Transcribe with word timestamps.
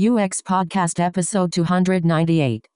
UX 0.00 0.40
Podcast 0.40 0.98
Episode 0.98 1.52
298. 1.52 2.66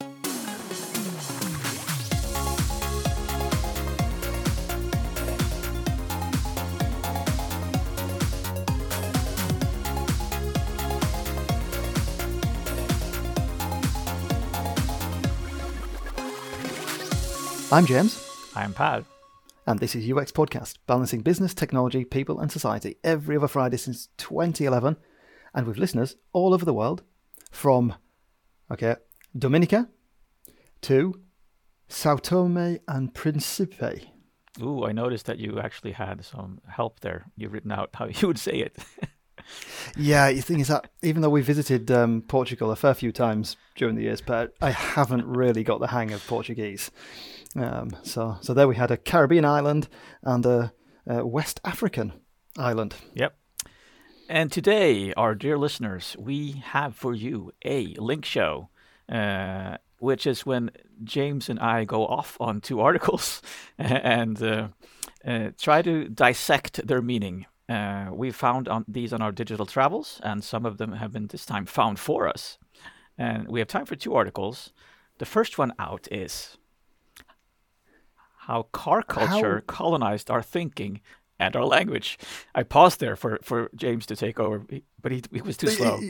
I'm 17.73 17.85
James, 17.87 18.23
I'm 18.55 18.73
Pat. 18.75 19.05
and 19.67 19.79
this 19.81 19.95
is 19.97 20.11
UX 20.11 20.31
Podcast, 20.33 20.75
balancing 20.87 21.23
business, 21.23 21.55
technology, 21.55 22.05
people, 22.05 22.39
and 22.41 22.53
society 22.53 22.97
every 23.03 23.37
other 23.37 23.49
Friday 23.49 23.79
since 23.79 24.09
2011, 24.19 24.97
and 25.57 25.67
with 25.67 25.79
listeners 25.79 26.15
all 26.33 26.55
over 26.55 26.65
the 26.65 26.75
world, 26.75 27.03
from 27.51 27.95
okay 28.71 28.95
Dominica 29.37 29.89
to 30.83 31.21
Sao 31.89 32.17
Tome 32.17 32.79
and 32.87 33.13
Principe. 33.13 34.13
Ooh, 34.63 34.85
I 34.85 34.93
noticed 34.93 35.27
that 35.27 35.39
you 35.39 35.59
actually 35.61 35.93
had 35.93 36.25
some 36.25 36.61
help 36.69 37.01
there. 37.01 37.27
You've 37.37 37.53
written 37.53 37.73
out 37.73 37.91
how 37.95 38.07
you 38.13 38.29
would 38.29 38.39
say 38.39 38.53
it. 38.53 38.77
Yeah, 39.97 40.33
the 40.33 40.41
thing 40.41 40.61
is 40.61 40.69
that 40.69 40.91
even 41.03 41.23
though 41.23 41.31
we 41.31 41.41
visited 41.41 41.91
um, 41.91 42.23
Portugal 42.23 42.71
a 42.71 42.77
fair 42.77 42.95
few 42.95 43.13
times 43.13 43.57
during 43.77 43.95
the 43.95 44.03
years, 44.03 44.21
but 44.21 44.55
I 44.61 44.71
haven't 44.71 45.25
really 45.25 45.63
got 45.63 45.81
the 45.81 45.87
hang 45.87 46.13
of 46.13 46.27
Portuguese. 46.27 46.91
Um, 47.55 47.91
so, 48.03 48.37
so 48.41 48.53
there 48.53 48.69
we 48.69 48.77
had 48.77 48.91
a 48.91 48.97
Caribbean 48.97 49.45
island 49.45 49.89
and 50.23 50.45
a, 50.45 50.73
a 51.07 51.27
West 51.27 51.61
African 51.65 52.13
island. 52.59 52.95
yep. 53.15 53.37
And 54.29 54.51
today, 54.51 55.13
our 55.15 55.37
dear 55.37 55.57
listeners, 55.57 56.17
we 56.19 56.63
have 56.65 56.97
for 56.97 57.15
you 57.15 57.53
a 57.65 57.95
link 57.95 58.25
show, 58.25 58.71
uh, 59.09 59.77
which 60.01 60.27
is 60.27 60.45
when 60.45 60.73
James 61.05 61.49
and 61.49 61.61
I 61.61 61.85
go 61.85 62.05
off 62.05 62.37
on 62.41 62.61
two 62.61 62.81
articles 62.89 63.41
and 63.79 64.43
uh, 64.43 64.69
uh, 65.25 65.51
try 65.57 65.81
to 65.83 66.09
dissect 66.09 66.89
their 66.89 67.01
meaning. 67.01 67.47
Uh, 67.69 68.09
we 68.13 68.33
found 68.33 68.69
on 68.69 68.85
these 68.89 69.13
on 69.13 69.23
our 69.23 69.31
digital 69.31 69.67
travels, 69.67 70.21
and 70.25 70.43
some 70.43 70.67
of 70.67 70.79
them 70.79 70.93
have 70.93 71.13
been 71.13 71.29
this 71.29 71.47
time 71.47 71.65
found 71.65 72.01
for 72.01 72.27
us. 72.29 72.59
And 73.17 73.47
we 73.47 73.61
have 73.61 73.69
time 73.69 73.87
for 73.87 73.95
two 73.95 74.15
articles. 74.15 74.73
The 75.19 75.25
first 75.25 75.57
one 75.57 75.73
out 75.79 76.09
is 76.11 76.59
how 78.39 78.65
car 78.73 79.03
culture 79.03 79.63
colonized 79.67 80.31
our 80.31 80.43
thinking 80.43 81.01
and 81.39 81.55
our 81.57 81.65
language. 81.65 82.19
I 82.55 82.63
paused 82.63 83.01
there 83.01 83.17
for, 83.17 83.39
for 83.43 83.71
James 83.75 84.07
to 84.07 84.17
take 84.17 84.41
over, 84.41 84.65
but 85.01 85.13
he, 85.13 85.23
he 85.33 85.43
was 85.43 85.57
too 85.57 85.69
slow. 85.69 86.01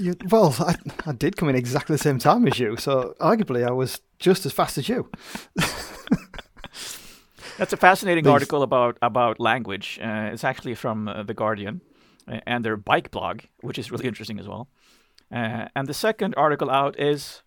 You, 0.00 0.14
well, 0.30 0.54
I, 0.58 0.74
I 1.06 1.12
did 1.12 1.36
come 1.36 1.48
in 1.48 1.56
exactly 1.56 1.94
the 1.94 2.02
same 2.02 2.18
time 2.18 2.46
as 2.46 2.58
you, 2.58 2.76
so 2.76 3.14
arguably 3.20 3.66
I 3.66 3.70
was 3.70 4.00
just 4.18 4.46
as 4.46 4.52
fast 4.52 4.78
as 4.78 4.88
you. 4.88 5.10
That's 7.58 7.72
a 7.72 7.76
fascinating 7.76 8.26
article 8.28 8.62
about 8.62 8.98
about 9.02 9.40
language. 9.40 9.98
Uh, 10.00 10.30
it's 10.32 10.44
actually 10.44 10.76
from 10.76 11.08
uh, 11.08 11.24
the 11.24 11.34
Guardian 11.34 11.80
uh, 12.28 12.38
and 12.46 12.64
their 12.64 12.76
bike 12.76 13.10
blog, 13.10 13.40
which 13.62 13.78
is 13.78 13.90
really 13.90 14.06
interesting 14.06 14.38
as 14.38 14.46
well. 14.46 14.68
Uh, 15.32 15.66
and 15.74 15.88
the 15.88 15.94
second 15.94 16.34
article 16.36 16.70
out 16.70 16.98
is 17.00 17.42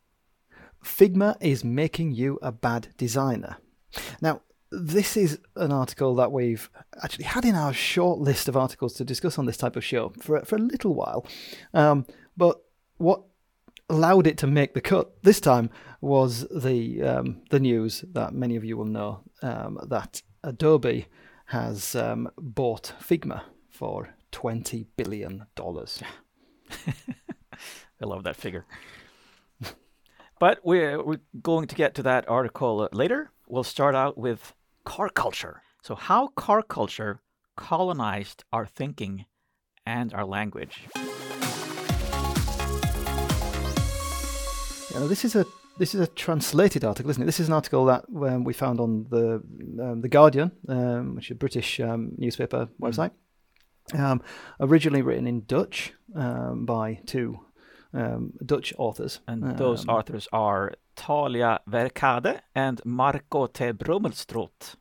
Figma 0.84 1.38
is 1.40 1.64
making 1.64 2.12
you 2.12 2.40
a 2.42 2.52
bad 2.52 2.90
designer. 2.98 3.58
Now, 4.22 4.42
this 4.72 5.18
is 5.18 5.40
an 5.58 5.72
article 5.72 6.16
that 6.16 6.32
we've 6.32 6.70
actually 7.04 7.26
had 7.26 7.44
in 7.44 7.56
our 7.56 7.74
short 7.74 8.20
list 8.20 8.48
of 8.48 8.56
articles 8.56 8.94
to 8.94 9.04
discuss 9.04 9.38
on 9.38 9.46
this 9.46 9.58
type 9.58 9.76
of 9.76 9.84
show 9.84 10.14
for, 10.20 10.44
for 10.46 10.56
a 10.56 10.60
little 10.60 10.96
while. 10.96 11.26
Um, 11.74 12.06
but 12.38 12.62
what 12.98 13.24
allowed 13.90 14.28
it 14.28 14.38
to 14.38 14.48
make 14.48 14.74
the 14.74 14.82
cut 14.82 15.22
this 15.24 15.42
time 15.42 15.70
was 16.00 16.48
the 16.50 17.04
um, 17.04 17.42
the 17.50 17.60
news 17.60 18.06
that 18.14 18.34
many 18.34 18.56
of 18.56 18.64
you 18.64 18.78
will 18.78 18.86
know 18.86 19.22
um, 19.42 19.78
that 19.88 20.22
Adobe 20.44 21.08
has 21.48 21.94
um, 21.96 22.30
bought 22.38 22.94
Figma 23.02 23.42
for 23.70 24.16
twenty 24.32 24.88
billion 24.96 25.46
dollars. 25.56 26.02
I 26.88 28.06
love 28.06 28.24
that 28.24 28.38
figure. 28.38 28.66
but 30.40 30.60
we're, 30.64 31.04
we're 31.04 31.20
going 31.42 31.68
to 31.68 31.76
get 31.76 31.94
to 31.96 32.04
that 32.04 32.28
article 32.28 32.90
later. 32.94 33.32
We'll 33.48 33.64
start 33.64 33.94
out 33.94 34.18
with 34.18 34.54
car 34.84 35.10
culture. 35.10 35.62
So, 35.82 35.96
how 35.96 36.28
car 36.28 36.62
culture 36.62 37.22
colonized 37.56 38.44
our 38.52 38.66
thinking 38.66 39.26
and 39.86 40.14
our 40.14 40.26
language. 40.26 40.88
You 44.94 45.00
know, 45.00 45.08
this 45.08 45.24
is 45.26 45.36
a 45.36 45.46
this 45.78 45.96
is 45.96 46.02
a 46.02 46.08
translated 46.08 46.84
article, 46.84 47.10
isn't 47.10 47.24
it? 47.24 47.26
This 47.26 47.40
is 47.40 47.48
an 47.48 47.54
article 47.54 47.86
that 47.86 48.06
um, 48.10 48.44
we 48.44 48.54
found 48.54 48.80
on 48.80 49.08
the 49.10 49.42
um, 49.82 50.02
the 50.02 50.10
Guardian, 50.10 50.52
um, 50.68 51.16
which 51.16 51.28
is 51.28 51.32
a 51.32 51.36
British 51.36 51.80
um, 51.80 52.12
newspaper 52.18 52.68
website. 52.80 53.12
Um, 53.94 54.22
originally 54.60 55.02
written 55.02 55.28
in 55.28 55.44
Dutch 55.46 55.94
um, 56.16 56.66
by 56.66 57.00
two 57.06 57.40
um, 57.94 58.34
Dutch 58.46 58.74
authors, 58.78 59.20
And 59.28 59.58
those 59.58 59.84
Um, 59.88 59.96
authors 59.96 60.28
are 60.32 60.72
Thalia 60.96 61.60
Verkade 61.70 62.42
and 62.56 62.82
Marco 62.86 63.48
te 63.48 63.72
Brömmelstroet. 63.74 64.76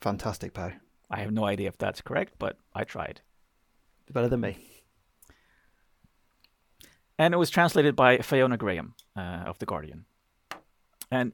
fantastic, 0.00 0.52
Per. 0.52 0.74
I 1.10 1.20
have 1.20 1.30
no 1.32 1.44
idea 1.44 1.68
if 1.68 1.76
that's 1.78 2.00
correct, 2.02 2.34
but 2.38 2.56
I 2.74 2.84
tried. 2.84 3.20
Better 4.10 4.28
than 4.28 4.40
me. 4.40 4.56
and 7.18 7.34
it 7.34 7.36
was 7.36 7.50
translated 7.50 7.94
by 7.94 8.18
Fiona 8.18 8.56
Graham 8.56 8.94
uh, 9.16 9.44
of 9.46 9.58
the 9.58 9.66
Guardian. 9.66 10.06
And 11.10 11.32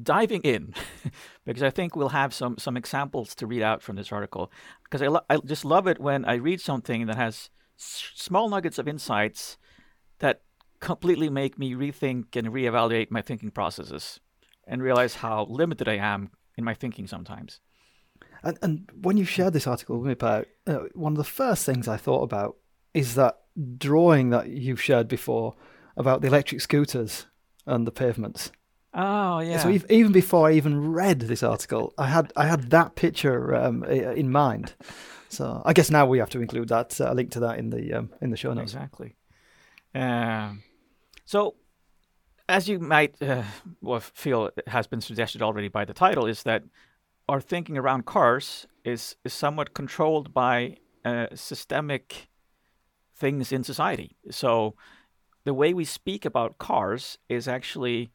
diving 0.00 0.42
in, 0.42 0.72
because 1.44 1.62
I 1.62 1.70
think 1.70 1.96
we'll 1.96 2.10
have 2.10 2.32
some 2.32 2.56
some 2.58 2.76
examples 2.76 3.34
to 3.36 3.46
read 3.46 3.62
out 3.62 3.82
from 3.82 3.96
this 3.96 4.12
article, 4.12 4.50
because 4.84 5.02
I, 5.02 5.08
lo- 5.08 5.24
I 5.28 5.36
just 5.38 5.64
love 5.64 5.86
it 5.86 5.98
when 6.00 6.24
I 6.24 6.34
read 6.34 6.60
something 6.60 7.06
that 7.06 7.16
has 7.16 7.50
s- 7.78 8.10
small 8.14 8.48
nuggets 8.48 8.78
of 8.78 8.86
insights 8.88 9.58
that 10.18 10.42
completely 10.80 11.30
make 11.30 11.58
me 11.58 11.74
rethink 11.74 12.36
and 12.36 12.48
reevaluate 12.48 13.10
my 13.10 13.22
thinking 13.22 13.50
processes, 13.50 14.20
and 14.66 14.82
realize 14.82 15.16
how 15.16 15.46
limited 15.48 15.88
I 15.88 15.96
am 15.96 16.30
in 16.56 16.64
my 16.64 16.74
thinking 16.74 17.06
sometimes. 17.06 17.60
And, 18.42 18.58
and 18.62 18.90
when 19.00 19.16
you 19.16 19.24
shared 19.24 19.52
this 19.52 19.66
article 19.66 19.98
with 19.98 20.08
me, 20.08 20.14
Per, 20.14 20.44
uh, 20.66 20.78
one 20.94 21.12
of 21.12 21.18
the 21.18 21.24
first 21.24 21.64
things 21.64 21.88
I 21.88 21.96
thought 21.96 22.22
about 22.22 22.56
is 22.94 23.14
that 23.14 23.38
drawing 23.78 24.30
that 24.30 24.48
you 24.48 24.76
shared 24.76 25.08
before 25.08 25.54
about 25.96 26.20
the 26.20 26.28
electric 26.28 26.60
scooters 26.60 27.26
and 27.66 27.86
the 27.86 27.92
pavements. 27.92 28.52
Oh 28.94 29.40
yeah. 29.40 29.58
So 29.58 29.78
even 29.90 30.12
before 30.12 30.48
I 30.48 30.52
even 30.52 30.92
read 30.92 31.20
this 31.20 31.42
article, 31.42 31.92
I 31.98 32.06
had 32.06 32.32
I 32.36 32.46
had 32.46 32.70
that 32.70 32.94
picture 32.96 33.54
um, 33.54 33.84
in 33.84 34.30
mind. 34.30 34.74
So 35.28 35.60
I 35.66 35.72
guess 35.74 35.90
now 35.90 36.06
we 36.06 36.18
have 36.18 36.30
to 36.30 36.40
include 36.40 36.68
that 36.68 36.98
uh, 37.00 37.12
a 37.12 37.14
link 37.14 37.30
to 37.32 37.40
that 37.40 37.58
in 37.58 37.70
the 37.70 37.92
um, 37.92 38.10
in 38.22 38.30
the 38.30 38.36
show 38.36 38.54
notes. 38.54 38.72
Exactly. 38.72 39.16
Um, 39.96 40.62
so, 41.24 41.54
as 42.48 42.68
you 42.68 42.78
might 42.78 43.20
uh, 43.22 43.42
well 43.80 44.00
feel 44.00 44.50
has 44.66 44.86
been 44.86 45.00
suggested 45.00 45.42
already 45.42 45.68
by 45.68 45.84
the 45.84 45.94
title, 45.94 46.26
is 46.26 46.42
that 46.42 46.64
our 47.28 47.40
thinking 47.40 47.78
around 47.78 48.04
cars 48.04 48.66
is 48.84 49.16
is 49.24 49.32
somewhat 49.32 49.74
controlled 49.74 50.34
by 50.34 50.76
uh, 51.04 51.28
systemic 51.34 52.28
things 53.16 53.52
in 53.52 53.64
society. 53.64 54.16
So, 54.30 54.74
the 55.44 55.54
way 55.54 55.72
we 55.72 55.84
speak 55.86 56.26
about 56.26 56.58
cars 56.58 57.18
is 57.28 57.48
actually 57.48 58.12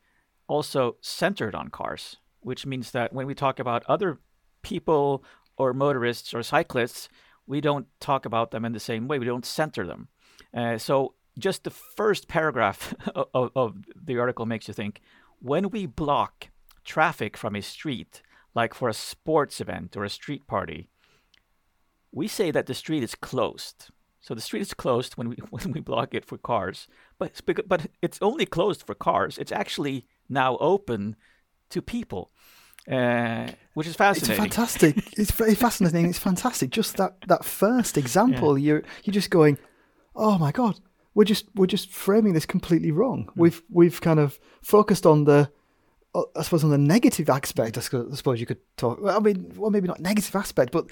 also 0.48 0.98
centered 1.02 1.56
on 1.56 1.70
cars, 1.70 2.18
which 2.42 2.66
means 2.66 2.92
that 2.92 3.12
when 3.12 3.26
we 3.26 3.34
talk 3.34 3.60
about 3.60 3.84
other 3.88 4.20
people 4.62 5.24
or 5.58 5.74
motorists 5.74 6.34
or 6.34 6.44
cyclists, 6.44 7.10
we 7.48 7.60
don't 7.60 7.88
talk 8.00 8.26
about 8.26 8.52
them 8.52 8.66
in 8.66 8.74
the 8.74 8.80
same 8.80 9.08
way. 9.08 9.18
We 9.18 9.26
don't 9.26 9.46
center 9.46 9.88
them. 9.88 10.10
Uh, 10.54 10.78
so 10.78 11.16
just 11.38 11.64
the 11.64 11.70
first 11.70 12.28
paragraph 12.28 12.94
of, 13.34 13.52
of 13.56 13.76
the 13.96 14.18
article 14.20 14.46
makes 14.46 14.68
you 14.68 14.74
think 14.74 15.02
when 15.40 15.70
we 15.70 15.86
block 15.86 16.50
traffic 16.84 17.38
from 17.38 17.56
a 17.56 17.62
street, 17.62 18.22
like 18.54 18.74
for 18.74 18.90
a 18.90 18.94
sports 18.94 19.60
event 19.62 19.96
or 19.98 20.04
a 20.04 20.10
street 20.10 20.46
party, 20.48 20.90
we 22.12 22.28
say 22.28 22.52
that 22.52 22.66
the 22.66 22.74
street 22.74 23.04
is 23.04 23.16
closed. 23.16 23.90
So 24.20 24.36
the 24.36 24.42
street 24.42 24.62
is 24.62 24.74
closed 24.74 25.14
when 25.14 25.30
we 25.30 25.36
when 25.50 25.72
we 25.72 25.80
block 25.82 26.14
it 26.14 26.26
for 26.26 26.38
cars, 26.38 26.88
but 27.18 27.30
it's 27.30 27.42
but 27.42 27.88
it's 28.02 28.20
only 28.22 28.46
closed 28.46 28.84
for 28.84 28.94
cars. 28.96 29.38
It's 29.38 29.52
actually 29.52 30.06
now 30.30 30.58
open 30.58 31.16
to 31.70 31.82
people, 31.82 32.32
uh, 32.92 33.48
which 33.74 33.88
is 33.88 33.92
It's 33.94 33.98
fascinating. 33.98 34.38
fantastic. 34.44 34.98
it's 35.18 35.32
very 35.32 35.56
fascinating. 35.56 36.08
It's 36.10 36.20
fantastic. 36.20 36.70
Just 36.70 36.98
that 36.98 37.16
that 37.28 37.46
first 37.46 37.98
example, 37.98 38.58
you're 38.60 38.84
you're 39.04 39.14
just 39.14 39.32
going, 39.32 39.58
oh 40.16 40.38
my 40.38 40.52
god, 40.52 40.80
we're 41.14 41.26
just 41.26 41.46
we're 41.56 41.68
just 41.68 41.90
framing 41.90 42.34
this 42.34 42.46
completely 42.46 42.92
wrong. 42.92 43.30
We've 43.36 43.62
we've 43.70 44.00
kind 44.02 44.20
of 44.20 44.40
focused 44.62 45.06
on 45.06 45.26
the, 45.26 45.50
uh, 46.16 46.24
I 46.36 46.44
suppose, 46.44 46.64
on 46.64 46.70
the 46.70 46.78
negative 46.78 47.30
aspect. 47.30 47.78
I 47.78 47.82
suppose 47.82 48.40
you 48.40 48.46
could 48.46 48.62
talk. 48.78 49.00
I 49.06 49.20
mean, 49.20 49.54
well, 49.56 49.72
maybe 49.72 49.88
not 49.88 50.00
negative 50.00 50.36
aspect, 50.36 50.72
but 50.72 50.86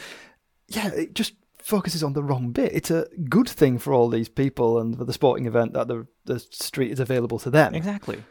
yeah, 0.68 0.90
it 0.94 1.14
just 1.14 1.34
focuses 1.62 2.04
on 2.04 2.14
the 2.14 2.24
wrong 2.24 2.52
bit. 2.52 2.74
It's 2.74 2.92
a 2.92 3.08
good 3.30 3.48
thing 3.48 3.78
for 3.78 3.94
all 3.94 4.10
these 4.10 4.30
people 4.30 4.80
and 4.80 4.98
for 4.98 5.06
the 5.06 5.14
sporting 5.14 5.46
event 5.46 5.74
that 5.74 5.88
the 5.88 6.08
the 6.26 6.40
street 6.40 6.92
is 6.92 7.00
available 7.00 7.40
to 7.40 7.50
them. 7.50 7.74
Exactly. 7.76 8.24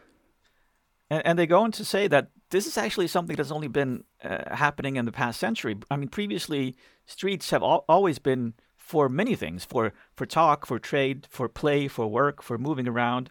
And, 1.11 1.27
and 1.27 1.39
they 1.39 1.47
go 1.47 1.61
on 1.63 1.73
to 1.73 1.85
say 1.85 2.09
that 2.09 2.31
this 2.51 2.67
is 2.67 2.79
actually 2.79 3.09
something 3.09 3.37
that's 3.37 3.51
only 3.51 3.69
been 3.69 4.05
uh, 4.23 4.55
happening 4.55 4.97
in 4.97 5.05
the 5.05 5.13
past 5.13 5.39
century. 5.39 5.77
I 5.91 5.97
mean, 5.97 6.09
previously, 6.09 6.77
streets 7.07 7.51
have 7.51 7.63
al- 7.63 7.85
always 7.89 8.19
been 8.19 8.55
for 8.89 9.11
many 9.11 9.37
things 9.37 9.67
for, 9.67 9.93
for 10.17 10.25
talk, 10.25 10.65
for 10.65 10.79
trade, 10.79 11.27
for 11.29 11.47
play, 11.47 11.89
for 11.89 12.07
work, 12.07 12.43
for 12.43 12.57
moving 12.57 12.89
around. 12.89 13.29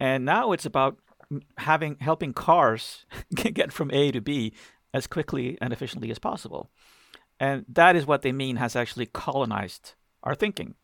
And 0.00 0.24
now 0.24 0.52
it's 0.52 0.64
about 0.64 0.96
having 1.58 1.98
helping 2.00 2.32
cars 2.32 3.04
get 3.34 3.70
from 3.70 3.90
A 3.90 4.10
to 4.12 4.22
B 4.22 4.54
as 4.94 5.06
quickly 5.06 5.58
and 5.60 5.74
efficiently 5.74 6.10
as 6.10 6.18
possible. 6.18 6.70
And 7.38 7.66
that 7.68 7.96
is 7.96 8.06
what 8.06 8.22
they 8.22 8.32
mean 8.32 8.56
has 8.56 8.74
actually 8.74 9.04
colonized 9.06 9.92
our 10.22 10.34
thinking. 10.34 10.74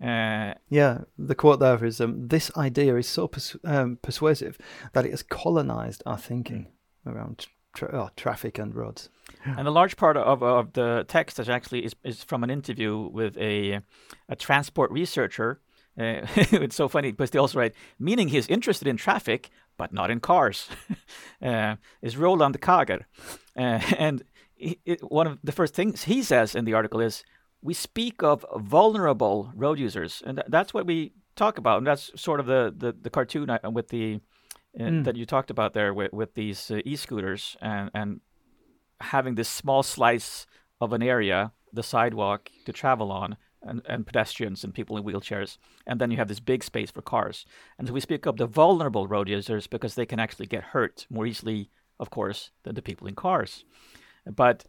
Uh, 0.00 0.54
Yeah, 0.68 0.98
the 1.18 1.34
quote 1.34 1.58
there 1.58 1.84
is 1.84 2.00
um, 2.00 2.28
this 2.28 2.56
idea 2.56 2.94
is 2.96 3.08
so 3.08 3.26
pers- 3.26 3.56
um, 3.64 3.98
persuasive 4.00 4.56
that 4.92 5.04
it 5.04 5.10
has 5.10 5.24
colonized 5.24 6.04
our 6.06 6.18
thinking 6.18 6.68
around 7.04 7.48
tra- 7.78 7.90
oh, 7.92 8.10
traffic 8.16 8.58
and 8.58 8.74
roads. 8.74 9.10
And 9.44 9.68
a 9.68 9.70
large 9.70 9.96
part 9.96 10.16
of, 10.16 10.42
of 10.42 10.72
the 10.72 11.04
text 11.08 11.38
is 11.38 11.48
actually 11.48 11.84
is, 11.84 11.94
is 12.04 12.24
from 12.24 12.42
an 12.42 12.50
interview 12.50 13.08
with 13.12 13.36
a 13.38 13.80
a 14.28 14.36
transport 14.36 14.90
researcher. 14.90 15.60
Uh, 15.98 16.26
it's 16.36 16.76
so 16.76 16.88
funny 16.88 17.10
because 17.12 17.30
they 17.30 17.38
also 17.38 17.58
write, 17.58 17.74
meaning 17.98 18.28
he's 18.28 18.48
interested 18.48 18.88
in 18.88 18.96
traffic 18.96 19.50
but 19.78 19.92
not 19.92 20.10
in 20.10 20.20
cars. 20.20 20.68
uh, 21.42 21.76
is 22.02 22.16
Roland 22.16 22.60
Kager, 22.60 23.02
uh, 23.56 23.80
and 23.98 24.24
he, 24.54 24.78
it, 24.84 25.00
one 25.10 25.26
of 25.26 25.38
the 25.42 25.52
first 25.52 25.74
things 25.74 26.04
he 26.04 26.22
says 26.22 26.54
in 26.54 26.64
the 26.64 26.74
article 26.74 27.00
is, 27.00 27.24
"We 27.62 27.74
speak 27.74 28.22
of 28.22 28.44
vulnerable 28.56 29.52
road 29.54 29.78
users, 29.78 30.22
and 30.26 30.38
tha- 30.38 30.44
that's 30.48 30.74
what 30.74 30.84
we 30.86 31.12
talk 31.36 31.58
about, 31.58 31.78
and 31.78 31.86
that's 31.86 32.10
sort 32.20 32.40
of 32.40 32.46
the 32.46 32.74
the, 32.76 32.92
the 32.92 33.10
cartoon 33.10 33.48
uh, 33.48 33.70
with 33.72 33.88
the." 33.88 34.20
Mm. 34.78 35.04
That 35.04 35.16
you 35.16 35.26
talked 35.26 35.50
about 35.50 35.72
there 35.72 35.94
with, 35.94 36.12
with 36.12 36.34
these 36.34 36.70
uh, 36.70 36.80
e-scooters 36.84 37.56
and, 37.60 37.90
and 37.94 38.20
having 39.00 39.34
this 39.34 39.48
small 39.48 39.82
slice 39.82 40.46
of 40.80 40.92
an 40.92 41.02
area, 41.02 41.52
the 41.72 41.82
sidewalk 41.82 42.50
to 42.64 42.72
travel 42.72 43.10
on, 43.10 43.36
and, 43.62 43.82
and 43.88 44.06
pedestrians 44.06 44.64
and 44.64 44.74
people 44.74 44.96
in 44.96 45.04
wheelchairs. 45.04 45.58
And 45.86 46.00
then 46.00 46.10
you 46.10 46.16
have 46.16 46.28
this 46.28 46.40
big 46.40 46.62
space 46.62 46.90
for 46.90 47.02
cars. 47.02 47.44
And 47.78 47.88
so 47.88 47.94
we 47.94 48.00
speak 48.00 48.26
of 48.26 48.36
the 48.36 48.46
vulnerable 48.46 49.06
road 49.06 49.28
users 49.28 49.66
because 49.66 49.94
they 49.94 50.06
can 50.06 50.20
actually 50.20 50.46
get 50.46 50.62
hurt 50.62 51.06
more 51.10 51.26
easily, 51.26 51.70
of 51.98 52.10
course, 52.10 52.50
than 52.62 52.74
the 52.74 52.82
people 52.82 53.08
in 53.08 53.14
cars. 53.14 53.64
But 54.26 54.64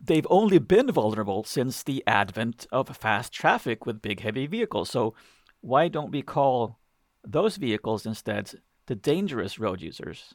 they've 0.00 0.26
only 0.30 0.58
been 0.58 0.90
vulnerable 0.90 1.44
since 1.44 1.82
the 1.82 2.02
advent 2.06 2.66
of 2.72 2.96
fast 2.96 3.32
traffic 3.32 3.86
with 3.86 4.02
big, 4.02 4.20
heavy 4.20 4.46
vehicles. 4.46 4.90
So 4.90 5.14
why 5.60 5.88
don't 5.88 6.10
we 6.10 6.22
call 6.22 6.78
those 7.24 7.56
vehicles 7.56 8.04
instead 8.04 8.54
the 8.92 8.96
dangerous 8.96 9.58
road 9.58 9.80
users? 9.80 10.34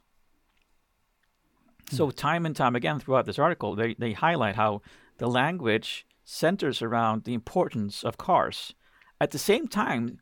So 1.92 2.10
time 2.10 2.44
and 2.44 2.56
time 2.56 2.76
again 2.76 3.00
throughout 3.00 3.28
this 3.28 3.38
article, 3.38 3.76
they, 3.76 3.94
they 3.94 4.14
highlight 4.14 4.56
how 4.56 4.82
the 5.20 5.28
language 5.28 6.08
centers 6.24 6.82
around 6.82 7.24
the 7.24 7.36
importance 7.36 8.04
of 8.04 8.18
cars. 8.18 8.74
At 9.22 9.30
the 9.30 9.38
same 9.38 9.68
time 9.68 10.22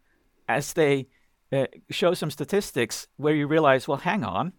as 0.49 0.73
they 0.73 1.07
uh, 1.53 1.67
show 1.89 2.13
some 2.13 2.29
statistics 2.29 3.07
where 3.15 3.33
you 3.33 3.47
realize, 3.47 3.87
well, 3.87 3.99
hang 3.99 4.25
on, 4.25 4.51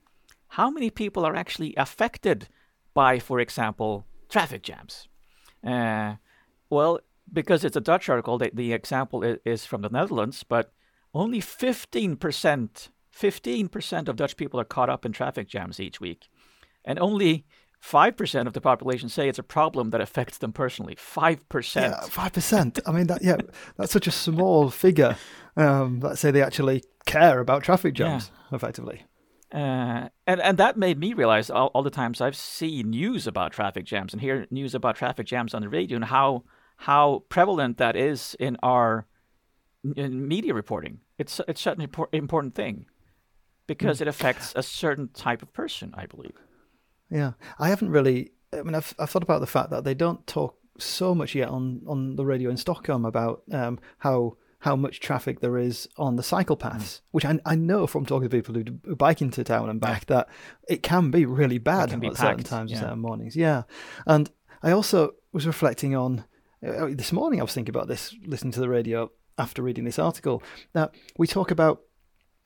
how 0.49 0.71
many 0.71 0.89
people 0.89 1.27
are 1.27 1.37
actually 1.37 1.75
affected 1.77 2.49
by, 2.95 3.19
for 3.19 3.41
example, 3.41 4.07
traffic 4.31 4.63
jams? 4.63 5.07
Uh, 5.63 6.15
well, 6.71 6.99
because 7.31 7.63
it's 7.63 7.77
a 7.77 7.83
Dutch 7.83 8.09
article, 8.09 8.39
the, 8.39 8.51
the 8.55 8.73
example 8.73 9.23
is, 9.23 9.37
is 9.45 9.67
from 9.67 9.83
the 9.83 9.91
Netherlands, 9.91 10.45
but 10.49 10.73
only 11.13 11.43
15%, 11.43 12.89
15% 13.19 14.09
of 14.09 14.17
Dutch 14.17 14.37
people 14.37 14.61
are 14.61 14.65
caught 14.65 14.91
up 14.91 15.07
in 15.07 15.13
traffic 15.13 15.49
jams 15.49 15.81
each 15.81 16.01
week 16.01 16.29
and 16.85 16.99
only 16.99 17.45
5% 17.83 18.47
of 18.47 18.53
the 18.53 18.61
population 18.61 19.09
say 19.09 19.29
it's 19.29 19.39
a 19.39 19.43
problem 19.43 19.91
that 19.91 20.01
affects 20.01 20.39
them 20.39 20.53
personally. 20.53 20.97
5%. 20.97 21.75
Yeah, 21.75 22.01
five 22.03 22.33
percent. 22.33 22.79
I 22.87 22.93
mean, 22.93 23.07
that 23.09 23.23
yeah, 23.23 23.37
that's 23.77 23.93
such 23.93 24.07
a 24.07 24.11
small 24.11 24.71
figure. 24.71 25.17
Um, 25.57 26.01
let's 26.01 26.21
say 26.21 26.31
they 26.31 26.43
actually 26.43 26.83
care 27.05 27.41
about 27.41 27.63
traffic 27.63 27.95
jams 27.95 28.31
effectively. 28.53 29.05
Uh, 29.53 30.09
and, 30.27 30.41
and 30.41 30.59
that 30.59 30.77
made 30.77 30.99
me 30.99 31.15
realize 31.15 31.51
all, 31.51 31.69
all 31.69 31.83
the 31.83 31.91
times 31.91 32.21
I've 32.21 32.37
seen 32.37 32.91
news 32.91 33.27
about 33.27 33.53
traffic 33.53 33.85
jams 33.85 34.13
and 34.13 34.21
hear 34.21 34.47
news 34.51 34.75
about 34.75 34.97
traffic 34.97 35.27
jams 35.27 35.55
on 35.55 35.63
the 35.63 35.69
radio 35.69 35.97
and 35.97 36.05
how, 36.07 36.43
how 36.79 37.23
prevalent 37.29 37.79
that 37.79 37.95
is 37.95 38.37
in 38.41 38.57
our 38.63 39.07
in 39.95 40.27
media 40.27 40.53
reporting. 40.53 40.99
It's, 41.17 41.41
it's 41.47 41.61
such 41.61 41.79
an 41.79 41.87
impor- 41.87 42.09
important 42.13 42.57
thing 42.57 42.87
because 43.67 44.01
it 44.01 44.09
affects 44.09 44.53
a 44.57 44.63
certain 44.63 45.09
type 45.09 45.43
of 45.43 45.53
person, 45.53 45.93
I 45.97 46.07
believe. 46.07 46.37
Yeah, 47.11 47.33
I 47.59 47.69
haven't 47.69 47.91
really. 47.91 48.33
I 48.53 48.63
mean, 48.63 48.75
I've 48.75 48.95
I've 48.99 49.11
thought 49.11 49.23
about 49.23 49.41
the 49.41 49.47
fact 49.47 49.71
that 49.71 49.85
they 49.85 49.95
don't 49.95 50.27
talk 50.27 50.57
so 50.79 51.15
much 51.15 51.35
yet 51.35 51.49
on 51.49 51.83
on 51.87 52.17
the 52.17 52.25
radio 52.25 52.51
in 52.51 52.57
Stockholm 52.57 53.05
about 53.05 53.43
um, 53.53 53.79
how 53.99 54.37
how 54.61 54.75
much 54.75 55.01
traffic 55.01 55.41
there 55.41 55.59
is 55.59 55.89
on 55.97 56.17
the 56.17 56.23
cycle 56.23 56.57
paths, 56.57 57.03
which 57.11 57.25
I 57.25 57.39
I 57.45 57.55
know 57.55 57.87
from 57.87 58.07
talking 58.07 58.29
to 58.29 58.37
people 58.37 58.55
who, 58.55 58.65
who 58.85 58.97
bike 58.97 59.21
into 59.21 59.45
town 59.45 59.69
and 59.71 59.81
back 59.81 60.07
that 60.07 60.29
it 60.69 60.83
can 60.83 61.11
be 61.11 61.25
really 61.25 61.59
bad 61.59 61.91
can 61.91 62.01
be 62.01 62.09
at 62.09 62.17
certain 62.17 62.45
times 62.45 62.71
and 62.71 62.81
yeah. 62.81 62.87
certain 62.87 63.01
mornings. 63.01 63.37
Yeah, 63.37 63.63
and 64.07 64.31
I 64.63 64.73
also 64.73 65.15
was 65.33 65.47
reflecting 65.47 65.95
on 65.95 66.25
uh, 66.67 66.89
this 66.91 67.13
morning. 67.13 67.41
I 67.41 67.45
was 67.45 67.55
thinking 67.55 67.75
about 67.75 67.89
this, 67.89 68.15
listening 68.25 68.53
to 68.53 68.61
the 68.61 68.69
radio 68.69 69.11
after 69.39 69.63
reading 69.63 69.85
this 69.85 69.99
article 69.99 70.43
that 70.73 70.95
we 71.19 71.27
talk 71.27 71.51
about 71.51 71.83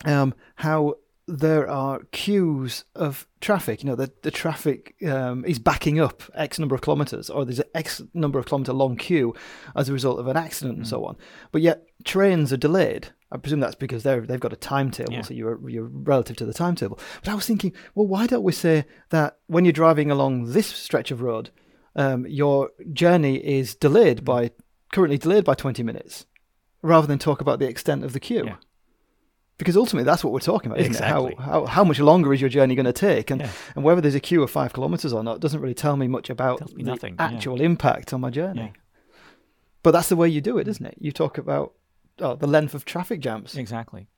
um, 0.05 0.35
how 0.57 0.95
there 1.39 1.69
are 1.69 2.01
queues 2.13 2.85
of 2.95 3.27
traffic. 3.41 3.83
You 3.83 3.91
know, 3.91 3.97
the, 3.97 4.13
the 4.23 4.31
traffic 4.31 4.95
um, 5.07 5.45
is 5.45 5.59
backing 5.59 6.01
up 6.01 6.23
X 6.35 6.59
number 6.59 6.75
of 6.75 6.83
kilometres, 6.83 7.31
or 7.31 7.45
there's 7.45 7.61
an 7.61 7.69
X 7.75 8.03
number 8.15 8.39
of 8.39 8.47
kilometre 8.47 8.73
long 8.73 8.97
queue 8.97 9.35
as 9.77 9.89
a 9.89 9.93
result 9.93 10.19
of 10.19 10.27
an 10.27 10.37
accident 10.37 10.77
and 10.79 10.87
so 10.89 11.05
on. 11.05 11.17
But 11.53 11.63
yet 11.63 11.85
trains 12.05 12.53
are 12.53 12.57
delayed. 12.57 13.09
I 13.33 13.37
presume 13.37 13.61
that's 13.61 13.77
because 13.77 14.03
they're, 14.03 14.23
they've 14.23 14.41
got 14.41 14.53
a 14.53 14.57
timetable, 14.57 15.13
Yeah. 15.13 15.23
so 15.23 15.35
you're, 15.35 15.61
you're 15.71 15.85
relative 15.93 16.37
to 16.39 16.45
the 16.45 16.53
timetable. 16.53 16.99
But 17.23 17.31
I 17.31 17.35
was 17.35 17.47
thinking, 17.47 17.73
well, 17.95 18.09
why 18.09 18.27
don't 18.27 18.43
we 18.43 18.53
say 18.53 18.85
that 19.11 19.39
when 19.47 19.65
you're 19.65 19.73
driving 19.73 20.11
along 20.11 20.53
this 20.53 20.67
stretch 20.67 21.13
of 21.13 21.23
road, 21.23 21.51
um, 21.95 22.27
your 22.27 22.71
journey 22.93 23.37
is 23.37 23.77
delayed 23.77 24.25
by, 24.25 24.51
currently 24.93 25.17
delayed 25.19 25.45
by 25.45 25.55
20 25.55 25.83
minutes, 25.85 26.27
rather 26.83 27.07
than 27.07 27.19
talk 27.21 27.41
about 27.41 27.61
the 27.61 27.69
extent 27.69 28.05
of 28.05 28.13
the 28.15 28.21
queue? 28.21 28.45
Yeah. 28.47 28.57
Because 29.61 29.77
ultimately 29.77 30.05
that's 30.05 30.25
what 30.25 30.33
we're 30.33 30.41
talking 30.41 30.71
about, 30.73 30.81
isn't 30.81 30.93
Exactly. 30.93 31.33
it? 31.33 31.39
How, 31.39 31.61
how 31.61 31.67
how 31.67 31.85
much 31.85 32.01
longer 32.01 32.33
is 32.35 32.41
your 32.41 32.51
journey 32.51 32.75
going 32.75 32.87
to 32.87 32.93
take, 32.93 33.31
and 33.31 33.43
Yeah. 33.43 33.51
and 33.75 33.85
whether 33.85 34.01
there's 34.01 34.15
a 34.17 34.21
queue 34.21 34.43
of 34.43 34.51
five 34.51 34.73
kilometers 34.73 35.13
or 35.13 35.23
not 35.23 35.41
doesn't 35.41 35.61
really 35.61 35.75
tell 35.75 35.97
me 35.97 36.09
much 36.09 36.31
about 36.31 36.61
me 36.75 36.83
the 36.83 36.91
nothing, 36.91 37.15
yeah. 37.19 37.27
actual 37.27 37.61
impact 37.61 38.13
on 38.13 38.21
my 38.21 38.31
journey. 38.31 38.73
Yeah. 38.75 39.13
But 39.83 39.93
that's 39.93 40.09
the 40.09 40.17
way 40.17 40.29
you 40.29 40.41
do 40.41 40.59
it, 40.59 40.67
isn't 40.69 40.85
it? 40.85 40.97
You 40.99 41.13
talk 41.13 41.39
about 41.39 41.75
oh, 42.19 42.35
the 42.35 42.47
length 42.47 42.75
of 42.75 42.85
traffic 42.85 43.21
jams. 43.21 43.57
Exactly. 43.57 44.09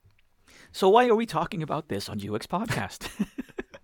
So 0.73 0.89
why 0.89 1.07
are 1.09 1.15
we 1.15 1.27
talking 1.27 1.63
about 1.63 1.89
this 1.89 2.09
on 2.09 2.19
UX 2.19 2.47
Podcast? 2.47 3.09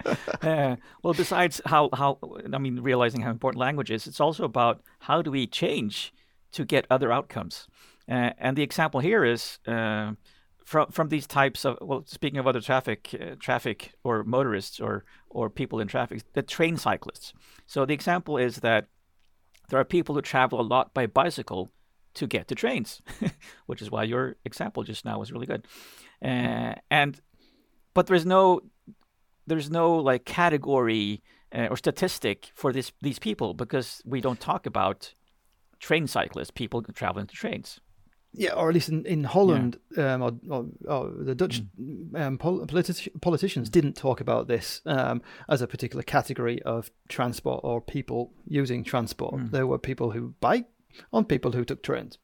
uh, 0.42 0.76
well, 1.02 1.14
besides 1.14 1.60
how, 1.66 1.90
how 1.92 2.18
I 2.52 2.58
mean, 2.58 2.80
realizing 2.80 3.20
how 3.22 3.30
important 3.30 3.60
language 3.60 3.90
is, 3.90 4.06
it's 4.06 4.20
also 4.20 4.44
about 4.44 4.82
how 5.00 5.22
do 5.22 5.30
we 5.30 5.46
change 5.46 6.12
to 6.52 6.64
get 6.64 6.86
other 6.90 7.12
outcomes. 7.12 7.68
Uh, 8.08 8.30
and 8.38 8.56
the 8.56 8.62
example 8.62 9.00
here 9.00 9.24
is 9.24 9.58
uh, 9.66 10.12
from 10.68 10.90
from 10.90 11.08
these 11.08 11.26
types 11.26 11.64
of 11.64 11.78
well, 11.80 12.02
speaking 12.04 12.38
of 12.38 12.46
other 12.46 12.60
traffic 12.60 13.14
uh, 13.14 13.36
traffic 13.40 13.94
or 14.04 14.22
motorists 14.22 14.78
or 14.80 15.04
or 15.30 15.48
people 15.48 15.80
in 15.80 15.88
traffic, 15.88 16.22
the 16.34 16.42
train 16.42 16.76
cyclists. 16.76 17.32
So 17.66 17.86
the 17.86 17.94
example 17.94 18.36
is 18.36 18.56
that 18.56 18.88
there 19.70 19.80
are 19.80 19.84
people 19.84 20.14
who 20.14 20.20
travel 20.20 20.60
a 20.60 20.70
lot 20.74 20.92
by 20.92 21.06
bicycle 21.06 21.70
to 22.14 22.26
get 22.26 22.48
to 22.48 22.54
trains, 22.54 23.00
which 23.66 23.80
is 23.80 23.90
why 23.90 24.02
your 24.02 24.36
example 24.44 24.82
just 24.82 25.06
now 25.06 25.18
was 25.18 25.32
really 25.32 25.46
good. 25.46 25.66
Uh, 26.22 26.74
and 26.90 27.18
but 27.94 28.06
there's 28.06 28.26
no 28.26 28.60
there's 29.46 29.70
no 29.70 29.96
like 29.96 30.26
category 30.26 31.22
uh, 31.56 31.68
or 31.70 31.78
statistic 31.78 32.50
for 32.54 32.74
this 32.74 32.92
these 33.00 33.18
people 33.18 33.54
because 33.54 34.02
we 34.04 34.20
don't 34.20 34.40
talk 34.40 34.66
about 34.66 35.14
train 35.80 36.06
cyclists, 36.06 36.50
people 36.50 36.82
traveling 36.82 37.26
to 37.26 37.34
trains. 37.34 37.80
Yeah, 38.34 38.52
or 38.52 38.68
at 38.68 38.74
least 38.74 38.88
in, 38.90 39.04
in 39.06 39.24
Holland, 39.24 39.78
um, 39.96 40.22
or, 40.22 40.32
or, 40.50 40.66
or 40.86 41.10
the 41.24 41.34
Dutch 41.34 41.62
um, 42.14 42.36
pol- 42.38 42.66
politi- 42.66 43.08
politicians 43.20 43.70
didn't 43.70 43.96
talk 43.96 44.20
about 44.20 44.48
this 44.48 44.82
um, 44.84 45.22
as 45.48 45.62
a 45.62 45.66
particular 45.66 46.02
category 46.02 46.62
of 46.62 46.90
transport 47.08 47.60
or 47.64 47.80
people 47.80 48.32
using 48.46 48.84
transport. 48.84 49.34
There 49.50 49.66
were 49.66 49.78
people 49.78 50.10
who 50.10 50.34
bike 50.40 50.66
on 51.12 51.24
people 51.24 51.52
who 51.52 51.64
took 51.64 51.82
trains. 51.82 52.18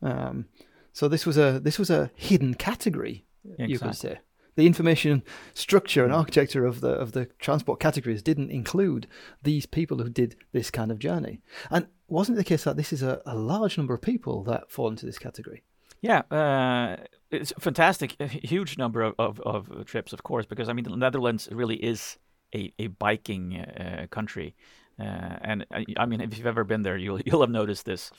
Um, 0.00 0.46
so 0.92 1.08
this 1.08 1.26
was 1.26 1.36
a 1.36 1.60
this 1.60 1.78
was 1.78 1.90
a 1.90 2.10
hidden 2.14 2.54
category, 2.54 3.26
you 3.68 3.78
could 3.78 3.96
say, 3.96 4.18
the 4.58 4.66
information 4.66 5.22
structure 5.54 6.02
and 6.02 6.12
architecture 6.12 6.66
of 6.66 6.80
the 6.80 6.90
of 6.90 7.12
the 7.12 7.26
transport 7.38 7.78
categories 7.78 8.22
didn't 8.22 8.50
include 8.50 9.06
these 9.40 9.66
people 9.66 9.98
who 9.98 10.10
did 10.10 10.34
this 10.50 10.68
kind 10.68 10.90
of 10.90 10.98
journey. 10.98 11.40
And 11.70 11.86
wasn't 12.08 12.36
it 12.36 12.40
the 12.40 12.44
case 12.44 12.64
that 12.64 12.76
this 12.76 12.92
is 12.92 13.00
a, 13.00 13.22
a 13.24 13.36
large 13.36 13.78
number 13.78 13.94
of 13.94 14.02
people 14.02 14.42
that 14.44 14.68
fall 14.68 14.88
into 14.88 15.06
this 15.06 15.16
category? 15.16 15.62
Yeah, 16.00 16.22
uh, 16.32 16.96
it's 17.30 17.52
fantastic, 17.60 18.16
a 18.18 18.26
huge 18.26 18.76
number 18.78 19.02
of, 19.02 19.14
of, 19.18 19.40
of, 19.42 19.84
trips, 19.86 20.12
of 20.12 20.24
course, 20.24 20.44
because 20.44 20.68
I 20.68 20.72
mean 20.72 20.84
the 20.84 20.96
Netherlands 20.96 21.48
really 21.52 21.76
is 21.76 22.18
a, 22.52 22.72
a 22.80 22.88
biking 22.88 23.58
uh, 23.58 24.08
country, 24.10 24.56
uh, 24.98 25.36
and 25.40 25.66
I, 25.70 25.84
I, 25.96 26.06
mean 26.06 26.20
if 26.20 26.36
you've 26.36 26.46
ever 26.48 26.64
been 26.64 26.82
there, 26.82 26.96
you'll 26.96 27.20
you'll 27.26 27.42
have 27.42 27.50
noticed 27.50 27.84
this, 27.84 28.10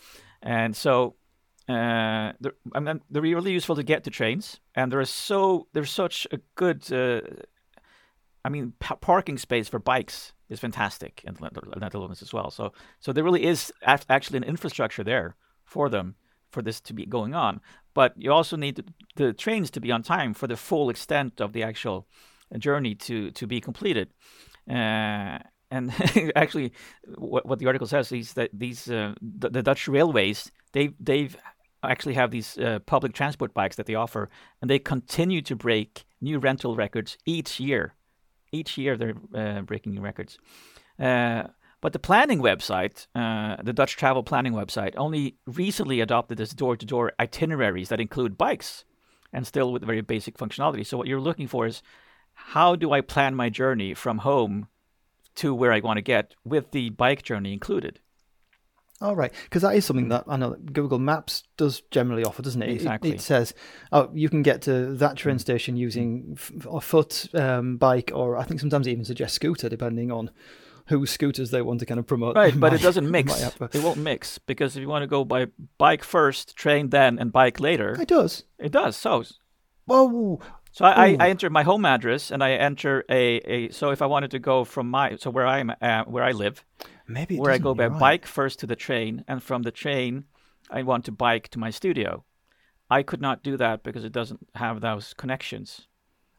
and 0.41 0.73
so 0.73 1.15
uh, 1.69 2.33
they're, 2.39 2.55
I 2.73 2.79
mean, 2.79 2.99
they're 3.11 3.21
really 3.21 3.51
useful 3.51 3.75
to 3.75 3.83
get 3.83 4.03
to 4.05 4.09
trains, 4.09 4.59
and 4.73 4.91
there 4.91 5.01
is 5.01 5.11
so 5.11 5.67
there's 5.73 5.91
such 5.91 6.25
a 6.31 6.39
good, 6.55 6.91
uh, 6.91 7.21
I 8.43 8.49
mean, 8.49 8.73
p- 8.79 8.95
parking 9.01 9.37
space 9.37 9.69
for 9.69 9.77
bikes 9.77 10.33
is 10.49 10.59
fantastic 10.59 11.21
in 11.25 11.35
the 11.35 11.79
Netherlands 11.79 12.23
as 12.23 12.33
well. 12.33 12.49
So 12.49 12.73
so 12.99 13.13
there 13.13 13.23
really 13.23 13.43
is 13.43 13.71
actually 13.85 14.37
an 14.37 14.45
infrastructure 14.45 15.03
there 15.03 15.35
for 15.63 15.89
them 15.89 16.15
for 16.49 16.63
this 16.63 16.81
to 16.81 16.93
be 16.93 17.05
going 17.05 17.35
on. 17.35 17.61
But 17.93 18.13
you 18.17 18.31
also 18.31 18.57
need 18.57 18.77
the, 18.77 18.85
the 19.15 19.33
trains 19.33 19.69
to 19.71 19.79
be 19.79 19.91
on 19.91 20.01
time 20.01 20.33
for 20.33 20.47
the 20.47 20.57
full 20.57 20.89
extent 20.89 21.39
of 21.39 21.53
the 21.53 21.61
actual 21.61 22.07
journey 22.57 22.95
to 22.95 23.29
to 23.31 23.45
be 23.45 23.61
completed. 23.61 24.09
Uh, 24.67 25.37
and 25.71 25.93
actually, 26.35 26.73
what, 27.15 27.45
what 27.45 27.59
the 27.59 27.67
article 27.67 27.87
says 27.87 28.11
is 28.11 28.33
that 28.33 28.49
these 28.53 28.89
uh, 28.89 29.13
the, 29.21 29.49
the, 29.49 29.61
Dutch 29.61 29.87
railways 29.87 30.51
they 30.71 30.95
they've 30.99 31.37
actually 31.83 32.15
have 32.15 32.31
these 32.31 32.57
uh, 32.57 32.79
public 32.85 33.13
transport 33.13 33.53
bikes 33.53 33.75
that 33.75 33.85
they 33.85 33.95
offer, 33.95 34.29
and 34.61 34.69
they 34.69 34.79
continue 34.79 35.41
to 35.43 35.55
break 35.55 36.05
new 36.21 36.39
rental 36.39 36.75
records 36.75 37.17
each 37.25 37.59
year. 37.59 37.93
Each 38.51 38.77
year 38.77 38.97
they're 38.97 39.15
uh, 39.33 39.61
breaking 39.61 39.93
new 39.93 40.01
records. 40.01 40.37
Uh, 40.99 41.43
but 41.81 41.93
the 41.93 41.99
planning 41.99 42.41
website, 42.41 43.07
uh, 43.15 43.61
the 43.63 43.71
Dutch 43.73 43.95
travel 43.95 44.23
planning 44.23 44.53
website, 44.53 44.93
only 44.97 45.37
recently 45.45 46.01
adopted 46.01 46.37
this 46.37 46.53
door-to-door 46.53 47.13
itineraries 47.19 47.89
that 47.89 48.01
include 48.01 48.37
bikes, 48.37 48.83
and 49.31 49.47
still 49.47 49.71
with 49.71 49.85
very 49.85 50.01
basic 50.01 50.37
functionality. 50.37 50.85
So 50.85 50.97
what 50.97 51.07
you're 51.07 51.21
looking 51.21 51.47
for 51.47 51.65
is 51.65 51.81
how 52.33 52.75
do 52.75 52.91
I 52.91 53.01
plan 53.01 53.35
my 53.35 53.49
journey 53.49 53.93
from 53.93 54.19
home 54.19 54.67
to 55.35 55.53
where 55.55 55.71
I 55.71 55.79
want 55.79 55.97
to 55.97 56.01
get 56.01 56.35
with 56.43 56.71
the 56.71 56.89
bike 56.89 57.23
journey 57.23 57.53
included? 57.53 58.01
All 59.01 59.15
right, 59.15 59.31
because 59.45 59.61
that 59.61 59.75
is 59.75 59.85
something 59.85 60.09
that 60.09 60.25
I 60.27 60.35
know 60.35 60.49
that 60.49 60.73
Google 60.73 60.99
Maps 60.99 61.43
does 61.55 61.81
generally 61.89 62.25
offer, 62.25 62.41
doesn't 62.41 62.61
it? 62.61 62.69
Exactly. 62.69 63.11
It, 63.11 63.15
it 63.15 63.21
says, 63.21 63.53
oh, 63.93 64.09
you 64.13 64.27
can 64.27 64.41
get 64.41 64.61
to 64.63 64.93
that 64.95 65.15
train 65.15 65.37
mm. 65.37 65.41
station 65.41 65.77
using 65.77 66.35
f- 66.35 66.51
a 66.69 66.81
foot, 66.81 67.33
um, 67.33 67.77
bike, 67.77 68.11
or 68.13 68.35
I 68.35 68.43
think 68.43 68.59
sometimes 68.59 68.89
even 68.89 69.05
suggest 69.05 69.35
scooter, 69.35 69.69
depending 69.69 70.11
on 70.11 70.31
whose 70.87 71.11
scooters 71.11 71.51
they 71.51 71.61
want 71.61 71.79
to 71.79 71.85
kind 71.85 71.99
of 71.99 72.07
promote. 72.07 72.35
Right, 72.35 72.59
but 72.59 72.73
it 72.73 72.81
doesn't 72.81 73.09
mix. 73.09 73.41
It 73.41 73.81
won't 73.81 73.99
mix 73.99 74.37
because 74.37 74.75
if 74.75 74.81
you 74.81 74.89
want 74.89 75.03
to 75.03 75.07
go 75.07 75.23
by 75.23 75.47
bike 75.77 76.03
first, 76.03 76.57
train 76.57 76.89
then, 76.89 77.19
and 77.19 77.31
bike 77.31 77.61
later, 77.61 77.95
it 78.01 78.09
does. 78.09 78.43
It 78.57 78.73
does. 78.73 78.97
So, 78.97 79.23
whoa. 79.85 80.41
So 80.71 80.85
I, 80.85 81.17
I, 81.19 81.29
enter 81.29 81.49
my 81.49 81.63
home 81.63 81.83
address 81.83 82.31
and 82.31 82.43
I 82.43 82.51
enter 82.51 83.03
a, 83.09 83.37
a 83.37 83.69
so 83.71 83.89
if 83.89 84.01
I 84.01 84.05
wanted 84.05 84.31
to 84.31 84.39
go 84.39 84.63
from 84.63 84.89
my 84.89 85.15
so 85.17 85.29
where 85.31 85.47
I'm 85.47 85.71
uh, 85.81 86.03
where 86.03 86.23
I 86.23 86.31
live, 86.31 86.63
maybe 87.07 87.37
where 87.37 87.51
I 87.51 87.57
go 87.57 87.73
by 87.73 87.87
right. 87.87 87.99
bike 87.99 88.25
first 88.25 88.59
to 88.59 88.67
the 88.67 88.75
train 88.75 89.25
and 89.27 89.41
from 89.41 89.63
the 89.63 89.71
train 89.71 90.25
I 90.69 90.83
want 90.83 91.05
to 91.05 91.11
bike 91.11 91.49
to 91.49 91.59
my 91.59 91.71
studio. 91.71 92.23
I 92.89 93.03
could 93.03 93.21
not 93.21 93.43
do 93.43 93.57
that 93.57 93.83
because 93.83 94.03
it 94.03 94.11
doesn't 94.11 94.47
have 94.55 94.81
those 94.81 95.13
connections. 95.13 95.87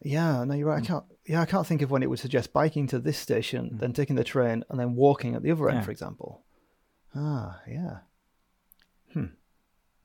Yeah, 0.03 0.45
no, 0.45 0.55
you're 0.55 0.69
right. 0.69 0.79
I 0.79 0.83
mm. 0.83 0.87
can't. 0.87 1.05
Yeah, 1.27 1.43
I 1.43 1.47
can't 1.47 1.67
think 1.67 1.83
of 1.83 1.91
when 1.91 2.03
it 2.03 2.11
would 2.11 2.19
suggest 2.19 2.53
biking 2.53 2.87
to 2.89 2.99
this 2.99 3.19
station, 3.19 3.73
mm. 3.75 3.81
then 3.81 3.93
taking 3.93 4.17
the 4.17 4.25
train, 4.25 4.65
and 4.69 4.81
then 4.81 4.95
walking 4.95 5.35
at 5.35 5.43
the 5.43 5.51
other 5.51 5.69
end, 5.69 5.79
yeah. 5.79 5.85
for 5.85 5.91
example. 5.91 6.43
Ah, 7.15 7.61
yeah. 7.69 7.99
Hmm. 9.13 9.27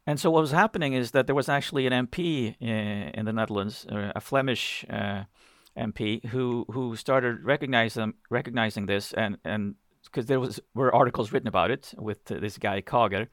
And 0.07 0.19
so 0.19 0.29
what 0.29 0.41
was 0.41 0.51
happening 0.51 0.93
is 0.93 1.11
that 1.11 1.25
there 1.25 1.35
was 1.35 1.49
actually 1.49 1.87
an 1.87 2.07
MP 2.07 2.55
in, 2.59 2.69
in 2.69 3.25
the 3.25 3.33
Netherlands, 3.33 3.85
uh, 3.91 4.11
a 4.15 4.21
Flemish 4.21 4.85
uh, 4.89 5.23
MP, 5.77 6.23
who 6.25 6.65
who 6.71 6.95
started 6.95 7.43
recognizing 7.43 8.13
recognizing 8.29 8.85
this, 8.85 9.13
and 9.13 9.37
and 9.43 9.75
because 10.03 10.27
there 10.27 10.39
was 10.39 10.59
were 10.75 10.93
articles 10.93 11.31
written 11.31 11.47
about 11.47 11.71
it 11.71 11.93
with 11.97 12.23
this 12.25 12.57
guy 12.57 12.81
Kager, 12.81 13.27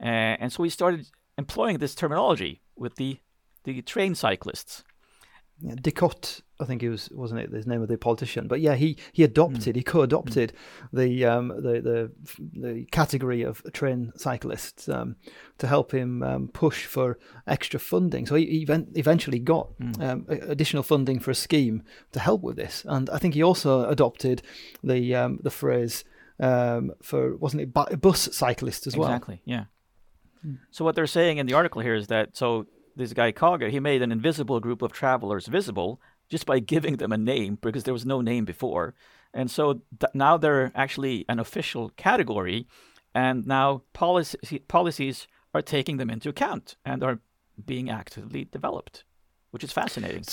uh, 0.00 0.36
and 0.42 0.52
so 0.52 0.64
he 0.64 0.70
started 0.70 1.06
employing 1.36 1.78
this 1.78 1.94
terminology 1.94 2.62
with 2.76 2.96
the 2.96 3.20
the 3.64 3.80
train 3.82 4.14
cyclists. 4.14 4.82
Yeah, 5.60 5.74
Dicot, 5.80 6.42
I 6.60 6.64
think 6.64 6.82
he 6.82 6.88
was, 6.88 7.08
wasn't 7.12 7.40
it, 7.40 7.52
his 7.52 7.66
name 7.66 7.82
of 7.82 7.88
the 7.88 7.96
politician? 7.96 8.48
But 8.48 8.60
yeah, 8.60 8.74
he 8.74 8.96
he 9.12 9.22
adopted, 9.22 9.74
mm. 9.74 9.76
he 9.76 9.82
co-adopted 9.82 10.52
mm. 10.52 10.98
the 10.98 11.24
um 11.24 11.48
the 11.48 11.80
the 11.80 12.12
the 12.60 12.84
category 12.90 13.42
of 13.42 13.62
train 13.72 14.12
cyclists 14.16 14.88
um, 14.88 15.16
to 15.58 15.66
help 15.66 15.92
him 15.92 16.22
um, 16.22 16.48
push 16.48 16.86
for 16.86 17.18
extra 17.46 17.78
funding. 17.78 18.26
So 18.26 18.34
he, 18.34 18.62
event, 18.62 18.88
eventually 18.96 19.38
got 19.38 19.78
mm. 19.78 20.02
um, 20.02 20.26
additional 20.28 20.82
funding 20.82 21.20
for 21.20 21.30
a 21.30 21.34
scheme 21.34 21.82
to 22.12 22.20
help 22.20 22.42
with 22.42 22.56
this, 22.56 22.84
and 22.88 23.08
I 23.10 23.18
think 23.18 23.34
he 23.34 23.42
also 23.42 23.88
adopted 23.88 24.42
the 24.82 25.14
um, 25.14 25.38
the 25.42 25.50
phrase 25.50 26.04
um, 26.40 26.92
for 27.02 27.36
wasn't 27.36 27.62
it 27.62 28.00
bus 28.00 28.28
cyclists 28.32 28.86
as 28.86 28.96
well? 28.96 29.08
Exactly. 29.08 29.42
Yeah. 29.44 29.64
Mm. 30.44 30.58
So 30.70 30.84
what 30.84 30.94
they're 30.94 31.06
saying 31.06 31.38
in 31.38 31.46
the 31.46 31.54
article 31.54 31.82
here 31.82 31.94
is 31.94 32.08
that 32.08 32.36
so 32.36 32.66
this 32.96 33.12
guy 33.12 33.32
Kager, 33.32 33.70
he 33.70 33.80
made 33.80 34.02
an 34.02 34.12
invisible 34.12 34.60
group 34.60 34.82
of 34.82 34.92
travelers 34.92 35.46
visible 35.46 36.00
just 36.28 36.46
by 36.46 36.58
giving 36.58 36.96
them 36.96 37.12
a 37.12 37.18
name 37.18 37.58
because 37.60 37.84
there 37.84 37.94
was 37.94 38.06
no 38.06 38.20
name 38.20 38.44
before. 38.44 38.94
And 39.34 39.50
so 39.50 39.82
th- 39.98 40.14
now 40.14 40.36
they're 40.36 40.72
actually 40.74 41.24
an 41.28 41.38
official 41.38 41.90
category, 41.90 42.66
and 43.14 43.46
now 43.46 43.82
policy- 43.92 44.60
policies 44.68 45.26
are 45.54 45.62
taking 45.62 45.96
them 45.98 46.10
into 46.10 46.28
account 46.28 46.76
and 46.84 47.02
are 47.02 47.20
being 47.64 47.90
actively 47.90 48.44
developed, 48.44 49.04
which 49.50 49.64
is 49.64 49.72
fascinating. 49.72 50.24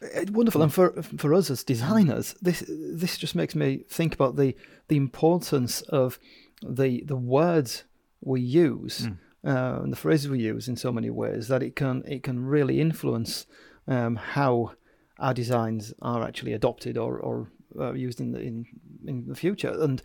It's 0.00 0.30
wonderful, 0.30 0.62
and 0.62 0.72
for 0.72 1.02
for 1.02 1.32
us 1.32 1.50
as 1.50 1.64
designers, 1.64 2.34
this 2.42 2.62
this 2.68 3.16
just 3.16 3.34
makes 3.34 3.54
me 3.54 3.84
think 3.88 4.14
about 4.14 4.36
the 4.36 4.54
the 4.88 4.96
importance 4.96 5.80
of 5.82 6.18
the 6.62 7.02
the 7.06 7.16
words 7.16 7.84
we 8.20 8.40
use. 8.40 9.06
Mm 9.06 9.18
uh, 9.46 9.80
and 9.82 9.92
the 9.92 9.96
phrases 9.96 10.28
we 10.28 10.40
use 10.40 10.66
in 10.66 10.76
so 10.76 10.90
many 10.90 11.08
ways 11.08 11.48
that 11.48 11.62
it 11.62 11.76
can 11.76 12.02
it 12.06 12.22
can 12.22 12.44
really 12.44 12.80
influence 12.80 13.46
um, 13.86 14.16
how 14.16 14.72
our 15.18 15.34
designs 15.34 15.92
are 16.02 16.22
actually 16.22 16.52
adopted 16.52 16.96
or, 16.98 17.18
or 17.18 17.48
uh, 17.78 17.92
used 17.92 18.20
in 18.20 18.32
the 18.32 18.40
in, 18.40 18.66
in 19.06 19.26
the 19.26 19.34
future. 19.34 19.70
And 19.70 20.02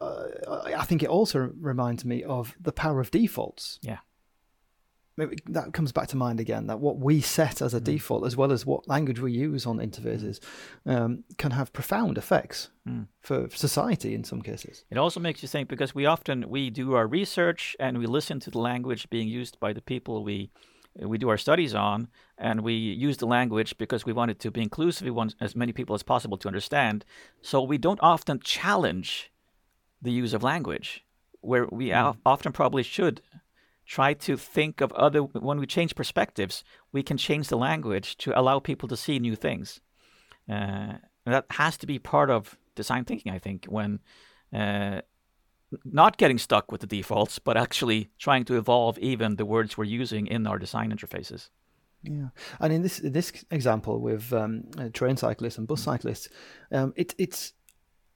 uh, 0.00 0.24
I 0.76 0.84
think 0.84 1.02
it 1.02 1.08
also 1.08 1.50
reminds 1.60 2.04
me 2.04 2.22
of 2.22 2.54
the 2.60 2.72
power 2.72 3.00
of 3.00 3.10
defaults. 3.10 3.78
Yeah 3.82 3.98
maybe 5.20 5.36
that 5.46 5.72
comes 5.72 5.92
back 5.92 6.08
to 6.08 6.16
mind 6.16 6.40
again 6.40 6.66
that 6.66 6.80
what 6.80 6.98
we 6.98 7.20
set 7.20 7.60
as 7.60 7.74
a 7.74 7.80
mm. 7.80 7.84
default 7.84 8.24
as 8.26 8.36
well 8.36 8.52
as 8.52 8.64
what 8.64 8.88
language 8.88 9.20
we 9.20 9.32
use 9.32 9.66
on 9.66 9.78
interfaces 9.78 10.40
um, 10.86 11.24
can 11.36 11.50
have 11.50 11.72
profound 11.72 12.16
effects 12.16 12.70
mm. 12.88 13.06
for 13.20 13.48
society 13.50 14.14
in 14.14 14.24
some 14.24 14.40
cases 14.40 14.84
it 14.90 14.98
also 14.98 15.20
makes 15.20 15.42
you 15.42 15.48
think 15.48 15.68
because 15.68 15.94
we 15.94 16.06
often 16.06 16.48
we 16.48 16.70
do 16.70 16.94
our 16.94 17.06
research 17.06 17.76
and 17.78 17.98
we 17.98 18.06
listen 18.06 18.40
to 18.40 18.50
the 18.50 18.58
language 18.58 19.10
being 19.10 19.28
used 19.28 19.60
by 19.60 19.72
the 19.72 19.82
people 19.82 20.24
we 20.24 20.50
we 20.96 21.18
do 21.18 21.28
our 21.28 21.38
studies 21.38 21.74
on 21.74 22.08
and 22.36 22.62
we 22.62 22.74
use 22.74 23.18
the 23.18 23.26
language 23.26 23.76
because 23.78 24.04
we 24.04 24.12
want 24.12 24.30
it 24.30 24.38
to 24.40 24.50
be 24.50 24.62
inclusive 24.62 25.04
we 25.04 25.10
want 25.10 25.34
as 25.40 25.54
many 25.54 25.72
people 25.72 25.94
as 25.94 26.02
possible 26.02 26.36
to 26.36 26.48
understand 26.48 27.04
so 27.42 27.62
we 27.62 27.78
don't 27.78 28.00
often 28.02 28.40
challenge 28.40 29.30
the 30.02 30.10
use 30.10 30.34
of 30.34 30.42
language 30.42 31.04
where 31.40 31.66
we 31.70 31.88
mm. 31.88 32.16
often 32.26 32.52
probably 32.52 32.82
should 32.82 33.22
try 33.86 34.14
to 34.14 34.36
think 34.36 34.80
of 34.80 34.92
other 34.92 35.20
when 35.20 35.58
we 35.58 35.66
change 35.66 35.94
perspectives 35.94 36.64
we 36.92 37.02
can 37.02 37.16
change 37.16 37.48
the 37.48 37.56
language 37.56 38.16
to 38.16 38.38
allow 38.38 38.58
people 38.58 38.88
to 38.88 38.96
see 38.96 39.18
new 39.18 39.36
things 39.36 39.80
uh, 40.48 40.94
that 41.24 41.44
has 41.50 41.76
to 41.76 41.86
be 41.86 41.98
part 41.98 42.30
of 42.30 42.58
design 42.74 43.04
thinking 43.04 43.32
i 43.32 43.38
think 43.38 43.66
when 43.66 44.00
uh, 44.52 45.00
not 45.84 46.16
getting 46.16 46.38
stuck 46.38 46.72
with 46.72 46.80
the 46.80 46.86
defaults 46.86 47.38
but 47.38 47.56
actually 47.56 48.10
trying 48.18 48.44
to 48.44 48.56
evolve 48.56 48.98
even 48.98 49.36
the 49.36 49.44
words 49.44 49.76
we're 49.76 49.84
using 49.84 50.26
in 50.26 50.46
our 50.46 50.58
design 50.58 50.92
interfaces. 50.92 51.48
Yeah, 52.02 52.28
and 52.60 52.72
in 52.72 52.82
this 52.82 53.00
this 53.04 53.32
example 53.50 54.00
with 54.00 54.32
um, 54.32 54.64
uh, 54.78 54.88
train 54.92 55.16
cyclists 55.16 55.58
and 55.58 55.68
bus 55.68 55.82
cyclists, 55.82 56.28
um, 56.72 56.94
it, 56.96 57.14
it's 57.18 57.52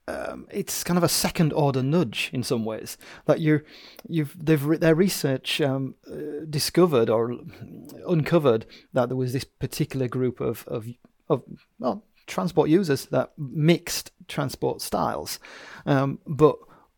um, 0.08 0.46
it's 0.50 0.84
kind 0.84 0.96
of 0.96 1.04
a 1.04 1.08
second 1.08 1.52
order 1.52 1.82
nudge 1.82 2.30
in 2.32 2.42
some 2.42 2.64
ways 2.64 2.96
that 3.26 3.40
you 3.40 3.60
you've 4.08 4.36
they've 4.42 4.80
their 4.80 4.94
research 4.94 5.60
um, 5.60 5.96
uh, 6.10 6.44
discovered 6.48 7.10
or 7.10 7.38
uncovered 8.06 8.64
that 8.94 9.08
there 9.08 9.16
was 9.16 9.32
this 9.32 9.44
particular 9.44 10.08
group 10.08 10.40
of 10.40 10.66
of 10.66 10.86
of 11.28 11.42
well, 11.78 12.04
transport 12.26 12.70
users 12.70 13.06
that 13.06 13.32
mixed 13.36 14.12
transport 14.28 14.80
styles, 14.80 15.38
um, 15.84 16.18
but 16.26 16.56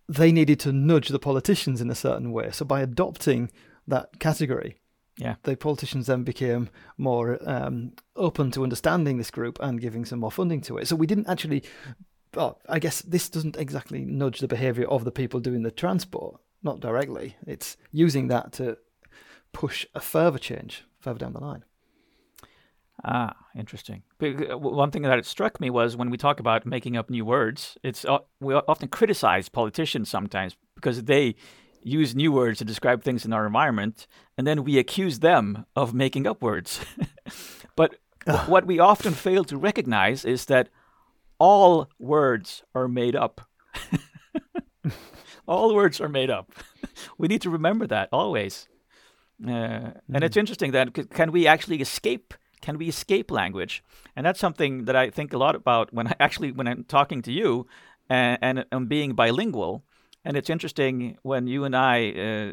they 0.09 0.31
needed 0.33 0.61
to 0.61 0.73
nudge 0.73 1.09
the 1.09 1.19
politicians 1.19 1.81
in 1.81 1.91
a 1.91 1.95
certain 1.95 2.31
way. 2.33 2.51
So 2.53 2.65
by 2.65 2.81
adopting 2.81 3.51
that 3.89 4.19
category, 4.21 4.77
Yeah. 5.19 5.37
the 5.43 5.57
politicians 5.57 6.07
then 6.07 6.23
became 6.25 6.69
more 6.97 7.39
um, 7.49 7.93
open 8.15 8.51
to 8.53 8.63
understanding 8.63 9.19
this 9.19 9.31
group 9.31 9.59
and 9.61 9.81
giving 9.81 10.05
some 10.05 10.21
more 10.21 10.31
funding 10.33 10.61
to 10.63 10.79
it. 10.79 10.87
So 10.89 10.97
we 10.97 11.07
didn't 11.07 11.29
actually. 11.29 11.63
Well, 12.35 12.61
I 12.69 12.79
guess 12.79 13.01
this 13.01 13.31
doesn't 13.31 13.57
exactly 13.57 14.05
nudge 14.05 14.41
the 14.41 14.49
behaviour 14.49 14.87
of 14.89 15.05
the 15.05 15.11
people 15.13 15.41
doing 15.41 15.63
the 15.63 15.71
transport, 15.71 16.39
not 16.63 16.81
directly. 16.81 17.37
It's 17.47 17.77
using 17.93 18.29
that 18.29 18.53
to 18.55 18.77
push 19.53 19.87
a 19.95 20.01
further 20.01 20.39
change 20.39 20.85
further 21.01 21.19
down 21.21 21.33
the 21.33 21.41
line. 21.41 21.65
Ah, 23.05 23.35
interesting. 23.55 24.03
One 24.19 24.91
thing 24.91 25.03
that 25.03 25.26
struck 25.26 25.61
me 25.61 25.71
was 25.71 25.97
when 25.97 26.11
we 26.11 26.17
talk 26.17 26.41
about 26.41 26.65
making 26.67 26.97
up 26.97 27.11
new 27.11 27.25
words, 27.25 27.76
it's 27.83 28.05
uh, 28.05 28.19
we 28.41 28.55
often 28.55 28.88
criticize 28.88 29.49
politicians 29.49 30.09
sometimes 30.11 30.57
because 30.75 31.05
they 31.05 31.35
use 31.83 32.17
new 32.17 32.33
words 32.33 32.59
to 32.59 32.65
describe 32.65 33.03
things 33.03 33.25
in 33.25 33.33
our 33.33 33.47
environment, 33.47 34.07
and 34.37 34.47
then 34.47 34.65
we 34.65 34.79
accuse 34.79 35.19
them 35.21 35.67
of 35.76 35.95
making 35.95 36.26
up 36.26 36.43
words. 36.43 36.81
but 37.76 37.97
w- 38.26 38.50
what 38.50 38.67
we 38.67 38.79
often 38.81 39.12
fail 39.12 39.45
to 39.45 39.57
recognize 39.59 40.25
is 40.25 40.47
that 40.47 40.69
all 41.38 41.88
words 41.99 42.62
are 42.75 42.88
made 42.88 43.15
up. 43.15 43.41
all 45.47 45.75
words 45.75 46.00
are 46.00 46.09
made 46.09 46.31
up. 46.31 46.50
we 47.19 47.29
need 47.29 47.43
to 47.43 47.50
remember 47.50 47.87
that 47.87 48.09
always. 48.12 48.69
Uh, 49.47 49.93
And 50.12 50.25
it's 50.25 50.37
interesting 50.37 50.73
that 50.73 50.97
c- 50.97 51.05
can 51.05 51.31
we 51.31 51.47
actually 51.47 51.81
escape? 51.81 52.35
Can 52.67 52.79
we 52.79 52.89
escape 52.89 53.31
language? 53.31 53.85
And 54.17 54.27
that's 54.27 54.41
something 54.41 54.87
that 54.87 54.97
I 54.97 55.09
think 55.09 55.33
a 55.33 55.39
lot 55.39 55.55
about 55.55 55.95
when 55.95 56.09
I 56.09 56.15
actually 56.27 56.51
when 56.51 56.67
I'm 56.67 56.83
talking 56.83 57.23
to 57.23 57.33
you 57.33 57.69
and, 58.11 58.39
and 58.43 58.65
I'm 58.73 58.87
being 58.87 59.15
bilingual. 59.15 59.85
And 60.25 60.37
it's 60.37 60.51
interesting 60.51 61.17
when 61.23 61.47
you 61.47 61.63
and 61.63 61.77
I 61.77 62.11
uh, 62.11 62.53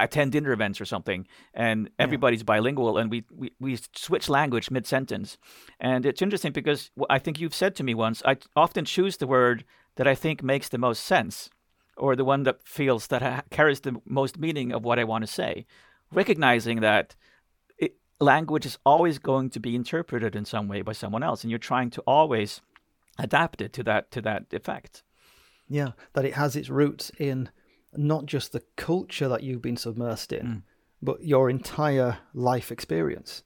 attend 0.00 0.32
dinner 0.32 0.50
events 0.50 0.80
or 0.80 0.84
something, 0.84 1.28
and 1.54 1.88
everybody's 1.96 2.42
bilingual, 2.42 2.98
and 2.98 3.08
we, 3.08 3.22
we, 3.30 3.52
we 3.60 3.78
switch 3.94 4.28
language 4.28 4.68
mid 4.68 4.84
sentence. 4.84 5.38
And 5.78 6.04
it's 6.04 6.22
interesting 6.22 6.50
because 6.50 6.90
I 7.08 7.20
think 7.20 7.38
you've 7.38 7.54
said 7.54 7.76
to 7.76 7.84
me 7.84 7.94
once, 7.94 8.24
I 8.24 8.38
often 8.56 8.84
choose 8.84 9.18
the 9.18 9.28
word 9.28 9.64
that 9.94 10.08
I 10.08 10.16
think 10.16 10.42
makes 10.42 10.68
the 10.68 10.78
most 10.78 11.04
sense, 11.04 11.50
or 11.96 12.16
the 12.16 12.24
one 12.24 12.42
that 12.42 12.66
feels 12.66 13.06
that 13.06 13.48
carries 13.50 13.82
the 13.82 14.00
most 14.04 14.40
meaning 14.40 14.72
of 14.72 14.82
what 14.82 14.98
I 14.98 15.04
want 15.04 15.22
to 15.22 15.32
say, 15.32 15.66
recognizing 16.10 16.80
that 16.80 17.14
language 18.20 18.66
is 18.66 18.78
always 18.84 19.18
going 19.18 19.50
to 19.50 19.60
be 19.60 19.74
interpreted 19.74 20.34
in 20.36 20.44
some 20.44 20.68
way 20.68 20.82
by 20.82 20.92
someone 20.92 21.22
else, 21.22 21.42
and 21.44 21.50
you're 21.50 21.58
trying 21.58 21.90
to 21.90 22.00
always 22.06 22.60
adapt 23.18 23.60
it 23.60 23.72
to 23.74 23.82
that 23.84 24.10
to 24.12 24.20
that 24.22 24.46
effect. 24.52 25.02
Yeah, 25.68 25.92
that 26.12 26.24
it 26.24 26.34
has 26.34 26.54
its 26.56 26.68
roots 26.70 27.10
in 27.18 27.50
not 27.96 28.26
just 28.26 28.52
the 28.52 28.62
culture 28.76 29.28
that 29.28 29.42
you've 29.42 29.62
been 29.62 29.76
submersed 29.76 30.32
in, 30.32 30.46
Mm. 30.46 30.62
but 31.02 31.24
your 31.24 31.50
entire 31.50 32.18
life 32.34 32.70
experience. 32.70 33.42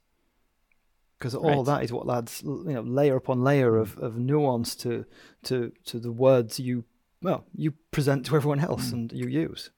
Because 1.17 1.35
all 1.35 1.57
right. 1.57 1.65
that 1.65 1.83
is 1.83 1.93
what 1.93 2.09
adds, 2.09 2.41
you 2.43 2.63
know, 2.65 2.81
layer 2.81 3.15
upon 3.15 3.43
layer 3.43 3.77
of, 3.77 3.97
of 3.99 4.17
nuance 4.17 4.75
to 4.77 5.05
to 5.43 5.71
to 5.85 5.99
the 5.99 6.11
words 6.11 6.59
you 6.59 6.83
well 7.21 7.45
you 7.55 7.73
present 7.91 8.25
to 8.25 8.35
everyone 8.35 8.59
else 8.59 8.91
and 8.91 9.11
you 9.13 9.27
use. 9.27 9.69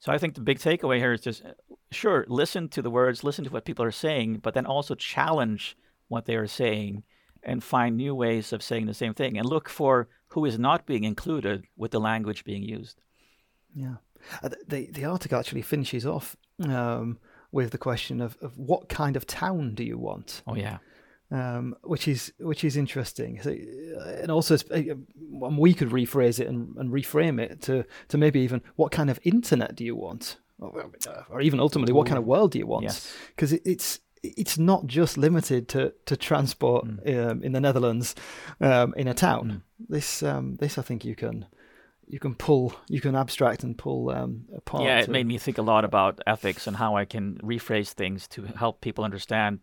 So 0.00 0.12
I 0.12 0.18
think 0.18 0.34
the 0.34 0.40
big 0.40 0.58
takeaway 0.58 0.98
here 0.98 1.12
is 1.12 1.20
just 1.22 1.42
sure 1.90 2.24
listen 2.28 2.68
to 2.68 2.82
the 2.82 2.90
words, 2.90 3.24
listen 3.24 3.44
to 3.44 3.50
what 3.50 3.64
people 3.64 3.84
are 3.84 3.90
saying, 3.90 4.38
but 4.38 4.54
then 4.54 4.66
also 4.66 4.94
challenge 4.94 5.76
what 6.08 6.24
they 6.26 6.36
are 6.36 6.46
saying 6.46 7.02
and 7.42 7.62
find 7.62 7.96
new 7.96 8.14
ways 8.14 8.52
of 8.52 8.62
saying 8.62 8.86
the 8.86 8.94
same 8.94 9.14
thing 9.14 9.38
and 9.38 9.48
look 9.48 9.68
for 9.68 10.08
who 10.28 10.44
is 10.44 10.58
not 10.58 10.86
being 10.86 11.04
included 11.04 11.64
with 11.76 11.90
the 11.90 12.00
language 12.00 12.44
being 12.44 12.62
used. 12.62 13.00
Yeah, 13.74 13.96
Uh, 14.42 14.50
the 14.66 14.90
the 14.90 15.04
article 15.04 15.38
actually 15.38 15.62
finishes 15.62 16.04
off 16.06 16.36
um, 16.60 17.18
with 17.52 17.70
the 17.70 17.78
question 17.78 18.20
of, 18.20 18.36
of 18.40 18.58
what 18.58 18.88
kind 18.88 19.16
of 19.16 19.26
town 19.26 19.74
do 19.74 19.84
you 19.84 19.98
want. 19.98 20.42
Oh 20.46 20.54
yeah. 20.56 20.78
Um, 21.30 21.74
which 21.82 22.08
is 22.08 22.32
which 22.38 22.64
is 22.64 22.76
interesting. 22.76 23.40
So, 23.42 23.50
uh, 23.50 24.22
and 24.22 24.30
also, 24.30 24.56
uh, 24.70 24.94
um, 25.44 25.58
we 25.58 25.74
could 25.74 25.90
rephrase 25.90 26.40
it 26.40 26.48
and, 26.48 26.76
and 26.76 26.90
reframe 26.90 27.40
it 27.40 27.60
to 27.62 27.84
to 28.08 28.18
maybe 28.18 28.40
even 28.40 28.62
what 28.76 28.92
kind 28.92 29.10
of 29.10 29.18
internet 29.22 29.74
do 29.76 29.84
you 29.84 29.96
want, 29.96 30.38
or, 30.58 30.90
uh, 31.06 31.22
or 31.30 31.40
even 31.40 31.60
ultimately 31.60 31.92
what 31.92 32.06
kind 32.06 32.18
of 32.18 32.24
world 32.24 32.52
do 32.52 32.58
you 32.58 32.66
want? 32.66 32.84
Yes. 32.84 33.14
Because 33.28 33.52
it, 33.52 33.62
it's 33.64 34.00
it's 34.22 34.58
not 34.58 34.86
just 34.86 35.16
limited 35.18 35.68
to 35.68 35.92
to 36.06 36.16
transport 36.16 36.86
Mm. 36.86 37.30
um, 37.30 37.42
in 37.42 37.52
the 37.52 37.60
Netherlands 37.60 38.14
um, 38.60 38.94
in 38.96 39.08
a 39.08 39.14
town. 39.14 39.62
This 39.88 40.22
um, 40.22 40.56
this 40.56 40.78
I 40.78 40.82
think 40.82 41.04
you 41.04 41.14
can. 41.14 41.46
You 42.10 42.18
can 42.18 42.34
pull, 42.34 42.72
you 42.88 43.02
can 43.02 43.14
abstract 43.14 43.64
and 43.64 43.76
pull 43.76 44.08
um, 44.08 44.46
apart. 44.56 44.84
Yeah, 44.84 45.00
it 45.00 45.10
made 45.10 45.26
me 45.26 45.36
think 45.36 45.58
a 45.58 45.62
lot 45.62 45.84
about 45.84 46.20
ethics 46.26 46.66
and 46.66 46.74
how 46.74 46.96
I 46.96 47.04
can 47.04 47.38
rephrase 47.42 47.92
things 47.92 48.26
to 48.28 48.44
help 48.56 48.80
people 48.80 49.04
understand 49.04 49.58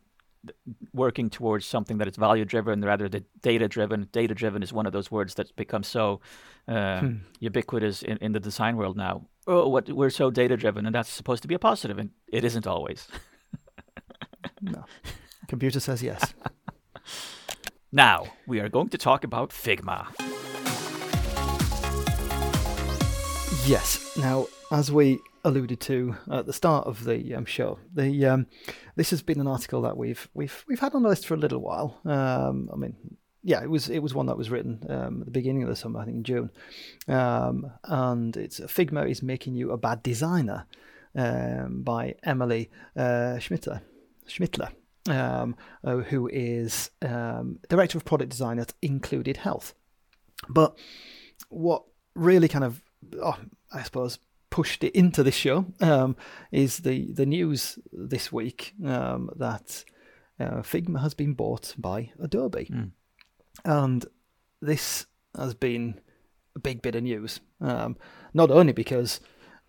working 0.93 1.29
towards 1.29 1.65
something 1.65 1.97
that 1.99 2.07
is 2.07 2.15
value 2.15 2.45
driven 2.45 2.81
rather 2.81 3.07
than 3.09 3.25
data 3.41 3.67
driven. 3.67 4.07
Data 4.11 4.33
driven 4.33 4.63
is 4.63 4.71
one 4.73 4.85
of 4.85 4.93
those 4.93 5.09
words 5.11 5.33
that's 5.35 5.51
become 5.51 5.83
so 5.83 6.19
uh, 6.67 6.99
Hmm. 6.99 7.15
ubiquitous 7.39 8.01
in, 8.03 8.17
in 8.17 8.31
the 8.31 8.39
design 8.39 8.75
world 8.77 8.97
now. 8.97 9.27
Oh, 9.47 9.67
what 9.69 9.87
we're 9.89 10.09
so 10.09 10.31
data 10.31 10.57
driven, 10.57 10.85
and 10.85 10.95
that's 10.95 11.09
supposed 11.09 11.41
to 11.43 11.47
be 11.47 11.55
a 11.55 11.59
positive, 11.59 11.99
and 11.99 12.09
it 12.27 12.43
isn't 12.43 12.67
always. 12.67 13.07
No. 14.61 14.85
Computer 15.47 15.79
says 15.79 16.01
yes. 16.01 16.33
Now 17.91 18.25
we 18.47 18.59
are 18.59 18.69
going 18.69 18.89
to 18.89 18.97
talk 18.97 19.23
about 19.23 19.49
Figma. 19.51 20.07
Yes. 23.67 24.15
Now, 24.17 24.47
as 24.71 24.91
we 24.91 25.19
alluded 25.45 25.79
to 25.79 26.15
at 26.29 26.47
the 26.47 26.53
start 26.53 26.87
of 26.87 27.05
the 27.05 27.35
um, 27.35 27.45
show, 27.45 27.79
the 27.93 28.25
um, 28.25 28.47
this 28.95 29.11
has 29.11 29.21
been 29.21 29.39
an 29.39 29.47
article 29.47 29.81
that 29.83 29.95
we've 29.95 30.27
we've 30.33 30.65
we've 30.67 30.79
had 30.79 30.95
on 30.95 31.03
the 31.03 31.09
list 31.09 31.25
for 31.25 31.35
a 31.35 31.37
little 31.37 31.59
while. 31.59 32.01
Um, 32.03 32.69
I 32.73 32.75
mean, 32.75 32.95
yeah, 33.43 33.61
it 33.61 33.69
was 33.69 33.89
it 33.89 33.99
was 33.99 34.13
one 34.13 34.25
that 34.25 34.37
was 34.37 34.49
written 34.49 34.85
um, 34.89 35.21
at 35.21 35.25
the 35.25 35.31
beginning 35.31 35.63
of 35.63 35.69
the 35.69 35.75
summer, 35.75 35.99
I 36.01 36.05
think 36.05 36.17
in 36.17 36.23
June, 36.23 36.49
um, 37.07 37.71
and 37.83 38.35
it's 38.35 38.59
Figma 38.59 39.09
is 39.09 39.23
making 39.23 39.55
you 39.55 39.71
a 39.71 39.77
bad 39.77 40.03
designer 40.03 40.65
um, 41.15 41.83
by 41.83 42.15
Emily 42.23 42.71
uh, 42.97 43.37
Schmittler. 43.37 43.81
Schmittler. 44.27 44.71
Um, 45.07 45.55
uh, 45.83 45.97
who 45.97 46.27
is 46.33 46.89
um, 47.03 47.59
director 47.69 47.95
of 47.95 48.05
product 48.05 48.31
design 48.31 48.57
at 48.57 48.73
Included 48.81 49.37
Health. 49.37 49.75
But 50.49 50.75
what 51.49 51.83
really 52.15 52.47
kind 52.47 52.63
of, 52.63 52.81
oh, 53.21 53.37
I 53.71 53.83
suppose, 53.83 54.17
pushed 54.55 54.85
it 54.85 54.95
into 54.95 55.21
this 55.21 55.35
show 55.35 55.65
um, 55.81 56.15
is 56.49 56.77
the, 56.77 57.11
the 57.11 57.25
news 57.25 57.77
this 57.91 58.31
week 58.31 58.73
um, 58.85 59.29
that 59.35 59.83
uh, 60.39 60.61
Figma 60.61 61.01
has 61.01 61.13
been 61.13 61.33
bought 61.33 61.75
by 61.77 62.13
Adobe. 62.21 62.65
Mm. 62.71 62.91
And 63.65 64.05
this 64.61 65.07
has 65.37 65.53
been 65.55 65.99
a 66.55 66.59
big 66.59 66.81
bit 66.81 66.95
of 66.95 67.03
news. 67.03 67.41
Um, 67.59 67.97
not 68.33 68.49
only 68.49 68.71
because 68.71 69.19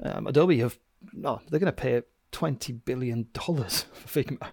um, 0.01 0.29
Adobe 0.29 0.61
have, 0.61 0.79
no, 1.13 1.41
they're 1.51 1.59
going 1.59 1.67
to 1.67 1.73
pay 1.73 2.03
$20 2.31 2.85
billion 2.85 3.27
for 3.35 3.43
Figma, 4.23 4.53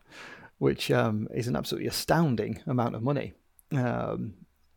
which 0.57 0.89
um, 0.89 1.27
is 1.31 1.47
an 1.47 1.55
absolutely 1.55 1.89
astounding 1.89 2.59
amount 2.65 2.95
of 2.95 3.03
money. 3.03 3.33
Um, 3.71 4.33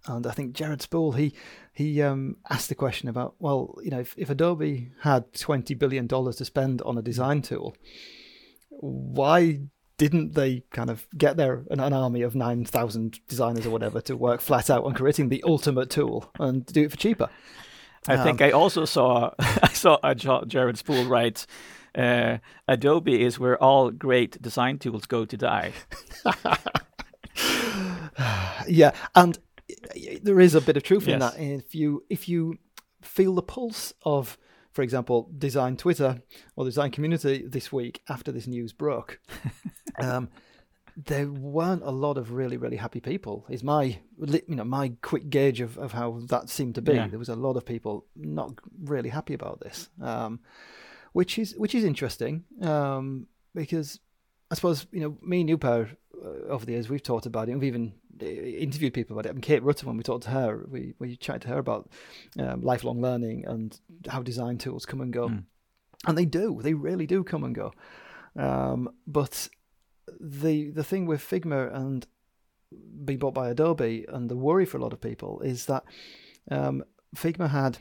and 0.07 0.27
I 0.27 0.33
think 0.33 0.53
Jared 0.53 0.83
Spool 0.83 1.13
he 1.13 1.33
he 1.77 2.01
um, 2.01 2.37
asked 2.49 2.71
the 2.71 2.75
question 2.75 3.09
about 3.09 3.35
well 3.39 3.79
you 3.83 3.91
know 3.91 4.01
if, 4.01 4.15
if 4.17 4.31
Adobe 4.31 4.91
had 5.03 5.33
twenty 5.35 5.75
billion 5.75 6.07
dollars 6.07 6.37
to 6.37 6.45
spend 6.45 6.81
on 6.83 6.97
a 6.97 7.03
design 7.03 7.43
tool, 7.43 7.77
why 8.71 9.61
didn't 9.99 10.35
they 10.35 10.63
kind 10.71 10.89
of 10.89 11.07
get 11.17 11.37
their 11.37 11.65
an, 11.71 11.81
an 11.81 11.93
army 11.93 12.23
of 12.23 12.35
nine 12.35 12.65
thousand 12.65 13.21
designers 13.29 13.67
or 13.67 13.71
whatever 13.71 14.01
to 14.01 14.17
work 14.17 14.41
flat 14.41 14.71
out 14.71 14.85
on 14.85 14.95
creating 14.95 15.29
the 15.29 15.45
ultimate 15.47 15.91
tool 15.91 16.33
and 16.41 16.65
do 16.67 16.85
it 16.85 16.91
for 16.91 16.97
cheaper? 16.97 17.29
I 18.09 18.23
think 18.23 18.41
I 18.41 18.53
also 18.53 18.85
saw 18.85 19.33
I 19.39 19.73
saw 19.73 19.99
Jared 20.47 20.79
Spool 20.79 21.05
write, 21.05 21.47
uh, 21.95 22.39
"Adobe 22.67 23.23
is 23.23 23.39
where 23.39 23.63
all 23.63 23.91
great 23.91 24.41
design 24.41 24.79
tools 24.79 25.05
go 25.05 25.27
to 25.27 25.37
die." 25.37 25.73
yeah, 28.67 28.93
and 29.15 29.39
there 30.23 30.41
is 30.41 30.55
a 30.55 30.61
bit 30.61 30.77
of 30.77 30.83
truth 30.83 31.09
in 31.09 31.19
that. 31.21 31.39
If 31.39 31.75
you 31.75 32.05
if 32.09 32.29
you 32.29 32.59
feel 33.03 33.35
the 33.35 33.43
pulse 33.43 33.93
of, 34.03 34.39
for 34.73 34.83
example, 34.83 35.31
design 35.37 35.77
Twitter 35.77 36.23
or 36.57 36.65
the 36.65 36.71
design 36.71 36.91
community 36.91 37.45
this 37.47 37.73
week 37.73 38.03
after 38.09 38.33
this 38.33 38.47
news 38.47 38.73
broke, 38.73 39.21
um, 39.99 40.29
there 40.97 41.29
weren't 41.29 41.83
a 41.83 41.91
lot 41.91 42.17
of 42.17 42.33
really 42.33 42.57
really 42.57 42.77
happy 42.77 43.01
people. 43.01 43.45
Is 43.49 43.63
my 43.63 43.99
you 44.19 44.57
know 44.57 44.65
my 44.65 44.93
quick 45.03 45.29
gauge 45.31 45.61
of, 45.61 45.79
of 45.79 45.93
how 45.93 46.21
that 46.29 46.49
seemed 46.49 46.75
to 46.77 46.83
be. 46.83 46.95
Yeah. 46.95 47.09
There 47.09 47.19
was 47.19 47.29
a 47.29 47.37
lot 47.37 47.57
of 47.57 47.65
people 47.65 48.07
not 48.17 48.53
really 48.83 49.11
happy 49.11 49.35
about 49.35 49.61
this, 49.61 49.89
um, 50.01 50.41
which 51.13 51.39
is 51.39 51.55
which 51.57 51.75
is 51.75 51.85
interesting 51.85 52.45
um, 52.63 53.27
because 53.55 54.01
I 54.51 54.55
suppose 54.55 54.87
you 54.93 55.01
know 55.01 55.19
me 55.23 55.43
and 55.43 55.61
Per, 55.61 55.91
uh, 56.25 56.29
over 56.49 56.65
the 56.65 56.73
years 56.73 56.89
we've 56.89 57.03
talked 57.03 57.27
about 57.27 57.49
it. 57.49 57.55
We've 57.55 57.65
even 57.65 57.93
interviewed 58.21 58.95
people 58.95 59.19
about 59.19 59.27
it. 59.29 59.35
And 59.35 59.43
Kate 59.43 59.63
Rutter, 59.63 59.87
when 59.87 59.97
we 59.97 60.03
talked 60.03 60.25
to 60.25 60.31
her, 60.31 60.65
we 60.69 60.95
we 60.99 61.17
chatted 61.17 61.43
to 61.43 61.49
her 61.49 61.59
about 61.59 61.91
um, 62.39 62.63
lifelong 62.63 63.01
learning 63.01 63.45
and 63.47 63.79
how 64.09 64.23
design 64.23 64.59
tools 64.59 64.87
come 64.87 65.01
and 65.01 65.13
go, 65.13 65.29
Mm. 65.29 65.45
and 66.07 66.17
they 66.19 66.25
do. 66.27 66.61
They 66.63 66.75
really 66.75 67.07
do 67.07 67.25
come 67.25 67.45
and 67.45 67.55
go. 67.55 67.73
Um, 68.37 68.91
but 69.07 69.49
the 70.21 70.71
the 70.71 70.85
thing 70.85 71.07
with 71.07 71.21
Figma 71.21 71.75
and 71.75 72.07
being 73.05 73.19
bought 73.19 73.35
by 73.35 73.49
Adobe 73.49 74.05
and 74.09 74.29
the 74.29 74.37
worry 74.37 74.67
for 74.67 74.77
a 74.79 74.81
lot 74.83 74.93
of 74.93 75.01
people 75.01 75.41
is 75.41 75.67
that 75.67 75.85
um, 76.51 76.85
Figma 77.15 77.49
had. 77.51 77.79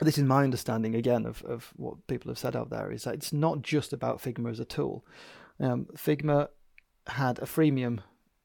This 0.00 0.16
is 0.18 0.24
my 0.24 0.42
understanding 0.42 0.94
again 0.94 1.26
of, 1.26 1.42
of 1.44 1.70
what 1.76 2.06
people 2.06 2.30
have 2.30 2.38
said 2.38 2.56
out 2.56 2.70
there 2.70 2.90
is 2.90 3.04
that 3.04 3.14
it's 3.14 3.32
not 3.32 3.60
just 3.62 3.92
about 3.92 4.22
Figma 4.22 4.50
as 4.50 4.58
a 4.58 4.64
tool. 4.64 5.04
Um, 5.60 5.86
Figma 5.96 6.48
had 7.06 7.38
a 7.38 7.44
freemium 7.44 8.00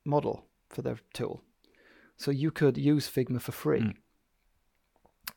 model 0.05 0.45
for 0.69 0.81
their 0.81 0.99
tool, 1.13 1.43
so 2.15 2.31
you 2.31 2.51
could 2.51 2.77
use 2.77 3.09
Figma 3.09 3.41
for 3.41 3.51
free. 3.51 3.93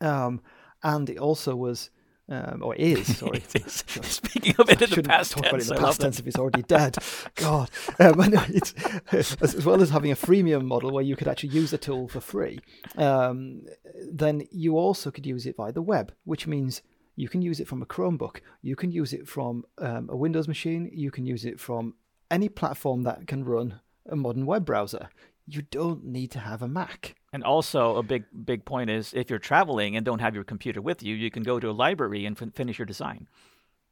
Um, 0.00 0.40
and 0.82 1.10
it 1.10 1.18
also 1.18 1.54
was, 1.54 1.90
um, 2.28 2.62
or 2.62 2.74
is, 2.74 3.16
sorry. 3.18 3.38
It 3.38 3.66
is. 3.66 3.84
Speaking 4.02 4.54
of 4.58 4.70
it 4.70 4.74
in 4.74 4.78
the 4.78 4.86
Shouldn't 4.86 5.08
past 5.08 5.32
talk 5.32 5.46
about 5.46 5.60
it 5.60 5.68
in 5.68 5.74
the 5.74 5.80
past 5.80 6.00
tense 6.00 6.18
if 6.18 6.26
it's 6.26 6.38
already 6.38 6.62
dead. 6.62 6.96
God, 7.34 7.70
um, 7.98 8.14
it's, 8.48 8.74
as, 9.12 9.36
as 9.42 9.64
well 9.64 9.82
as 9.82 9.90
having 9.90 10.10
a 10.10 10.16
freemium 10.16 10.64
model 10.64 10.90
where 10.90 11.04
you 11.04 11.16
could 11.16 11.28
actually 11.28 11.50
use 11.50 11.70
the 11.70 11.78
tool 11.78 12.08
for 12.08 12.20
free, 12.20 12.60
um, 12.96 13.62
then 14.10 14.46
you 14.50 14.76
also 14.78 15.10
could 15.10 15.26
use 15.26 15.46
it 15.46 15.56
via 15.56 15.72
the 15.72 15.82
web, 15.82 16.12
which 16.24 16.46
means 16.46 16.82
you 17.16 17.28
can 17.28 17.42
use 17.42 17.60
it 17.60 17.68
from 17.68 17.82
a 17.82 17.86
Chromebook, 17.86 18.40
you 18.62 18.76
can 18.76 18.90
use 18.90 19.12
it 19.12 19.28
from 19.28 19.64
um, 19.78 20.08
a 20.10 20.16
Windows 20.16 20.48
machine, 20.48 20.90
you 20.94 21.10
can 21.10 21.26
use 21.26 21.44
it 21.44 21.60
from 21.60 21.94
any 22.30 22.48
platform 22.48 23.02
that 23.02 23.26
can 23.26 23.44
run 23.44 23.80
a 24.08 24.16
modern 24.16 24.46
web 24.46 24.64
browser. 24.64 25.08
You 25.46 25.62
don't 25.62 26.04
need 26.04 26.30
to 26.32 26.38
have 26.38 26.62
a 26.62 26.68
Mac. 26.68 27.16
And 27.32 27.42
also, 27.44 27.96
a 27.96 28.02
big 28.02 28.24
big 28.44 28.64
point 28.64 28.90
is 28.90 29.12
if 29.14 29.30
you're 29.30 29.38
traveling 29.38 29.96
and 29.96 30.04
don't 30.04 30.20
have 30.20 30.34
your 30.34 30.44
computer 30.44 30.80
with 30.80 31.02
you, 31.02 31.14
you 31.14 31.30
can 31.30 31.42
go 31.42 31.58
to 31.60 31.70
a 31.70 31.72
library 31.72 32.26
and 32.26 32.36
fin- 32.38 32.50
finish 32.52 32.78
your 32.78 32.86
design. 32.86 33.28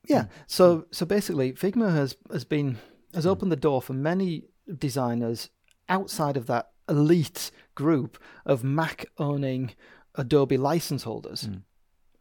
Yeah. 0.09 0.27
So 0.47 0.87
so 0.90 1.05
basically, 1.07 1.53
Figma 1.53 1.92
has 1.92 2.16
has 2.31 2.44
been 2.44 2.79
has 3.14 3.27
opened 3.27 3.51
the 3.53 3.57
door 3.57 3.83
for 3.83 3.92
many 3.94 4.44
designers 4.79 5.51
outside 5.88 6.37
of 6.37 6.47
that 6.47 6.71
elite 6.88 7.51
group 7.75 8.18
of 8.47 8.62
Mac 8.64 9.07
owning 9.18 9.73
Adobe 10.14 10.57
license 10.57 11.05
holders, 11.05 11.49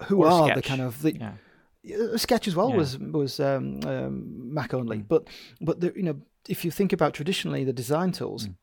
who 0.06 0.24
Or 0.24 0.28
are 0.28 0.56
the 0.56 0.62
kind 0.62 0.82
of 0.82 1.02
the 1.02 1.16
Yeah. 1.16 1.34
uh, 2.14 2.18
Sketch 2.18 2.48
as 2.48 2.56
well 2.56 2.70
Yeah. 2.70 2.76
Mm. 2.76 2.78
was 2.78 2.98
was 3.00 3.40
um, 3.40 3.80
um, 3.86 4.54
Mac 4.54 4.74
only, 4.74 5.00
but 5.02 5.28
but 5.62 5.80
the, 5.80 5.94
you 5.96 6.04
know 6.04 6.22
if 6.48 6.64
you 6.66 6.72
think 6.72 6.94
about 6.94 7.14
traditionally 7.14 7.64
the 7.64 7.74
design 7.74 8.12
tools. 8.12 8.48
Mm. 8.48 8.56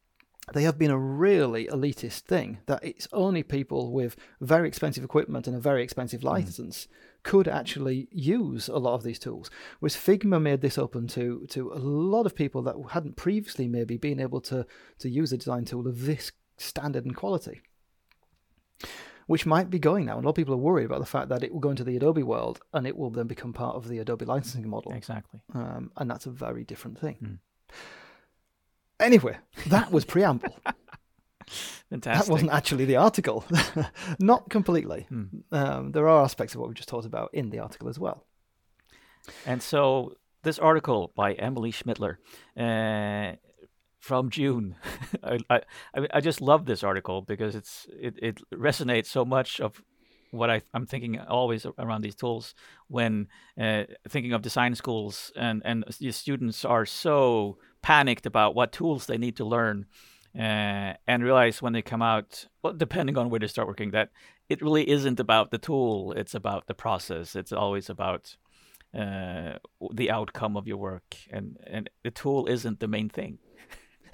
They 0.52 0.64
have 0.64 0.78
been 0.78 0.90
a 0.90 0.98
really 0.98 1.66
elitist 1.68 2.20
thing 2.20 2.58
that 2.66 2.84
it's 2.84 3.08
only 3.14 3.42
people 3.42 3.92
with 3.92 4.14
very 4.42 4.68
expensive 4.68 5.02
equipment 5.02 5.46
and 5.46 5.56
a 5.56 5.60
very 5.60 5.82
expensive 5.82 6.20
Mm. 6.20 6.24
license 6.24 6.86
could 7.22 7.48
actually 7.48 8.08
use 8.10 8.68
a 8.68 8.76
lot 8.76 8.94
of 8.94 9.04
these 9.04 9.18
tools. 9.18 9.50
Whereas 9.80 9.96
Figma 9.96 10.38
made 10.42 10.60
this 10.60 10.76
open 10.76 11.06
to 11.08 11.46
to 11.48 11.72
a 11.72 11.80
lot 12.12 12.26
of 12.26 12.34
people 12.34 12.60
that 12.62 12.76
hadn't 12.90 13.16
previously 13.16 13.68
maybe 13.68 13.96
been 13.96 14.20
able 14.20 14.42
to 14.42 14.66
to 14.98 15.08
use 15.08 15.32
a 15.32 15.38
design 15.38 15.64
tool 15.64 15.86
of 15.86 16.04
this 16.04 16.30
standard 16.58 17.06
and 17.06 17.16
quality. 17.16 17.62
Which 19.26 19.46
might 19.46 19.70
be 19.70 19.78
going 19.78 20.04
now. 20.04 20.16
And 20.16 20.24
a 20.24 20.26
lot 20.26 20.32
of 20.32 20.36
people 20.36 20.52
are 20.52 20.58
worried 20.58 20.84
about 20.84 21.00
the 21.00 21.06
fact 21.06 21.30
that 21.30 21.42
it 21.42 21.52
will 21.52 21.60
go 21.60 21.70
into 21.70 21.84
the 21.84 21.96
Adobe 21.96 22.22
world 22.22 22.60
and 22.74 22.86
it 22.86 22.96
will 22.98 23.08
then 23.10 23.26
become 23.26 23.54
part 23.54 23.76
of 23.76 23.88
the 23.88 23.98
Adobe 23.98 24.26
licensing 24.26 24.68
model. 24.68 24.92
Exactly. 24.92 25.40
Um, 25.54 25.90
and 25.96 26.10
that's 26.10 26.26
a 26.26 26.30
very 26.30 26.64
different 26.64 26.98
thing. 26.98 27.16
Mm. 27.22 27.38
Anyway, 29.00 29.36
that 29.66 29.90
was 29.90 30.04
preamble. 30.04 30.56
Fantastic. 31.90 32.26
That 32.26 32.32
wasn't 32.32 32.50
actually 32.50 32.86
the 32.86 32.96
article. 32.96 33.44
Not 34.18 34.48
completely. 34.50 35.06
Hmm. 35.08 35.24
Um, 35.52 35.92
there 35.92 36.08
are 36.08 36.24
aspects 36.24 36.54
of 36.54 36.60
what 36.60 36.68
we 36.68 36.74
just 36.74 36.88
talked 36.88 37.06
about 37.06 37.30
in 37.32 37.50
the 37.50 37.58
article 37.58 37.88
as 37.88 37.98
well. 37.98 38.24
And 39.46 39.62
so 39.62 40.16
this 40.42 40.58
article 40.58 41.12
by 41.14 41.34
Emily 41.34 41.72
Schmidtler 41.72 42.16
uh, 42.56 43.36
from 44.00 44.30
June, 44.30 44.76
I, 45.22 45.38
I 45.50 45.60
I 45.94 46.08
I 46.14 46.20
just 46.20 46.40
love 46.40 46.66
this 46.66 46.82
article 46.82 47.22
because 47.22 47.54
it's 47.54 47.86
it, 47.90 48.14
it 48.20 48.40
resonates 48.52 49.06
so 49.06 49.24
much 49.24 49.60
of 49.60 49.82
what 50.34 50.50
I, 50.50 50.62
I'm 50.72 50.86
thinking 50.86 51.18
always 51.20 51.66
around 51.78 52.02
these 52.02 52.14
tools 52.14 52.54
when 52.88 53.28
uh, 53.60 53.84
thinking 54.08 54.32
of 54.32 54.42
design 54.42 54.74
schools 54.74 55.32
and 55.36 55.62
and 55.64 55.84
the 56.00 56.12
students 56.12 56.64
are 56.64 56.86
so 56.86 57.58
panicked 57.82 58.26
about 58.26 58.54
what 58.54 58.72
tools 58.72 59.06
they 59.06 59.18
need 59.18 59.36
to 59.36 59.44
learn 59.44 59.86
uh, 60.36 60.94
and 61.06 61.22
realize 61.22 61.62
when 61.62 61.72
they 61.72 61.82
come 61.82 62.02
out, 62.02 62.46
well, 62.62 62.72
depending 62.72 63.16
on 63.16 63.30
where 63.30 63.38
they 63.38 63.46
start 63.46 63.68
working, 63.68 63.92
that 63.92 64.10
it 64.48 64.60
really 64.60 64.88
isn't 64.88 65.20
about 65.20 65.50
the 65.50 65.58
tool; 65.58 66.12
it's 66.12 66.34
about 66.34 66.66
the 66.66 66.74
process. 66.74 67.36
It's 67.36 67.52
always 67.52 67.88
about 67.88 68.36
uh, 68.92 69.54
the 69.92 70.10
outcome 70.10 70.56
of 70.56 70.66
your 70.66 70.76
work, 70.76 71.16
and 71.30 71.56
and 71.66 71.88
the 72.02 72.10
tool 72.10 72.46
isn't 72.46 72.80
the 72.80 72.88
main 72.88 73.08
thing. 73.08 73.38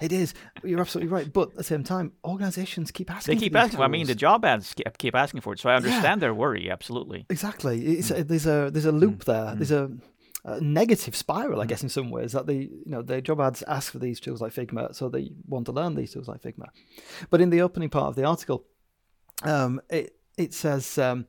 It 0.01 0.11
is. 0.11 0.33
You're 0.63 0.79
absolutely 0.81 1.11
right. 1.11 1.31
But 1.31 1.49
at 1.51 1.55
the 1.55 1.63
same 1.63 1.83
time, 1.83 2.13
organizations 2.25 2.91
keep 2.91 3.11
asking. 3.11 3.35
They 3.35 3.39
for 3.39 3.43
keep 3.45 3.55
asking. 3.55 3.79
I 3.81 3.87
mean, 3.87 4.07
the 4.07 4.15
job 4.15 4.43
ads 4.45 4.73
keep 4.73 4.97
keep 4.97 5.15
asking 5.15 5.41
for 5.41 5.53
it, 5.53 5.59
so 5.59 5.69
I 5.69 5.75
understand 5.75 6.21
their 6.21 6.33
worry. 6.33 6.69
Absolutely. 6.71 7.25
Exactly. 7.29 7.85
It's 7.99 8.11
a, 8.11 8.23
there's 8.23 8.45
a 8.47 8.69
there's 8.71 8.85
a 8.85 8.91
Mm. 8.91 8.99
loop 8.99 9.25
there. 9.25 9.53
There's 9.55 9.71
a, 9.71 9.91
a 10.43 10.59
negative 10.59 11.15
spiral, 11.15 11.61
I 11.61 11.65
guess, 11.67 11.83
in 11.83 11.89
some 11.89 12.09
ways 12.09 12.31
that 12.31 12.47
the 12.47 12.55
you 12.55 12.83
know 12.85 13.01
the 13.03 13.21
job 13.21 13.39
ads 13.39 13.61
ask 13.67 13.91
for 13.91 13.99
these 13.99 14.19
tools 14.19 14.41
like 14.41 14.53
Figma, 14.53 14.93
so 14.95 15.07
they 15.09 15.31
want 15.47 15.65
to 15.67 15.71
learn 15.71 15.95
these 15.95 16.13
tools 16.13 16.27
like 16.27 16.41
Figma. 16.41 16.67
But 17.29 17.41
in 17.41 17.49
the 17.51 17.61
opening 17.61 17.89
part 17.89 18.07
of 18.07 18.15
the 18.15 18.25
article, 18.25 18.65
um, 19.43 19.79
it 19.89 20.15
it 20.37 20.53
says, 20.53 20.97
um, 20.97 21.27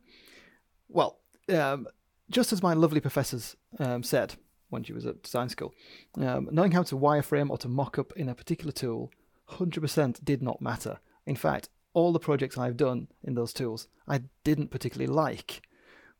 well, 0.89 1.19
um, 1.51 1.87
just 2.31 2.53
as 2.53 2.63
my 2.63 2.73
lovely 2.73 3.01
professors 3.01 3.57
um, 3.79 4.03
said 4.03 4.35
when 4.73 4.83
she 4.83 4.93
was 4.93 5.07
at 5.07 5.23
design 5.23 5.49
school, 5.49 5.73
um, 6.17 6.49
knowing 6.51 6.73
how 6.73 6.83
to 6.83 6.97
wireframe 6.97 7.51
or 7.51 7.59
to 7.59 7.69
mock 7.69 7.99
up 7.99 8.13
in 8.17 8.29
a 8.29 8.35
particular 8.35 8.73
tool, 8.73 9.11
hundred 9.47 9.81
percent 9.81 10.25
did 10.25 10.43
not 10.43 10.61
matter. 10.61 10.99
In 11.27 11.37
fact, 11.37 11.69
all 11.95 12.13
the 12.13 12.19
projects 12.19 12.59
I've 12.59 12.77
done 12.77 13.09
in 13.23 13.35
those 13.35 13.53
tools, 13.53 13.87
I 14.09 14.23
didn't 14.45 14.71
particularly 14.71 15.13
like 15.13 15.63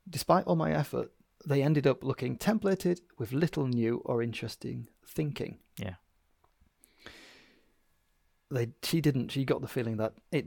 despite 0.09 0.45
all 0.45 0.55
my 0.55 0.71
effort, 0.71 1.11
they 1.45 1.61
ended 1.61 1.87
up 1.87 2.03
looking 2.03 2.37
templated 2.37 2.99
with 3.17 3.31
little 3.31 3.67
new 3.67 4.01
or 4.05 4.21
interesting 4.21 4.87
thinking. 5.05 5.59
Yeah. 5.77 5.95
They, 8.49 8.69
she 8.83 9.01
didn't. 9.01 9.31
She 9.31 9.45
got 9.45 9.61
the 9.61 9.67
feeling 9.67 9.97
that 9.97 10.13
it, 10.31 10.45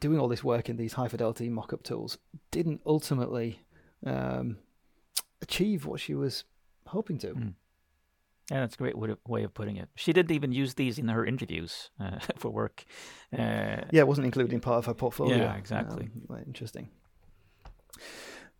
doing 0.00 0.18
all 0.18 0.28
this 0.28 0.42
work 0.44 0.68
in 0.68 0.76
these 0.76 0.94
high 0.94 1.08
fidelity 1.08 1.48
mock-up 1.48 1.84
tools, 1.84 2.18
didn't 2.50 2.80
ultimately 2.84 3.60
um, 4.04 4.58
achieve 5.40 5.86
what 5.86 6.00
she 6.00 6.14
was 6.14 6.44
hoping 6.86 7.18
to. 7.18 7.28
Mm. 7.28 7.54
Yeah, 8.50 8.60
that's 8.60 8.76
a 8.76 8.78
great 8.78 8.96
way 8.96 9.42
of, 9.42 9.54
putting 9.54 9.76
it. 9.76 9.88
She 9.96 10.12
didn't 10.12 10.30
even 10.30 10.52
use 10.52 10.74
these 10.74 10.98
in 10.98 11.08
her 11.08 11.24
interviews 11.24 11.90
uh, 12.00 12.20
for 12.36 12.50
work. 12.50 12.84
Uh, 13.36 13.82
Yeah, 13.90 14.00
it 14.00 14.08
wasn't 14.08 14.26
included 14.26 14.52
in 14.52 14.60
part 14.60 14.78
of 14.78 14.86
her 14.86 14.94
portfolio. 14.94 15.36
Yeah, 15.36 15.56
exactly. 15.56 16.10
Um, 16.30 16.42
interesting. 16.46 16.90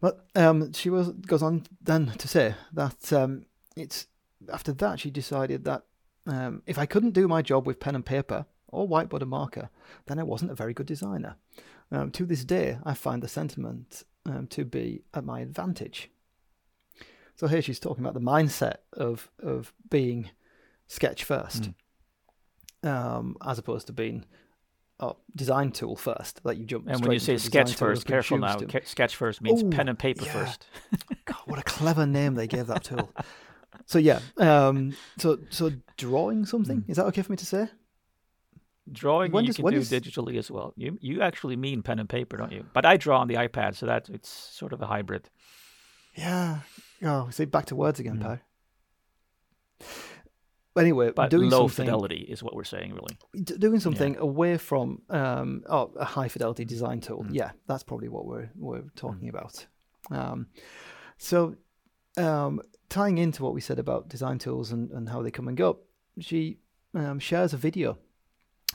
But 0.01 0.27
um, 0.35 0.73
she 0.73 0.91
was 0.91 1.13
goes 1.13 1.43
on 1.43 1.67
then 1.81 2.13
to 2.19 2.29
say 2.29 2.55
that 2.73 3.13
um, 3.13 3.47
it's 3.77 4.07
after 4.53 4.73
that 4.73 5.01
she 5.01 5.11
decided 5.11 5.65
that 5.65 5.85
um, 6.27 6.63
if 6.67 6.79
I 6.79 6.87
couldn't 6.87 7.15
do 7.15 7.29
my 7.29 7.41
job 7.41 7.67
with 7.67 7.81
pen 7.81 7.95
and 7.95 8.05
paper 8.05 8.47
or 8.69 8.89
whiteboard 8.89 9.23
and 9.23 9.31
marker, 9.31 9.71
then 10.07 10.19
I 10.19 10.23
wasn't 10.23 10.51
a 10.51 10.55
very 10.55 10.75
good 10.75 10.87
designer. 10.87 11.37
Um, 11.91 12.11
to 12.11 12.27
this 12.27 12.45
day, 12.45 12.79
I 12.85 12.95
find 12.95 13.23
the 13.23 13.29
sentiment 13.29 14.03
um, 14.27 14.49
to 14.49 14.65
be 14.65 15.03
at 15.15 15.25
my 15.25 15.41
advantage. 15.41 16.11
So 17.37 17.47
here 17.47 17.63
she's 17.63 17.79
talking 17.79 18.03
about 18.05 18.15
the 18.15 18.21
mindset 18.21 18.77
of 18.95 19.31
of 19.43 19.73
being 19.91 20.31
sketch 20.87 21.25
first, 21.25 21.71
um, 22.83 23.37
as 23.45 23.59
opposed 23.59 23.87
to 23.89 23.93
being 23.93 24.25
oh, 25.01 25.17
design 25.35 25.71
tool 25.71 25.97
first. 25.97 26.43
That 26.45 26.57
you 26.57 26.65
jump. 26.65 26.87
and 26.89 27.01
when 27.01 27.13
you 27.13 27.19
say 27.19 27.37
sketch 27.37 27.75
first, 27.75 28.07
careful 28.07 28.39
now. 28.39 28.59
Ca- 28.59 28.81
sketch 28.85 29.17
first 29.17 29.43
means 29.43 29.63
Ooh, 29.63 29.71
pen 29.71 29.89
and 29.89 29.99
paper 29.99 30.25
yeah. 30.25 30.33
first. 30.33 30.67
God, 31.27 31.37
what 31.45 31.59
a 31.59 31.63
clever 31.63 32.07
name 32.07 32.35
they 32.35 32.47
gave 32.47 32.67
that 32.69 32.85
tool. 32.85 33.13
so 33.85 33.99
yeah, 33.99 34.21
um, 34.39 34.97
so 35.19 35.39
so 35.51 35.73
drawing 35.99 36.47
something 36.47 36.85
is 36.89 36.97
that 36.97 37.05
okay 37.07 37.23
for 37.23 37.33
me 37.33 37.37
to 37.37 37.47
say? 37.47 37.69
Drawing 38.91 39.33
When 39.33 39.45
you 39.45 39.49
does- 39.49 39.57
can 39.57 39.67
do 39.67 39.79
does- 39.79 39.91
digitally 39.91 40.39
as 40.39 40.51
well. 40.51 40.73
You 40.77 40.97
you 41.03 41.21
actually 41.21 41.57
mean 41.57 41.83
pen 41.83 41.99
and 41.99 42.09
paper, 42.09 42.39
don't 42.39 42.53
you? 42.53 42.65
But 42.73 42.87
I 42.87 42.97
draw 42.97 43.21
on 43.21 43.29
the 43.29 43.35
iPad, 43.35 43.75
so 43.75 43.85
that 43.85 44.09
it's 44.09 44.31
sort 44.31 44.73
of 44.73 44.81
a 44.81 44.87
hybrid. 44.87 45.29
Yeah. 46.17 46.61
Oh, 47.03 47.29
see, 47.31 47.45
back 47.45 47.67
to 47.67 47.77
words 47.77 48.01
again, 48.01 48.19
Per. 48.21 48.41
Anyway, 50.79 51.09
Mm. 51.09 51.15
But 51.15 51.31
doing 51.31 51.49
low 51.51 51.69
something, 51.69 51.87
fidelity 51.87 52.27
is 52.29 52.43
what 52.43 52.55
we're 52.55 52.65
saying, 52.65 52.93
really. 52.93 53.17
d- 53.43 53.57
doing 53.57 53.81
something 53.81 54.17
away 54.19 54.59
from 54.59 55.01
um, 55.09 55.63
oh, 55.69 55.91
a 55.97 56.05
high 56.05 56.29
fidelity 56.29 56.65
Mm. 56.65 56.69
design 56.69 57.01
tool. 57.01 57.25
Yeah, 57.31 57.53
that's 57.67 57.83
probably 57.83 58.09
what 58.09 58.27
we're 58.27 58.51
we're 58.57 58.83
talking 58.95 59.29
about. 59.31 59.67
Um, 60.11 60.49
so, 61.17 61.57
um, 62.19 62.61
tying 62.91 63.17
into 63.19 63.43
what 63.43 63.55
we 63.55 63.61
said 63.63 63.79
about 63.79 64.09
design 64.09 64.39
tools 64.39 64.71
and, 64.71 64.91
and 64.93 65.09
how 65.09 65.23
they 65.23 65.31
come 65.31 65.49
and 65.49 65.57
go, 65.57 65.79
she 66.21 66.59
um, 66.95 67.19
shares 67.19 67.55
a 67.55 67.57
video 67.57 67.99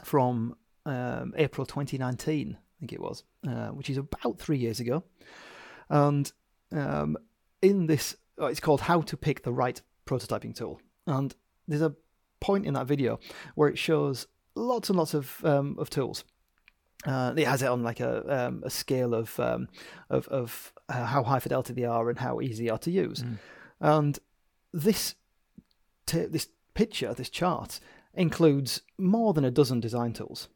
from 0.04 0.56
um, 0.88 1.34
April 1.38 1.65
2019, 1.67 2.58
I 2.58 2.80
think 2.80 2.93
it 2.93 2.99
was, 2.99 3.23
uh, 3.47 3.67
which 3.69 3.89
is 3.91 3.97
about 3.97 4.39
three 4.39 4.58
years 4.58 4.80
ago. 4.80 5.04
And 5.89 6.32
um, 6.71 7.15
in 7.62 7.88
this, 7.88 8.15
oh, 8.38 8.47
it's 8.47 8.60
called 8.60 8.82
"How 8.82 9.02
to 9.02 9.17
Pick 9.17 9.43
the 9.43 9.54
Right 9.54 9.82
Prototyping 10.06 10.56
Tool." 10.56 10.82
and 11.08 11.36
there's 11.67 11.82
a 11.82 11.95
point 12.39 12.65
in 12.65 12.74
that 12.74 12.88
video 12.88 13.19
where 13.56 13.69
it 13.69 13.78
shows 13.78 14.28
lots 14.56 14.89
and 14.89 14.97
lots 14.97 15.13
of 15.13 15.43
um, 15.43 15.76
of 15.80 15.89
tools. 15.89 16.24
Uh, 17.06 17.34
it 17.36 17.47
has 17.47 17.63
it 17.63 17.67
on 17.67 17.82
like 17.82 18.00
a 18.00 18.47
um, 18.47 18.62
a 18.65 18.69
scale 18.69 19.13
of 19.13 19.39
um, 19.39 19.67
of 20.10 20.28
of 20.28 20.74
uh, 20.89 21.06
how 21.06 21.24
high 21.24 21.39
fidelity 21.39 21.74
they 21.74 21.86
are 21.86 22.10
and 22.10 22.19
how 22.19 22.41
easy 22.41 22.65
they 22.65 22.69
are 22.69 22.78
to 22.78 22.91
use. 22.91 23.24
And 23.80 24.19
this 24.74 25.15
t- 26.06 26.26
this 26.26 26.47
picture, 26.74 27.13
this 27.13 27.30
chart, 27.30 27.80
includes 28.13 28.82
more 28.97 29.34
than 29.34 29.45
a 29.45 29.52
dozen 29.52 29.80
design 29.80 30.13
tools. 30.13 30.47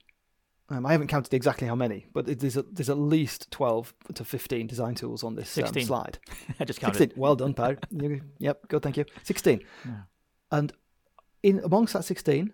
Um, 0.70 0.84
I 0.86 0.94
haven't 0.94 1.08
counted 1.08 1.34
exactly 1.34 1.68
how 1.68 1.76
many, 1.76 2.08
but 2.12 2.28
it- 2.28 2.40
there's 2.40 2.58
a, 2.58 2.64
there's 2.64 2.90
at 2.90 2.98
least 2.98 3.52
twelve 3.52 3.94
to 4.16 4.26
fifteen 4.26 4.66
design 4.68 4.96
tools 4.96 5.24
on 5.24 5.36
this 5.36 5.56
um, 5.58 5.66
slide. 5.86 6.18
I 6.60 6.66
just 6.66 6.80
counted. 6.80 6.98
16. 6.98 7.22
Well 7.22 7.36
done, 7.36 7.54
Per. 7.54 7.78
Yep, 8.40 8.68
good, 8.68 8.82
thank 8.82 8.98
you. 8.98 9.06
16. 9.24 9.62
Yeah. 9.86 9.92
And 10.52 10.74
in 11.44 11.60
amongst 11.64 11.94
that 11.94 12.04
16, 12.06 12.52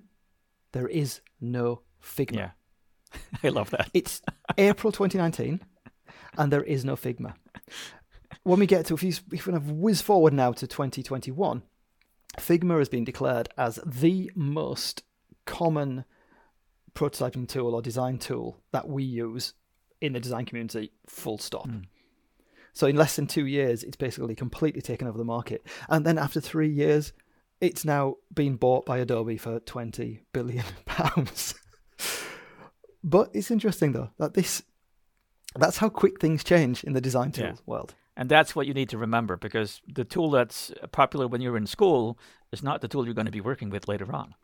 there 0.73 0.87
is 0.87 1.21
no 1.39 1.81
Figma. 2.03 2.35
Yeah. 2.35 2.51
I 3.43 3.49
love 3.49 3.69
that. 3.69 3.89
It's 3.93 4.21
April 4.57 4.91
2019, 4.91 5.61
and 6.37 6.51
there 6.51 6.63
is 6.63 6.83
no 6.83 6.95
Figma. 6.97 7.33
When 8.43 8.59
we 8.59 8.65
get 8.65 8.85
to, 8.87 8.93
if 8.95 9.03
you 9.03 9.09
if 9.09 9.31
we 9.31 9.37
kind 9.37 9.55
of 9.57 9.71
whiz 9.71 10.01
forward 10.01 10.33
now 10.33 10.51
to 10.51 10.67
2021, 10.67 11.61
Figma 12.37 12.77
has 12.79 12.89
been 12.89 13.03
declared 13.05 13.49
as 13.57 13.79
the 13.85 14.31
most 14.35 15.03
common 15.45 16.03
prototyping 16.95 17.47
tool 17.47 17.73
or 17.75 17.81
design 17.81 18.17
tool 18.17 18.57
that 18.71 18.87
we 18.87 19.03
use 19.03 19.53
in 20.01 20.13
the 20.13 20.19
design 20.19 20.45
community, 20.45 20.91
full 21.07 21.37
stop. 21.37 21.65
Hmm. 21.67 21.79
So 22.73 22.87
in 22.87 22.95
less 22.95 23.15
than 23.17 23.27
two 23.27 23.45
years, 23.45 23.83
it's 23.83 23.97
basically 23.97 24.33
completely 24.35 24.81
taken 24.81 25.07
over 25.07 25.17
the 25.17 25.25
market. 25.25 25.65
And 25.89 26.05
then 26.05 26.17
after 26.17 26.39
three 26.39 26.69
years, 26.69 27.11
it's 27.59 27.83
now 27.85 28.15
been 28.33 28.55
bought 28.55 28.85
by 28.85 28.97
Adobe 28.99 29.37
for 29.37 29.59
20 29.59 30.21
billion 30.33 30.63
pounds. 30.85 31.53
but 33.03 33.29
it's 33.33 33.51
interesting 33.51 33.91
though 33.91 34.09
that 34.17 34.33
this 34.33 34.63
that's 35.55 35.77
how 35.77 35.89
quick 35.89 36.19
things 36.21 36.43
change 36.43 36.83
in 36.83 36.93
the 36.93 37.01
design 37.01 37.31
tool 37.31 37.45
Yeah. 37.45 37.53
world. 37.65 37.93
And 38.15 38.29
that's 38.29 38.55
what 38.55 38.67
you 38.67 38.73
need 38.73 38.89
to 38.89 38.97
remember 38.97 39.35
because 39.37 39.81
the 39.87 40.03
tool 40.05 40.29
that's 40.31 40.71
popular 40.91 41.27
when 41.27 41.41
you're 41.41 41.57
in 41.57 41.65
school 41.67 42.17
is 42.51 42.63
not 42.63 42.79
the 42.81 42.87
tool 42.87 43.05
you're 43.05 43.13
going 43.13 43.25
to 43.25 43.31
be 43.31 43.41
working 43.41 43.69
with 43.69 43.87
later 43.87 44.13
on. 44.13 44.33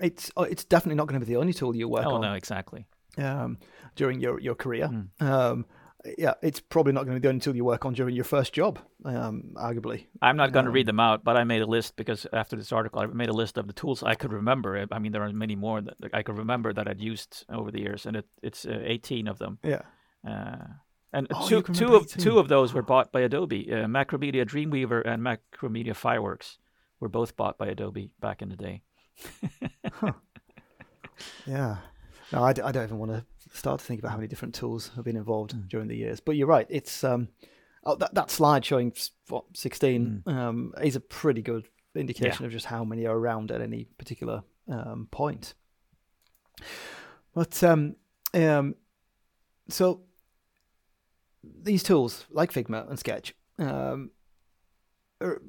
It's 0.00 0.30
oh, 0.36 0.42
it's 0.42 0.64
definitely 0.64 0.96
not 0.96 1.06
going 1.06 1.20
to 1.20 1.26
be 1.26 1.32
the 1.32 1.38
only 1.40 1.52
tool 1.52 1.74
you 1.74 1.88
work 1.88 2.06
oh, 2.06 2.16
on 2.16 2.20
no, 2.22 2.34
exactly. 2.34 2.86
um, 3.18 3.58
during 3.94 4.20
your 4.20 4.40
your 4.40 4.54
career. 4.54 4.88
Mm. 4.88 5.22
Um, 5.22 5.66
yeah, 6.18 6.34
it's 6.40 6.60
probably 6.60 6.92
not 6.92 7.04
going 7.04 7.16
to 7.16 7.20
be 7.20 7.24
the 7.24 7.28
only 7.30 7.40
tool 7.40 7.56
you 7.56 7.64
work 7.64 7.84
on 7.84 7.92
during 7.94 8.14
your 8.14 8.24
first 8.24 8.52
job, 8.52 8.78
um, 9.04 9.54
arguably. 9.56 10.06
I'm 10.22 10.36
not 10.36 10.52
going 10.52 10.64
to 10.66 10.70
Um, 10.70 10.74
read 10.74 10.86
them 10.86 11.00
out, 11.00 11.24
but 11.24 11.36
I 11.36 11.42
made 11.44 11.62
a 11.62 11.66
list 11.66 11.96
because 11.96 12.26
after 12.32 12.54
this 12.56 12.70
article, 12.70 13.00
I 13.00 13.06
made 13.06 13.28
a 13.28 13.32
list 13.32 13.58
of 13.58 13.66
the 13.66 13.72
tools 13.72 14.02
I 14.04 14.14
could 14.14 14.32
remember. 14.32 14.86
I 14.92 14.98
mean, 15.00 15.10
there 15.12 15.24
are 15.24 15.32
many 15.32 15.56
more 15.56 15.80
that 15.80 15.96
I 16.12 16.22
could 16.22 16.38
remember 16.38 16.72
that 16.72 16.86
I'd 16.86 17.00
used 17.00 17.44
over 17.48 17.72
the 17.72 17.80
years, 17.80 18.06
and 18.06 18.16
it, 18.16 18.26
it's 18.42 18.64
uh, 18.66 18.78
18 18.84 19.26
of 19.26 19.38
them. 19.38 19.58
Yeah. 19.64 19.82
Uh, 20.24 20.66
and 21.12 21.26
Oh, 21.34 21.48
two, 21.48 21.62
two 21.62 21.96
of 21.96 22.02
18. 22.04 22.22
two 22.24 22.38
of 22.38 22.46
those 22.48 22.72
were 22.72 22.82
bought 22.82 23.10
by 23.10 23.22
Adobe. 23.22 23.72
Uh, 23.72 23.86
Macromedia 23.86 24.44
Dreamweaver 24.44 25.02
and 25.04 25.22
Macromedia 25.22 25.94
Fireworks 25.96 26.58
were 27.00 27.08
both 27.08 27.36
bought 27.36 27.58
by 27.58 27.66
Adobe 27.66 28.10
back 28.20 28.42
in 28.42 28.48
the 28.48 28.56
day. 28.56 28.82
Yeah. 31.46 31.76
No, 32.32 32.42
I, 32.42 32.52
d- 32.52 32.62
I 32.62 32.72
don't 32.72 32.84
even 32.84 32.98
want 32.98 33.12
to 33.12 33.24
start 33.56 33.80
to 33.80 33.86
think 33.86 34.00
about 34.00 34.10
how 34.10 34.16
many 34.16 34.28
different 34.28 34.54
tools 34.54 34.90
have 34.96 35.04
been 35.04 35.16
involved 35.16 35.54
Mm. 35.54 35.68
during 35.68 35.88
the 35.88 35.96
years. 35.96 36.20
But 36.20 36.36
you're 36.36 36.46
right. 36.48 36.66
It's 36.68 37.04
um, 37.04 37.28
oh, 37.84 37.94
that 37.96 38.14
that 38.14 38.30
slide 38.30 38.64
showing 38.64 38.92
what 39.28 39.44
16 39.54 40.24
um, 40.26 40.74
is 40.82 40.96
a 40.96 41.00
pretty 41.00 41.42
good 41.42 41.66
indication 41.94 42.44
of 42.44 42.52
just 42.52 42.66
how 42.66 42.84
many 42.84 43.06
are 43.06 43.16
around 43.16 43.50
at 43.50 43.60
any 43.62 43.84
particular 43.96 44.42
um, 44.68 45.08
point. 45.10 45.54
But 47.34 47.62
um, 47.62 47.96
um, 48.34 48.74
so 49.68 50.02
these 51.62 51.82
tools 51.82 52.26
like 52.30 52.52
Figma 52.52 52.88
and 52.90 52.98
Sketch, 52.98 53.34
um, 53.58 54.10
are, 55.20 55.40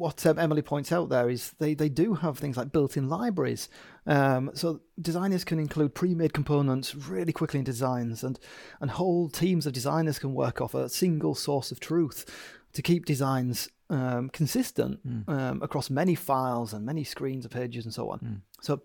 what 0.00 0.24
um, 0.26 0.38
Emily 0.38 0.62
points 0.62 0.90
out 0.92 1.10
there 1.10 1.28
is 1.28 1.50
they, 1.58 1.74
they 1.74 1.90
do 1.90 2.14
have 2.14 2.38
things 2.38 2.56
like 2.56 2.72
built-in 2.72 3.08
libraries. 3.08 3.68
Um, 4.06 4.50
so 4.54 4.80
designers 5.00 5.44
can 5.44 5.58
include 5.58 5.94
pre-made 5.94 6.32
components 6.32 6.94
really 6.94 7.32
quickly 7.32 7.58
in 7.58 7.64
designs, 7.64 8.24
and 8.24 8.38
and 8.80 8.90
whole 8.90 9.28
teams 9.28 9.66
of 9.66 9.72
designers 9.74 10.18
can 10.18 10.32
work 10.34 10.60
off 10.60 10.74
a 10.74 10.88
single 10.88 11.34
source 11.34 11.70
of 11.70 11.78
truth 11.80 12.24
to 12.72 12.82
keep 12.82 13.04
designs 13.04 13.68
um, 13.90 14.30
consistent 14.30 15.00
um, 15.28 15.62
across 15.62 15.90
many 15.90 16.14
files 16.14 16.72
and 16.72 16.86
many 16.86 17.04
screens 17.04 17.44
of 17.44 17.50
pages 17.50 17.84
and 17.84 17.92
so 17.92 18.10
on. 18.10 18.18
So 18.62 18.82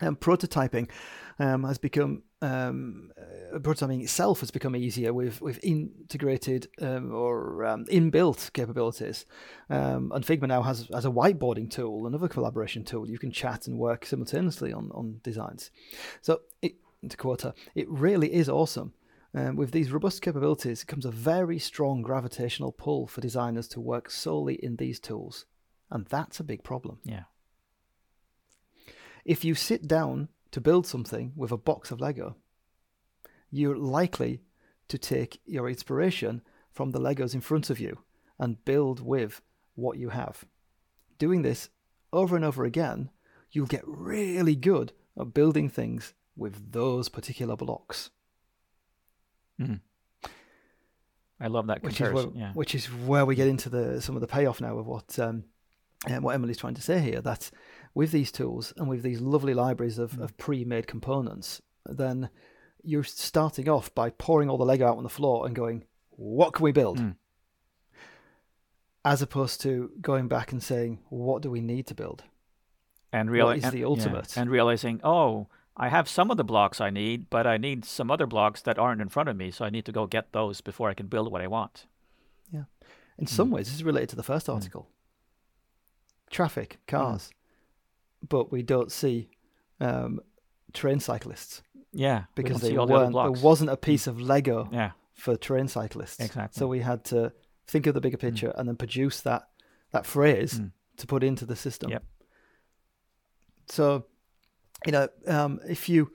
um, 0.00 0.16
prototyping 0.16 0.88
um, 1.38 1.64
has 1.64 1.78
become 1.78 2.22
um, 2.40 3.10
uh, 3.18 3.58
prototyping 3.58 4.02
itself 4.02 4.40
has 4.40 4.50
become 4.50 4.76
easier 4.76 5.12
with 5.12 5.40
with 5.40 5.58
integrated 5.62 6.68
um, 6.80 7.12
or 7.12 7.64
um, 7.64 7.84
inbuilt 7.86 8.52
capabilities. 8.52 9.26
And 9.68 10.10
Figma 10.10 10.48
now 10.48 10.62
has 10.62 10.88
has 10.92 11.04
a 11.04 11.10
whiteboarding 11.10 11.70
tool, 11.70 12.06
another 12.06 12.28
collaboration 12.28 12.84
tool. 12.84 13.08
You 13.08 13.18
can 13.18 13.32
chat 13.32 13.66
and 13.66 13.78
work 13.78 14.06
simultaneously 14.06 14.72
on 14.72 14.90
on 14.92 15.20
designs. 15.22 15.70
So 16.20 16.40
it, 16.62 16.76
to 17.08 17.16
quote 17.16 17.42
her, 17.42 17.54
it 17.74 17.88
really 17.88 18.32
is 18.32 18.48
awesome. 18.48 18.92
With 19.32 19.70
these 19.70 19.92
robust 19.92 20.20
capabilities 20.20 20.82
comes 20.82 21.04
a 21.04 21.12
very 21.12 21.60
strong 21.60 22.02
gravitational 22.02 22.72
pull 22.72 23.06
for 23.06 23.20
designers 23.20 23.68
to 23.68 23.80
work 23.80 24.10
solely 24.10 24.54
in 24.54 24.76
these 24.76 24.98
tools, 24.98 25.46
and 25.90 26.06
that's 26.06 26.40
a 26.40 26.44
big 26.44 26.64
problem 26.64 26.98
Yeah. 27.04 27.24
If 29.28 29.44
you 29.44 29.54
sit 29.54 29.86
down 29.86 30.28
to 30.52 30.60
build 30.60 30.86
something 30.86 31.32
with 31.36 31.52
a 31.52 31.58
box 31.58 31.90
of 31.90 32.00
Lego, 32.00 32.36
you're 33.50 33.76
likely 33.76 34.40
to 34.88 34.96
take 34.96 35.40
your 35.44 35.68
inspiration 35.68 36.40
from 36.72 36.92
the 36.92 36.98
Legos 36.98 37.34
in 37.34 37.42
front 37.42 37.68
of 37.68 37.78
you 37.78 37.98
and 38.38 38.64
build 38.64 39.00
with 39.00 39.42
what 39.74 39.98
you 39.98 40.08
have. 40.08 40.46
Doing 41.18 41.42
this 41.42 41.68
over 42.10 42.36
and 42.36 42.44
over 42.44 42.64
again, 42.64 43.10
you'll 43.52 43.66
get 43.66 43.82
really 43.86 44.56
good 44.56 44.92
at 45.20 45.34
building 45.34 45.68
things 45.68 46.14
with 46.34 46.72
those 46.72 47.10
particular 47.10 47.54
blocks. 47.54 48.08
Mhm. 49.60 49.80
I 51.40 51.48
love 51.48 51.66
that 51.66 51.82
which 51.82 51.94
is 51.94 52.00
where, 52.00 52.08
comparison. 52.12 52.40
yeah. 52.40 52.52
which 52.54 52.74
is 52.74 52.86
where 52.86 53.26
we 53.26 53.34
get 53.34 53.46
into 53.48 53.68
the 53.68 54.00
some 54.00 54.14
of 54.16 54.22
the 54.22 54.26
payoff 54.26 54.60
now 54.60 54.78
of 54.78 54.86
what 54.86 55.18
um, 55.18 55.44
uh, 56.08 56.16
what 56.16 56.34
Emily's 56.34 56.56
trying 56.56 56.74
to 56.74 56.82
say 56.82 57.00
here. 57.00 57.20
That 57.20 57.50
with 57.94 58.10
these 58.12 58.30
tools 58.32 58.72
and 58.76 58.88
with 58.88 59.02
these 59.02 59.20
lovely 59.20 59.54
libraries 59.54 59.98
of, 59.98 60.12
Mm. 60.12 60.22
of 60.22 60.36
pre-made 60.36 60.86
components, 60.86 61.60
then 61.86 62.30
you're 62.82 63.04
starting 63.04 63.68
off 63.68 63.94
by 63.94 64.10
pouring 64.10 64.48
all 64.48 64.58
the 64.58 64.64
Lego 64.64 64.86
out 64.86 64.96
on 64.98 65.02
the 65.02 65.08
floor 65.08 65.46
and 65.46 65.54
going, 65.56 65.84
"What 66.10 66.52
can 66.54 66.64
we 66.64 66.72
build?" 66.72 66.98
Mm. 66.98 67.16
As 69.04 69.22
opposed 69.22 69.60
to 69.62 69.90
going 70.00 70.28
back 70.28 70.52
and 70.52 70.62
saying, 70.62 70.98
"What 71.08 71.42
do 71.42 71.50
we 71.50 71.60
need 71.60 71.86
to 71.88 71.94
build?" 71.94 72.24
and 73.10 73.30
what 73.30 73.36
reali- 73.38 73.56
is 73.64 73.70
the 73.70 73.78
yeah, 73.80 73.86
ultimate? 73.86 74.36
and 74.36 74.50
realizing, 74.50 75.00
oh, 75.02 75.46
I 75.74 75.88
have 75.88 76.08
some 76.10 76.30
of 76.30 76.36
the 76.36 76.44
blocks 76.44 76.78
I 76.80 76.90
need, 76.90 77.30
but 77.30 77.46
I 77.46 77.56
need 77.56 77.84
some 77.86 78.10
other 78.10 78.26
blocks 78.26 78.60
that 78.62 78.78
aren't 78.78 79.00
in 79.00 79.08
front 79.08 79.30
of 79.30 79.36
me, 79.36 79.50
so 79.50 79.64
I 79.64 79.70
need 79.70 79.86
to 79.86 79.92
go 79.92 80.06
get 80.06 80.32
those 80.32 80.60
before 80.60 80.90
I 80.90 80.94
can 80.94 81.06
build 81.06 81.32
what 81.32 81.40
I 81.40 81.46
want. 81.46 81.86
Yeah. 82.50 82.64
In 83.16 83.24
Mm. 83.24 83.28
some 83.30 83.50
ways, 83.50 83.68
this 83.68 83.76
is 83.76 83.84
related 83.84 84.10
to 84.10 84.16
the 84.16 84.22
first 84.22 84.46
article. 84.48 84.90
Traffic, 86.30 86.78
cars, 86.86 87.30
but 88.26 88.50
we 88.50 88.62
don't 88.62 88.90
see 88.90 89.28
um, 89.80 90.20
train 90.72 91.00
cyclists. 91.00 91.62
Yeah, 91.92 92.24
because 92.34 92.60
they 92.60 92.74
the 92.74 93.10
there 93.12 93.42
wasn't 93.42 93.70
a 93.70 93.76
piece 93.76 94.06
of 94.06 94.20
Lego 94.20 94.68
Yeah, 94.72 94.90
for 95.14 95.36
train 95.36 95.68
cyclists. 95.68 96.20
Exactly. 96.20 96.58
So 96.58 96.66
we 96.66 96.80
had 96.80 97.04
to 97.06 97.32
think 97.66 97.86
of 97.86 97.94
the 97.94 98.00
bigger 98.00 98.16
picture 98.18 98.52
and 98.56 98.68
then 98.68 98.76
produce 98.76 99.20
that 99.22 99.48
that 99.92 100.04
phrase 100.04 100.60
Mm. 100.60 100.72
to 100.98 101.06
put 101.06 101.22
into 101.24 101.46
the 101.46 101.56
system. 101.56 101.90
Yep. 101.90 102.04
So, 103.68 104.04
you 104.86 104.92
know, 104.92 105.08
um, 105.26 105.60
if 105.68 105.88
you, 105.88 106.10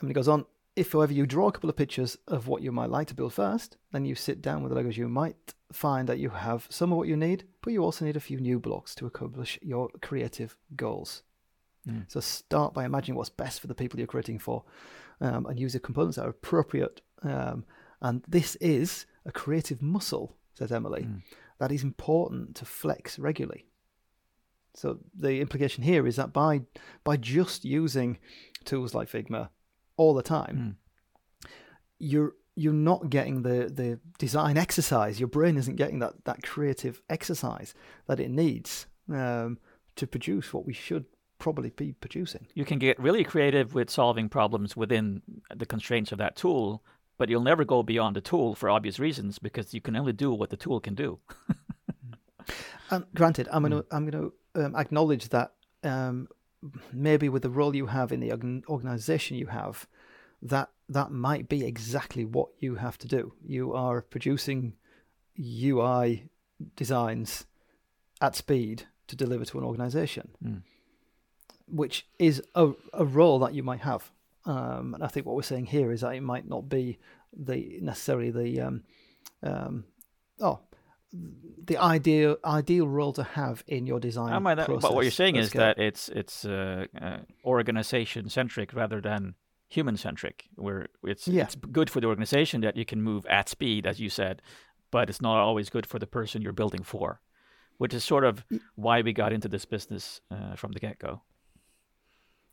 and 0.00 0.10
it 0.10 0.14
goes 0.14 0.28
on, 0.28 0.44
if 0.74 0.92
however 0.92 1.12
you 1.12 1.26
draw 1.26 1.48
a 1.48 1.52
couple 1.52 1.70
of 1.70 1.76
pictures 1.76 2.16
of 2.28 2.48
what 2.48 2.62
you 2.62 2.70
might 2.72 2.90
like 2.90 3.08
to 3.08 3.14
build 3.14 3.32
first, 3.32 3.76
then 3.92 4.04
you 4.04 4.14
sit 4.14 4.42
down 4.42 4.62
with 4.62 4.72
the 4.72 4.80
Legos, 4.80 4.96
you 4.96 5.08
might 5.08 5.54
find 5.72 6.08
that 6.08 6.18
you 6.18 6.30
have 6.30 6.66
some 6.70 6.92
of 6.92 6.98
what 6.98 7.08
you 7.08 7.16
need, 7.16 7.44
but 7.62 7.72
you 7.72 7.82
also 7.82 8.04
need 8.04 8.16
a 8.16 8.20
few 8.20 8.38
new 8.40 8.58
blocks 8.60 8.94
to 8.96 9.06
accomplish 9.06 9.58
your 9.62 9.88
creative 10.00 10.56
goals. 10.76 11.22
Mm. 11.88 12.04
So 12.08 12.20
start 12.20 12.74
by 12.74 12.84
imagining 12.84 13.16
what's 13.16 13.30
best 13.30 13.60
for 13.60 13.66
the 13.66 13.74
people 13.74 13.98
you're 13.98 14.06
creating 14.06 14.38
for, 14.38 14.64
um, 15.20 15.46
and 15.46 15.58
use 15.58 15.72
the 15.72 15.80
components 15.80 16.16
that 16.16 16.26
are 16.26 16.30
appropriate. 16.30 17.00
Um, 17.22 17.64
and 18.00 18.22
this 18.28 18.56
is 18.56 19.06
a 19.24 19.32
creative 19.32 19.82
muscle, 19.82 20.36
says 20.54 20.70
Emily, 20.72 21.02
Mm. 21.02 21.22
that 21.58 21.72
is 21.72 21.82
important 21.82 22.56
to 22.56 22.64
flex 22.64 23.18
regularly. 23.18 23.66
So 24.74 24.98
the 25.18 25.40
implication 25.40 25.82
here 25.84 26.06
is 26.06 26.16
that 26.16 26.32
by 26.32 26.62
by 27.02 27.16
just 27.16 27.64
using 27.64 28.18
tools 28.64 28.94
like 28.94 29.08
Figma 29.08 29.48
all 29.96 30.12
the 30.14 30.22
time, 30.22 30.56
Mm. 30.58 31.48
you're 31.98 32.34
you're 32.56 32.72
not 32.72 33.10
getting 33.10 33.42
the 33.42 33.70
the 33.72 34.00
design 34.18 34.56
exercise. 34.56 35.20
Your 35.20 35.28
brain 35.28 35.56
isn't 35.56 35.76
getting 35.76 36.00
that 36.00 36.24
that 36.24 36.42
creative 36.42 37.02
exercise 37.08 37.74
that 38.06 38.18
it 38.18 38.30
needs 38.30 38.86
um, 39.12 39.58
to 39.96 40.06
produce 40.06 40.52
what 40.52 40.66
we 40.66 40.72
should 40.72 41.04
probably 41.38 41.70
be 41.70 41.92
producing. 41.92 42.46
You 42.54 42.64
can 42.64 42.78
get 42.78 42.98
really 42.98 43.22
creative 43.22 43.74
with 43.74 43.90
solving 43.90 44.28
problems 44.28 44.74
within 44.74 45.22
the 45.54 45.66
constraints 45.66 46.12
of 46.12 46.18
that 46.18 46.34
tool, 46.34 46.82
but 47.18 47.28
you'll 47.28 47.42
never 47.42 47.64
go 47.64 47.82
beyond 47.82 48.16
the 48.16 48.22
tool 48.22 48.54
for 48.54 48.70
obvious 48.70 48.98
reasons 48.98 49.38
because 49.38 49.74
you 49.74 49.82
can 49.82 49.94
only 49.94 50.14
do 50.14 50.32
what 50.32 50.48
the 50.48 50.56
tool 50.56 50.80
can 50.80 50.94
do. 50.94 51.18
And 52.90 53.04
granted, 53.14 53.48
I'm 53.52 53.62
gonna 53.62 53.84
I'm 53.90 54.08
gonna 54.08 54.30
um, 54.54 54.74
acknowledge 54.74 55.28
that 55.28 55.52
um, 55.84 56.28
maybe 56.92 57.28
with 57.28 57.42
the 57.42 57.50
role 57.50 57.76
you 57.76 57.86
have 57.86 58.12
in 58.12 58.20
the 58.20 58.32
organization 58.68 59.36
you 59.36 59.46
have, 59.46 59.86
that 60.48 60.70
that 60.88 61.10
might 61.10 61.48
be 61.48 61.64
exactly 61.66 62.24
what 62.24 62.48
you 62.58 62.76
have 62.76 62.96
to 62.98 63.08
do. 63.08 63.32
You 63.44 63.72
are 63.74 64.02
producing 64.02 64.74
UI 65.38 66.28
designs 66.76 67.46
at 68.20 68.36
speed 68.36 68.84
to 69.08 69.16
deliver 69.16 69.44
to 69.44 69.58
an 69.58 69.64
organization, 69.64 70.30
Mm. 70.44 70.62
which 71.68 72.06
is 72.18 72.42
a, 72.54 72.72
a 72.92 73.04
role 73.04 73.38
that 73.40 73.54
you 73.54 73.62
might 73.62 73.80
have. 73.80 74.10
Um, 74.44 74.94
and 74.94 75.02
I 75.02 75.08
think 75.08 75.26
what 75.26 75.34
we're 75.36 75.42
saying 75.42 75.66
here 75.66 75.90
is 75.90 76.00
that 76.00 76.14
it 76.14 76.22
might 76.22 76.48
not 76.48 76.68
be 76.68 76.98
the 77.36 77.78
necessarily 77.82 78.30
the 78.30 78.60
um, 78.60 78.82
um, 79.42 79.84
oh 80.40 80.60
the 81.12 81.76
ideal 81.78 82.36
ideal 82.44 82.86
role 82.86 83.12
to 83.14 83.24
have 83.24 83.64
in 83.66 83.86
your 83.86 84.00
design. 84.00 84.32
I 84.32 84.38
process 84.66 84.82
but 84.82 84.94
what 84.94 85.02
you're 85.02 85.10
saying 85.10 85.36
is 85.36 85.48
scale. 85.48 85.62
that 85.62 85.78
it's 85.78 86.08
it's 86.08 86.44
uh, 86.44 86.86
uh, 87.00 87.18
organization 87.44 88.28
centric 88.28 88.72
rather 88.72 89.00
than 89.00 89.34
human 89.68 89.96
centric, 89.96 90.48
where 90.54 90.86
it's 91.02 91.26
Yeah. 91.28 91.44
it's 91.44 91.54
good 91.56 91.90
for 91.90 92.00
the 92.00 92.06
organization 92.06 92.60
that 92.60 92.76
you 92.76 92.84
can 92.84 93.02
move 93.02 93.26
at 93.26 93.48
speed, 93.48 93.86
as 93.86 94.00
you 94.00 94.08
said, 94.08 94.42
but 94.90 95.10
it's 95.10 95.20
not 95.20 95.38
always 95.38 95.70
good 95.70 95.86
for 95.86 95.98
the 95.98 96.06
person 96.06 96.42
you're 96.42 96.52
building 96.52 96.84
for, 96.84 97.20
which 97.78 97.92
is 97.94 98.04
sort 98.04 98.24
of 98.24 98.44
why 98.76 99.02
we 99.02 99.12
got 99.12 99.32
into 99.32 99.48
this 99.48 99.64
business 99.64 100.20
uh, 100.30 100.54
from 100.56 100.72
the 100.72 100.80
get 100.80 100.98
go. 100.98 101.22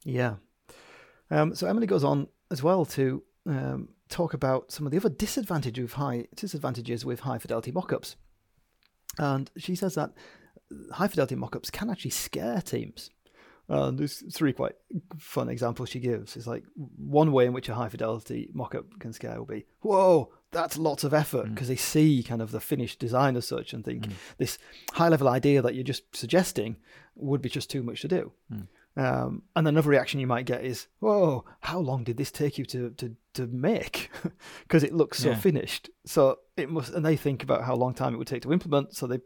Yeah. 0.04 0.36
Um, 1.30 1.56
so 1.56 1.67
Emily 1.67 1.88
goes 1.88 2.04
on 2.04 2.28
as 2.52 2.62
well 2.62 2.86
to 2.86 3.23
um, 3.45 3.89
talk 4.10 4.34
about 4.34 4.71
some 4.71 4.86
of 4.86 4.91
the 4.91 4.97
other 4.97 5.10
disadvantages 5.10 5.82
with 5.82 5.93
high 5.93 6.28
disadvantages 6.36 7.06
with 7.06 7.21
high 7.21 7.38
fidelity 7.38 7.71
mockups, 7.71 8.15
and 9.17 9.49
she 9.58 9.76
says 9.76 9.95
that 9.95 10.12
high 10.91 11.08
fidelity 11.08 11.36
mockups 11.36 11.71
can 11.71 11.89
actually 11.89 12.12
scare 12.12 12.62
teams. 12.62 13.10
And 13.69 13.97
there's 13.97 14.23
three 14.34 14.54
quite 14.54 14.76
fun 15.17 15.49
examples 15.49 15.89
she 15.89 15.99
gives. 15.99 16.36
It's 16.36 16.47
like 16.47 16.65
one 16.76 17.32
way 17.32 17.45
in 17.45 17.54
which 17.54 17.69
a 17.69 17.76
high 17.76 17.89
fidelity 17.89 18.49
mockup 18.54 18.99
can 18.99 19.13
scare 19.13 19.39
will 19.39 19.45
be, 19.45 19.65
"Whoa, 19.82 20.34
that's 20.52 20.78
lots 20.78 21.04
of 21.06 21.13
effort," 21.13 21.47
mm. 21.47 21.54
because 21.54 21.69
they 21.69 21.78
see 21.78 22.23
kind 22.23 22.41
of 22.41 22.52
the 22.52 22.60
finished 22.60 22.99
design 22.99 23.38
as 23.38 23.47
such 23.47 23.73
and 23.73 23.86
think 23.86 24.08
mm. 24.08 24.13
this 24.38 24.58
high 24.93 25.08
level 25.08 25.30
idea 25.30 25.62
that 25.62 25.76
you're 25.76 25.84
just 25.84 26.04
suggesting 26.15 26.76
would 27.15 27.41
be 27.41 27.49
just 27.49 27.69
too 27.69 27.84
much 27.84 28.02
to 28.02 28.08
do. 28.08 28.32
Mm. 28.52 28.67
Um, 28.95 29.41
and 29.56 29.67
another 29.67 29.89
reaction 29.89 30.19
you 30.19 30.28
might 30.28 30.45
get 30.45 30.63
is, 30.63 30.88
"Whoa, 30.99 31.45
how 31.62 31.80
long 31.80 32.04
did 32.04 32.17
this 32.17 32.32
take 32.32 32.58
you 32.58 32.65
to 32.65 32.89
to 32.91 33.15
to 33.34 33.47
make?" 33.47 34.12
Because 34.63 34.84
it 34.84 34.93
looks 34.93 35.19
so 35.19 35.30
Yeah. 35.30 35.39
finished. 35.39 35.89
So 36.06 36.39
it 36.58 36.69
must, 36.69 36.93
and 36.93 37.06
they 37.06 37.15
think 37.15 37.43
about 37.43 37.63
how 37.63 37.76
long 37.76 37.93
time 37.93 38.13
it 38.13 38.17
would 38.17 38.28
take 38.28 38.43
to 38.43 38.54
implement. 38.54 38.93
So 38.95 39.08
they 39.08 39.19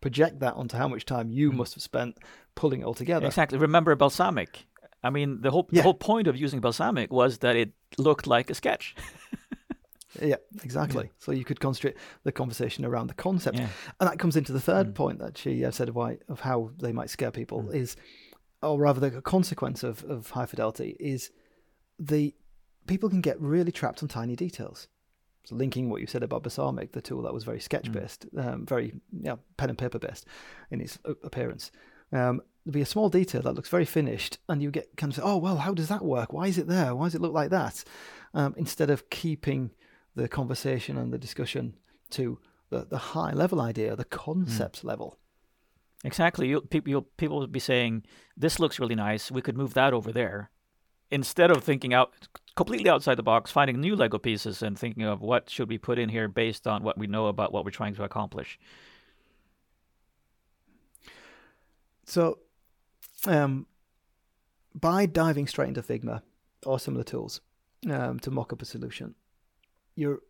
project 0.00 0.40
that 0.40 0.54
onto 0.54 0.76
how 0.76 0.88
much 0.88 1.04
time 1.04 1.30
you 1.30 1.50
hmm. 1.50 1.58
must 1.58 1.74
have 1.74 1.82
spent 1.82 2.18
pulling 2.54 2.80
it 2.80 2.84
all 2.84 2.94
together. 2.94 3.26
Exactly. 3.26 3.58
Remember 3.58 3.94
Balsamiq? 3.96 4.48
I 5.02 5.10
mean, 5.10 5.40
the 5.40 5.50
whole 5.50 5.66
Yeah. 5.70 5.80
the 5.80 5.82
whole 5.84 5.94
point 5.94 6.26
of 6.26 6.36
using 6.36 6.60
Balsamiq 6.60 7.10
was 7.10 7.38
that 7.38 7.56
it 7.56 7.72
looked 7.98 8.26
like 8.26 8.50
a 8.50 8.54
sketch. 8.54 8.94
Yeah, 10.20 10.36
exactly. 10.64 11.10
So 11.18 11.30
you 11.30 11.44
could 11.44 11.60
concentrate 11.60 11.96
the 12.24 12.32
conversation 12.32 12.84
around 12.84 13.06
the 13.06 13.14
concept, 13.14 13.58
Yeah. 13.58 13.68
and 14.00 14.10
that 14.10 14.18
comes 14.18 14.36
into 14.36 14.52
the 14.52 14.60
third 14.60 14.88
hmm. 14.88 14.92
point 14.92 15.18
that 15.20 15.38
she 15.38 15.64
uh, 15.64 15.70
said 15.70 15.88
of 15.88 15.94
why 15.94 16.18
of 16.28 16.40
how 16.40 16.72
they 16.78 16.92
might 16.92 17.10
scare 17.10 17.30
people 17.30 17.62
hmm. 17.62 17.74
is, 17.74 17.96
or 18.60 18.78
rather, 18.78 19.08
the 19.08 19.22
consequence 19.22 19.84
of 19.84 20.02
of 20.04 20.30
high 20.30 20.46
fidelity 20.46 20.96
is 20.98 21.30
the 21.98 22.34
people 22.86 23.08
can 23.08 23.20
get 23.20 23.40
really 23.40 23.70
trapped 23.70 24.02
on 24.02 24.08
tiny 24.08 24.34
details. 24.34 24.88
Linking 25.50 25.90
what 25.90 26.00
you 26.00 26.06
said 26.06 26.22
about 26.22 26.42
Balsamiq, 26.42 26.92
the 26.92 27.02
tool 27.02 27.22
that 27.22 27.34
was 27.34 27.44
very 27.44 27.60
sketch 27.60 27.90
based, 27.92 28.26
um, 28.36 28.66
very 28.66 28.94
yeah, 29.12 29.36
pen 29.56 29.70
and 29.70 29.78
paper 29.78 29.98
based 29.98 30.26
in 30.70 30.80
its 30.80 30.98
appearance. 31.04 31.70
Um, 32.12 32.42
there'll 32.64 32.74
be 32.74 32.82
a 32.82 32.86
small 32.86 33.08
detail 33.08 33.42
that 33.42 33.54
looks 33.54 33.68
very 33.68 33.84
finished, 33.84 34.38
and 34.48 34.62
you 34.62 34.70
get 34.70 34.96
kind 34.96 35.12
of 35.12 35.16
say, 35.16 35.22
"Oh 35.24 35.36
well, 35.38 35.58
how 35.58 35.74
does 35.74 35.88
that 35.88 36.04
work? 36.04 36.32
Why 36.32 36.46
is 36.46 36.58
it 36.58 36.66
there? 36.66 36.94
Why 36.94 37.06
does 37.06 37.14
it 37.14 37.20
look 37.20 37.32
like 37.32 37.50
that?" 37.50 37.84
Um, 38.34 38.54
instead 38.56 38.90
of 38.90 39.10
keeping 39.10 39.70
the 40.14 40.28
conversation 40.28 40.96
and 40.96 41.12
the 41.12 41.18
discussion 41.18 41.76
to 42.10 42.38
the, 42.70 42.84
the 42.84 42.98
high 42.98 43.32
level 43.32 43.60
idea, 43.60 43.96
the 43.96 44.04
concept 44.04 44.84
level. 44.84 45.18
Exactly. 46.04 46.48
You, 46.48 46.62
people, 46.62 46.90
you'll, 46.90 47.02
people 47.16 47.38
will 47.38 47.46
be 47.46 47.60
saying, 47.60 48.04
"This 48.36 48.58
looks 48.58 48.78
really 48.78 48.94
nice. 48.94 49.30
We 49.30 49.42
could 49.42 49.56
move 49.56 49.74
that 49.74 49.92
over 49.92 50.12
there," 50.12 50.50
instead 51.10 51.50
of 51.50 51.62
thinking 51.64 51.92
out 51.92 52.12
completely 52.56 52.90
outside 52.90 53.16
the 53.16 53.22
box, 53.22 53.50
finding 53.50 53.80
new 53.80 53.96
Lego 53.96 54.18
pieces 54.18 54.62
and 54.62 54.78
thinking 54.78 55.04
of 55.04 55.20
what 55.20 55.48
should 55.48 55.68
we 55.68 55.78
put 55.78 55.98
in 55.98 56.08
here 56.08 56.28
based 56.28 56.66
on 56.66 56.82
what 56.82 56.98
we 56.98 57.06
know 57.06 57.26
about 57.26 57.52
what 57.52 57.64
we're 57.64 57.70
trying 57.70 57.94
to 57.94 58.04
accomplish. 58.04 58.58
So, 62.04 62.38
um, 63.26 63.66
by 64.74 65.06
diving 65.06 65.46
straight 65.46 65.68
into 65.68 65.82
Figma 65.82 66.22
or 66.64 66.78
some 66.78 66.94
of 66.94 66.98
the 66.98 67.10
tools 67.10 67.40
um, 67.88 68.18
to 68.20 68.30
mock 68.30 68.52
up 68.52 68.62
a 68.62 68.64
solution, 68.64 69.14
your 69.94 70.20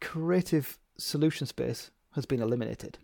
creative 0.00 0.78
solution 0.98 1.46
space 1.46 1.90
has 2.14 2.26
been 2.26 2.42
eliminated. 2.42 2.98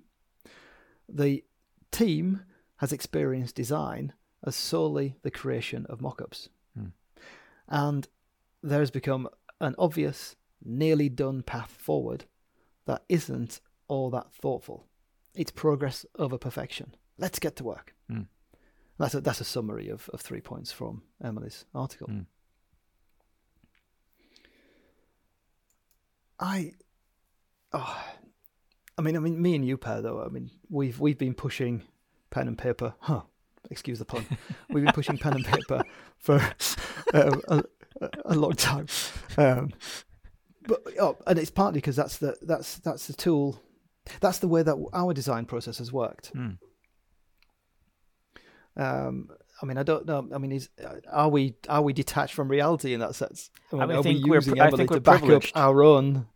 The 1.09 1.45
team 1.91 2.43
has 2.77 2.93
experienced 2.93 3.55
design 3.55 4.12
as 4.45 4.57
solely 4.57 5.17
the 5.23 5.31
creation 5.31 5.87
of 5.88 6.01
mockups. 6.01 6.49
And 7.68 8.09
there 8.62 8.81
has 8.81 8.90
become 8.90 9.29
an 9.61 9.75
obvious, 9.79 10.37
nearly 10.64 11.09
done 11.09 11.42
path 11.42 11.70
forward 11.79 12.25
that 12.87 13.05
isn't 13.09 13.61
all 13.88 14.11
that 14.11 14.33
thoughtful. 14.33 14.87
It's 15.35 15.51
progress 15.51 16.05
over 16.18 16.38
perfection. 16.38 16.94
Let's 17.18 17.38
get 17.38 17.57
to 17.57 17.64
work. 17.64 17.94
Mm. 18.11 18.27
That's 18.98 19.14
a 19.14 19.20
that's 19.20 19.40
a 19.40 19.44
summary 19.44 19.88
of, 19.88 20.09
of 20.12 20.20
three 20.20 20.40
points 20.40 20.72
from 20.72 21.03
Emily's 21.22 21.64
article. 21.75 22.09
Mm. 22.09 22.27
I, 26.38 26.72
oh, 27.72 28.05
I 28.98 29.03
mean, 29.03 29.16
I 29.16 29.20
mean, 29.20 29.40
me 29.40 29.55
and 29.55 29.64
you, 29.64 29.77
Per, 29.77 30.03
though. 30.03 30.22
I 30.22 30.29
mean, 30.29 30.51
we've 30.68 30.98
we've 30.98 31.18
been 31.18 31.35
pushing 31.35 31.83
pen 32.31 32.48
and 32.48 32.59
paper. 32.59 32.94
Huh? 33.01 33.22
Excuse 33.70 34.01
the 34.01 34.05
pun. 34.05 34.27
we've 34.70 34.85
been 34.85 34.92
pushing 34.92 35.18
pen 35.18 35.35
and 35.35 35.44
paper 35.44 35.83
for 36.18 36.40
um, 37.12 37.42
a, 37.48 37.62
a 38.27 38.35
long 38.35 38.53
time. 38.53 38.87
Um, 39.37 39.72
but 40.66 40.83
oh, 41.01 41.16
and 41.27 41.38
it's 41.38 41.51
partly 41.51 41.79
because 41.79 41.96
that's 41.96 42.18
the 42.18 42.37
that's 42.42 42.79
that's 42.79 43.07
the 43.07 43.12
tool, 43.12 43.61
that's 44.20 44.38
the 44.38 44.48
way 44.48 44.62
that 44.62 44.77
our 44.92 45.12
design 45.12 45.44
process 45.44 45.79
has 45.79 45.92
worked. 45.92 46.33
Mm. 46.35 46.59
Um, 48.77 49.29
I 49.61 49.66
mean, 49.66 49.79
I 49.79 49.83
don't 49.83 50.07
know. 50.07 50.29
I 50.35 50.38
mean, 50.38 50.53
is 50.53 50.68
are 51.11 51.29
we 51.29 51.55
are 51.68 51.83
we 51.83 51.92
detached 51.92 52.35
from 52.35 52.48
reality 52.48 52.94
in 52.94 53.01
that 53.01 53.14
sense? 53.14 53.51
I 53.72 53.77
mean, 53.77 53.90
I 53.90 53.94
are 53.96 54.03
think 54.03 54.25
we 54.25 54.31
we're 54.31 54.37
using 54.37 54.61
I 54.61 54.70
think 54.70 54.90
to 54.90 54.96
we're 54.96 55.01
back 55.01 55.22
up 55.25 55.42
our 55.55 55.83
own? 55.83 56.27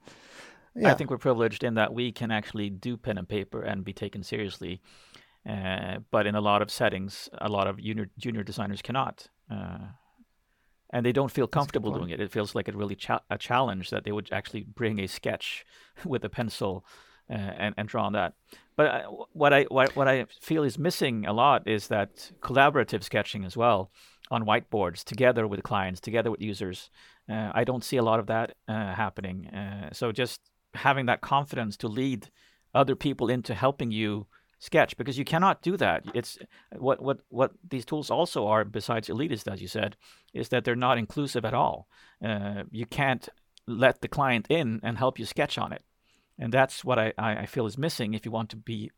Yeah, 0.74 0.90
I 0.90 0.94
think 0.94 1.10
we're 1.10 1.18
privileged 1.18 1.64
in 1.64 1.74
that 1.74 1.94
we 1.94 2.12
can 2.12 2.30
actually 2.30 2.68
do 2.68 2.96
pen 2.96 3.16
and 3.16 3.28
paper 3.28 3.62
and 3.62 3.84
be 3.84 3.92
taken 3.92 4.22
seriously. 4.22 4.82
Uh, 5.48 5.98
but 6.10 6.26
in 6.26 6.34
a 6.34 6.40
lot 6.40 6.60
of 6.60 6.70
settings, 6.70 7.28
a 7.38 7.48
lot 7.48 7.68
of 7.68 7.78
junior, 7.78 8.08
junior 8.18 8.42
designers 8.42 8.82
cannot. 8.82 9.28
Uh, 9.50 9.78
and 10.96 11.04
they 11.04 11.12
don't 11.12 11.30
feel 11.30 11.46
comfortable 11.46 11.92
doing 11.92 12.08
it. 12.08 12.20
It 12.20 12.32
feels 12.32 12.54
like 12.54 12.68
a 12.68 12.72
really 12.72 12.94
cha- 12.94 13.20
a 13.28 13.36
challenge 13.36 13.90
that 13.90 14.04
they 14.04 14.12
would 14.12 14.30
actually 14.32 14.62
bring 14.62 14.98
a 14.98 15.06
sketch 15.06 15.66
with 16.06 16.24
a 16.24 16.30
pencil 16.30 16.86
uh, 17.28 17.34
and, 17.34 17.74
and 17.76 17.86
draw 17.86 18.06
on 18.06 18.14
that. 18.14 18.32
But 18.76 18.86
I, 18.86 19.02
what 19.42 19.52
I 19.52 19.64
what, 19.64 19.94
what 19.94 20.08
I 20.08 20.24
feel 20.40 20.64
is 20.64 20.78
missing 20.78 21.26
a 21.26 21.34
lot 21.34 21.68
is 21.68 21.88
that 21.88 22.32
collaborative 22.40 23.02
sketching 23.02 23.44
as 23.44 23.58
well 23.58 23.90
on 24.30 24.46
whiteboards 24.46 25.04
together 25.04 25.46
with 25.46 25.62
clients, 25.62 26.00
together 26.00 26.30
with 26.30 26.40
users. 26.40 26.88
Uh, 27.28 27.50
I 27.52 27.64
don't 27.64 27.84
see 27.84 27.98
a 27.98 28.02
lot 28.02 28.18
of 28.18 28.26
that 28.28 28.54
uh, 28.66 28.94
happening. 28.94 29.48
Uh, 29.48 29.90
so 29.92 30.12
just 30.12 30.40
having 30.72 31.04
that 31.06 31.20
confidence 31.20 31.76
to 31.78 31.88
lead 31.88 32.30
other 32.74 32.96
people 32.96 33.28
into 33.28 33.54
helping 33.54 33.90
you 33.90 34.28
sketch 34.58 34.96
because 34.96 35.18
you 35.18 35.24
cannot 35.24 35.62
do 35.62 35.76
that. 35.76 36.04
It's 36.14 36.38
what 36.76 37.00
what 37.02 37.20
what 37.28 37.52
these 37.68 37.84
tools 37.84 38.10
also 38.10 38.46
are 38.46 38.64
besides 38.64 39.08
elitist, 39.08 39.52
as 39.52 39.60
you 39.60 39.68
said, 39.68 39.96
is 40.32 40.48
that 40.48 40.64
they're 40.64 40.76
not 40.76 40.98
inclusive 40.98 41.44
at 41.44 41.54
all. 41.54 41.88
Uh, 42.24 42.62
you 42.70 42.86
can't 42.86 43.28
let 43.66 44.00
the 44.00 44.08
client 44.08 44.46
in 44.48 44.80
and 44.82 44.98
help 44.98 45.18
you 45.18 45.26
sketch 45.26 45.58
on 45.58 45.72
it, 45.72 45.82
and 46.38 46.52
that's 46.52 46.84
what 46.84 46.98
I, 46.98 47.12
I 47.18 47.46
feel 47.46 47.66
is 47.66 47.76
missing 47.78 48.14
if 48.14 48.24
you 48.24 48.30
want 48.32 48.50
to 48.50 48.56
be 48.56 48.90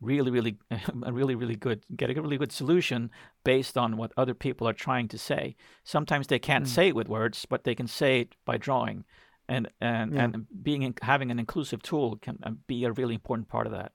really 0.00 0.30
really 0.30 0.58
a 1.04 1.12
really 1.12 1.34
really 1.34 1.56
good 1.56 1.84
get 1.96 2.10
a 2.10 2.20
really 2.20 2.36
good 2.36 2.52
solution 2.52 3.10
based 3.44 3.78
on 3.78 3.96
what 3.96 4.12
other 4.16 4.34
people 4.34 4.68
are 4.68 4.74
trying 4.74 5.08
to 5.08 5.16
say 5.16 5.56
sometimes 5.84 6.26
they 6.26 6.38
can't 6.38 6.68
say 6.68 6.88
it 6.88 6.94
with 6.94 7.08
words 7.08 7.46
but 7.48 7.64
they 7.64 7.74
can 7.74 7.86
say 7.86 8.20
it 8.20 8.34
by 8.44 8.58
drawing 8.58 9.04
and 9.48 9.68
and 9.80 10.12
Yeah. 10.12 10.24
and 10.24 10.46
being 10.62 10.82
in, 10.82 10.94
having 11.00 11.30
an 11.30 11.38
inclusive 11.38 11.82
tool 11.82 12.16
can 12.16 12.38
uh, 12.42 12.50
be 12.66 12.84
a 12.84 12.92
really 12.92 13.14
important 13.14 13.48
part 13.48 13.66
of 13.66 13.72
that. 13.72 13.92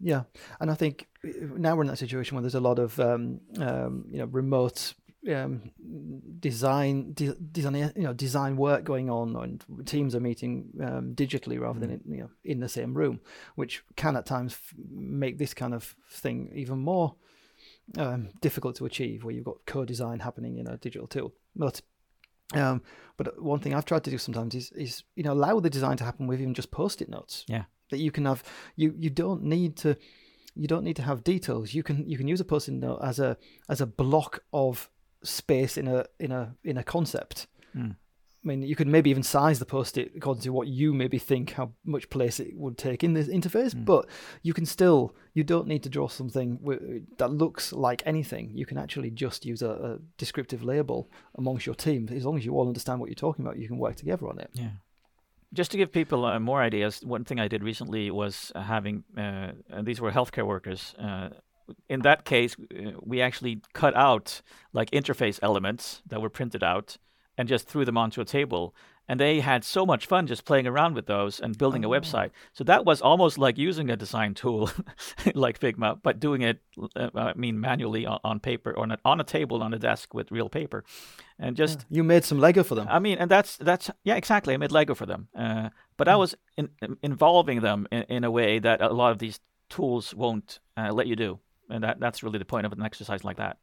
Yeah, 0.00 0.22
and 0.60 0.70
I 0.70 0.74
think 0.74 1.08
uh, 1.24 1.28
now 1.56 1.76
we're 1.76 1.82
in 1.82 1.88
that 1.88 1.98
situation 1.98 2.34
where 2.36 2.42
there's 2.42 2.54
a 2.54 2.60
lot 2.60 2.78
of 2.78 2.98
um, 2.98 3.40
um, 3.58 4.04
you 4.10 4.18
know 4.18 4.24
remote 4.26 4.94
um, 5.30 5.70
design 6.40 7.12
de- 7.12 7.34
design 7.34 7.74
you 7.94 8.02
know 8.02 8.12
design 8.14 8.56
work 8.56 8.84
going 8.84 9.10
on, 9.10 9.36
and 9.36 9.86
teams 9.86 10.14
are 10.14 10.20
meeting 10.20 10.70
um, 10.82 11.14
digitally 11.14 11.60
rather 11.60 11.78
than 11.80 11.90
in, 11.90 12.00
you 12.06 12.20
know 12.22 12.30
in 12.44 12.60
the 12.60 12.68
same 12.68 12.94
room, 12.94 13.20
which 13.56 13.82
can 13.96 14.16
at 14.16 14.26
times 14.26 14.54
f- 14.54 14.74
make 14.90 15.38
this 15.38 15.52
kind 15.54 15.74
of 15.74 15.94
thing 16.08 16.50
even 16.54 16.78
more 16.78 17.14
um, 17.98 18.30
difficult 18.40 18.76
to 18.76 18.86
achieve, 18.86 19.24
where 19.24 19.34
you've 19.34 19.44
got 19.44 19.66
co-design 19.66 20.20
happening 20.20 20.56
in 20.58 20.66
a 20.66 20.76
digital 20.78 21.06
tool. 21.06 21.34
But 21.54 21.82
um, 22.54 22.82
but 23.16 23.40
one 23.42 23.60
thing 23.60 23.74
I've 23.74 23.84
tried 23.84 24.04
to 24.04 24.10
do 24.10 24.18
sometimes 24.18 24.54
is 24.54 24.72
is 24.72 25.04
you 25.14 25.24
know 25.24 25.32
allow 25.32 25.60
the 25.60 25.70
design 25.70 25.96
to 25.98 26.04
happen 26.04 26.26
with 26.26 26.40
even 26.40 26.54
just 26.54 26.70
post-it 26.70 27.08
notes 27.08 27.44
Yeah. 27.48 27.64
That 27.90 27.98
you 27.98 28.10
can 28.10 28.24
have 28.24 28.42
you 28.76 28.94
you 28.98 29.10
don't 29.10 29.42
need 29.42 29.76
to 29.76 29.96
you 30.54 30.66
don't 30.66 30.84
need 30.84 30.96
to 30.96 31.02
have 31.02 31.22
details 31.24 31.74
you 31.74 31.82
can 31.82 32.08
you 32.08 32.16
can 32.18 32.28
use 32.28 32.40
a 32.40 32.44
post-it 32.44 32.72
note 32.72 32.98
as 33.02 33.18
a 33.18 33.36
as 33.68 33.80
a 33.80 33.86
block 33.86 34.42
of 34.52 34.90
space 35.22 35.76
in 35.76 35.86
a 35.88 36.04
in 36.18 36.32
a 36.32 36.54
in 36.64 36.76
a 36.76 36.82
concept 36.82 37.46
Mm. 37.76 37.94
I 38.42 38.48
mean, 38.48 38.62
you 38.62 38.74
could 38.74 38.88
maybe 38.88 39.10
even 39.10 39.22
size 39.22 39.58
the 39.58 39.66
post-it 39.66 40.12
according 40.16 40.42
to 40.42 40.52
what 40.52 40.66
you 40.66 40.94
maybe 40.94 41.18
think 41.18 41.52
how 41.52 41.72
much 41.84 42.08
place 42.08 42.40
it 42.40 42.56
would 42.56 42.78
take 42.78 43.04
in 43.04 43.12
this 43.12 43.28
interface. 43.28 43.74
But 43.84 44.06
you 44.42 44.54
can 44.54 44.64
still, 44.64 45.14
you 45.34 45.44
don't 45.44 45.68
need 45.68 45.82
to 45.82 45.90
draw 45.90 46.08
something 46.08 46.56
wi- 46.56 47.02
that 47.18 47.30
looks 47.30 47.70
like 47.72 48.02
anything. 48.06 48.50
You 48.54 48.64
can 48.64 48.78
actually 48.78 49.10
just 49.10 49.44
use 49.44 49.60
a, 49.60 49.70
a 49.70 49.98
descriptive 50.16 50.62
label 50.64 51.10
amongst 51.36 51.66
your 51.66 51.74
team. 51.74 52.08
As 52.10 52.24
long 52.24 52.38
as 52.38 52.46
you 52.46 52.54
all 52.54 52.66
understand 52.66 52.98
what 52.98 53.10
you're 53.10 53.14
talking 53.14 53.44
about, 53.44 53.58
you 53.58 53.68
can 53.68 53.76
work 53.78 53.96
together 53.96 54.26
on 54.26 54.38
it. 54.38 54.50
Yeah. 54.54 54.70
Just 55.52 55.72
to 55.72 55.76
give 55.76 55.90
people 55.90 56.24
uh, 56.24 56.38
more 56.38 56.62
ideas, 56.62 57.02
one 57.04 57.24
thing 57.24 57.40
I 57.40 57.48
did 57.48 57.64
recently 57.64 58.10
was 58.10 58.52
uh, 58.54 58.62
having 58.62 59.04
uh, 59.16 59.52
uh, 59.72 59.82
these 59.82 60.00
were 60.00 60.12
healthcare 60.12 60.46
workers. 60.46 60.94
Uh, 60.98 61.30
in 61.88 62.02
that 62.02 62.24
case, 62.24 62.56
uh, 62.58 62.92
we 63.02 63.20
actually 63.20 63.60
cut 63.72 63.96
out 63.96 64.42
like 64.72 64.90
interface 64.92 65.38
elements 65.42 66.02
that 66.06 66.20
were 66.20 66.30
printed 66.30 66.62
out 66.62 66.98
and 67.36 67.48
just 67.48 67.66
threw 67.66 67.84
them 67.84 67.98
onto 67.98 68.20
a 68.20 68.24
table. 68.24 68.74
And 69.10 69.18
they 69.18 69.40
had 69.40 69.64
so 69.64 69.84
much 69.84 70.06
fun 70.06 70.28
just 70.28 70.44
playing 70.44 70.68
around 70.68 70.94
with 70.94 71.06
those 71.06 71.40
and 71.40 71.58
building 71.58 71.84
a 71.84 71.88
website. 71.88 72.30
So 72.52 72.62
that 72.62 72.84
was 72.84 73.02
almost 73.02 73.38
like 73.38 73.58
using 73.58 73.90
a 73.90 73.96
design 73.96 74.34
tool 74.34 74.70
like 75.34 75.58
Figma, 75.58 75.98
but 76.00 76.20
doing 76.20 76.42
it, 76.42 76.60
uh, 76.94 77.10
I 77.16 77.32
mean, 77.34 77.58
manually 77.58 78.06
on, 78.06 78.20
on 78.22 78.38
paper 78.38 78.70
or 78.70 78.84
on 78.84 78.92
a, 78.92 78.98
on 79.04 79.20
a 79.20 79.24
table 79.24 79.64
on 79.64 79.74
a 79.74 79.80
desk 79.80 80.14
with 80.14 80.30
real 80.30 80.48
paper. 80.48 80.84
And 81.40 81.56
just 81.56 81.86
You 81.90 82.04
made 82.04 82.24
some 82.24 82.38
Lego 82.38 82.62
for 82.62 82.76
them. 82.76 82.86
I 82.88 83.00
mean, 83.00 83.18
and 83.18 83.28
that's 83.28 83.56
that's 83.56 83.90
yeah, 84.04 84.14
exactly. 84.14 84.54
I 84.54 84.58
made 84.58 84.70
Lego 84.70 84.94
for 84.94 85.06
them, 85.06 85.26
uh, 85.36 85.70
but 85.96 86.06
I 86.06 86.14
was 86.14 86.36
in, 86.56 86.68
in- 86.80 86.98
involving 87.02 87.62
them 87.62 87.88
in, 87.90 88.02
in 88.02 88.24
a 88.24 88.30
way 88.30 88.60
that 88.60 88.80
a 88.80 88.92
lot 88.92 89.10
of 89.10 89.18
these 89.18 89.40
tools 89.68 90.14
won't 90.14 90.60
uh, 90.76 90.92
let 90.92 91.08
you 91.08 91.16
do, 91.16 91.40
and 91.68 91.82
that 91.82 91.98
that's 91.98 92.22
really 92.22 92.38
the 92.38 92.44
point 92.44 92.64
of 92.64 92.72
an 92.72 92.82
exercise 92.82 93.24
like 93.24 93.38
that. 93.38 93.58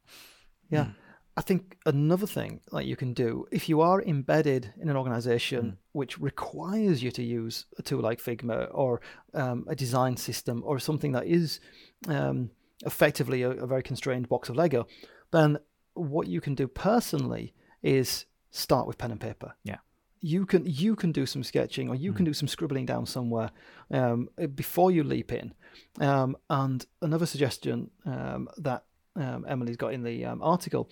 Yeah. 0.68 0.84
Mm. 0.84 0.94
I 1.38 1.40
think 1.40 1.76
another 1.86 2.26
thing 2.26 2.60
that 2.72 2.84
you 2.86 2.96
can 2.96 3.12
do 3.14 3.46
if 3.52 3.68
you 3.68 3.80
are 3.80 4.02
embedded 4.02 4.74
in 4.80 4.88
an 4.88 4.96
Mm. 4.96 4.98
organization 4.98 5.78
which 5.92 6.18
requires 6.18 7.00
you 7.04 7.12
to 7.12 7.22
use 7.22 7.66
a 7.78 7.82
tool 7.82 8.00
like 8.00 8.20
Figma 8.20 8.68
or 8.72 9.00
um, 9.34 9.64
a 9.68 9.76
design 9.76 10.16
system 10.16 10.62
or 10.66 10.80
something 10.80 11.12
that 11.12 11.26
is 11.26 11.60
um, 12.08 12.50
effectively 12.84 13.42
a, 13.42 13.50
a 13.50 13.66
very 13.68 13.84
constrained 13.84 14.28
box 14.28 14.48
of 14.48 14.56
Lego, 14.56 14.88
then 15.30 15.58
what 15.94 16.26
you 16.26 16.40
can 16.40 16.56
do 16.56 16.66
personally 16.66 17.54
is 17.82 18.26
start 18.50 18.88
with 18.88 18.98
pen 18.98 19.12
and 19.12 19.20
paper. 19.20 19.54
Yeah. 19.62 19.78
You 20.20 20.44
can 20.44 20.62
you 20.66 20.96
can 20.96 21.12
do 21.12 21.24
some 21.24 21.44
sketching 21.44 21.88
or 21.88 21.94
you 21.94 22.12
can 22.12 22.24
do 22.24 22.34
some 22.34 22.48
scribbling 22.48 22.86
down 22.86 23.06
somewhere 23.06 23.50
um, 23.92 24.28
before 24.56 24.90
you 24.90 25.04
leap 25.04 25.30
in. 25.32 25.54
Um, 26.00 26.36
and 26.50 26.84
another 27.00 27.26
suggestion 27.26 27.90
um, 28.04 28.48
that 28.56 28.82
um, 29.14 29.44
Emily's 29.48 29.76
got 29.76 29.92
in 29.92 30.02
the 30.02 30.24
um, 30.24 30.42
article 30.42 30.88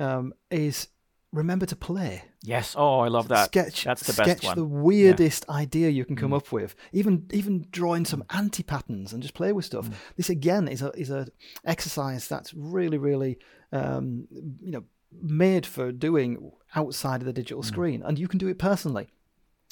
um, 0.00 0.32
is 0.50 0.88
remember 1.32 1.66
to 1.66 1.76
play. 1.76 2.24
Yes. 2.42 2.74
Oh, 2.76 3.00
I 3.00 3.08
love 3.08 3.28
that. 3.28 3.46
Sketch. 3.46 3.84
That's 3.84 4.02
the 4.06 4.14
best 4.24 4.42
one. 4.44 4.56
the 4.56 4.64
weirdest 4.64 5.48
idea 5.48 5.88
you 5.90 6.04
can 6.04 6.16
Mm. 6.16 6.20
come 6.20 6.32
up 6.32 6.50
with. 6.52 6.74
Even 6.92 7.26
even 7.32 7.66
drawing 7.70 8.04
some 8.06 8.24
anti 8.30 8.62
patterns 8.62 9.12
and 9.12 9.22
just 9.22 9.34
play 9.34 9.52
with 9.52 9.64
Mm. 9.66 9.72
stuff. 9.72 10.12
This 10.16 10.30
again 10.30 10.66
is 10.68 10.82
a 10.82 10.90
is 10.98 11.10
a 11.10 11.28
exercise 11.64 12.26
that's 12.28 12.52
really 12.54 12.98
really 12.98 13.38
um, 13.72 14.26
you 14.60 14.72
know 14.72 14.84
made 15.22 15.66
for 15.66 15.92
doing 15.92 16.50
outside 16.74 17.20
of 17.20 17.26
the 17.26 17.32
Mm. 17.32 17.42
digital 17.42 17.62
screen, 17.62 18.02
and 18.02 18.18
you 18.18 18.26
can 18.28 18.38
do 18.38 18.48
it 18.48 18.58
personally. 18.58 19.08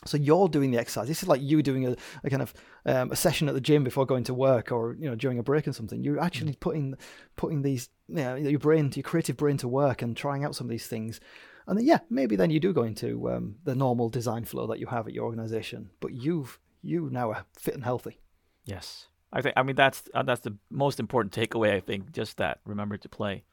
So 0.05 0.16
you're 0.16 0.49
doing 0.49 0.70
the 0.70 0.78
exercise. 0.78 1.09
This 1.09 1.22
is 1.22 1.28
like 1.28 1.42
you 1.42 1.62
doing 1.62 1.86
a, 1.86 1.96
a 2.22 2.30
kind 2.30 2.42
of 2.42 2.55
um, 2.86 3.11
a 3.11 3.16
session 3.16 3.49
at 3.49 3.55
the 3.55 3.61
gym 3.61 3.82
before 3.84 4.07
going 4.07 4.24
to 4.24 4.34
work, 4.34 4.70
or 4.70 4.94
you 4.94 5.09
know 5.11 5.16
during 5.16 5.38
a 5.38 5.42
break 5.42 5.66
or 5.66 5.72
something. 5.72 6.05
You're 6.05 6.20
actually 6.20 6.53
Mm. 6.53 6.61
putting 6.61 6.94
putting 7.36 7.62
these 7.62 7.88
you 8.07 8.14
know, 8.14 8.36
your 8.36 8.61
brain, 8.61 8.92
your 8.94 9.03
creative 9.03 9.36
brain, 9.36 9.57
to 9.59 9.68
work 9.68 10.01
and 10.03 10.16
trying 10.16 10.44
out 10.44 10.55
some 10.55 10.66
of 10.66 10.70
these 10.70 10.86
things. 10.86 11.20
And 11.66 11.76
then 11.76 11.84
yeah, 11.84 11.99
maybe 12.09 12.36
then 12.36 12.51
you 12.51 12.61
do 12.61 12.72
go 12.72 12.84
into 12.84 13.28
um, 13.30 13.57
the 13.64 13.74
normal 13.74 14.09
design 14.09 14.44
flow 14.44 14.66
that 14.68 14.78
you 14.78 14.86
have 14.86 15.07
at 15.07 15.12
your 15.14 15.24
organization, 15.24 15.90
but 16.01 16.12
you've 16.12 16.59
you 16.80 17.11
now 17.11 17.30
are 17.32 17.44
fit 17.59 17.74
and 17.74 17.84
healthy. 17.84 18.20
Yes. 18.64 19.09
I 19.32 19.42
think. 19.42 19.55
I 19.57 19.62
mean, 19.62 19.76
that's 19.76 20.09
uh, 20.14 20.22
that's 20.22 20.40
the 20.42 20.57
most 20.70 21.01
important 21.01 21.34
takeaway. 21.34 21.72
I 21.74 21.80
think 21.80 22.12
just 22.12 22.36
that. 22.36 22.61
Remember 22.64 22.96
to 22.96 23.09
play. 23.09 23.44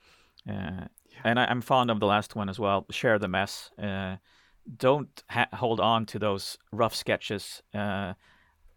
Uh, 0.47 0.85
And 1.23 1.39
I, 1.39 1.45
I'm 1.45 1.61
fond 1.61 1.89
of 1.89 1.99
the 1.99 2.05
last 2.05 2.35
one 2.35 2.49
as 2.49 2.59
well. 2.59 2.85
Share 2.91 3.17
the 3.19 3.27
mess. 3.27 3.71
Uh, 3.77 4.17
don't 4.77 5.23
ha- 5.29 5.47
hold 5.53 5.79
on 5.79 6.05
to 6.05 6.19
those 6.19 6.57
rough 6.71 6.95
sketches. 6.95 7.63
Uh, 7.73 8.13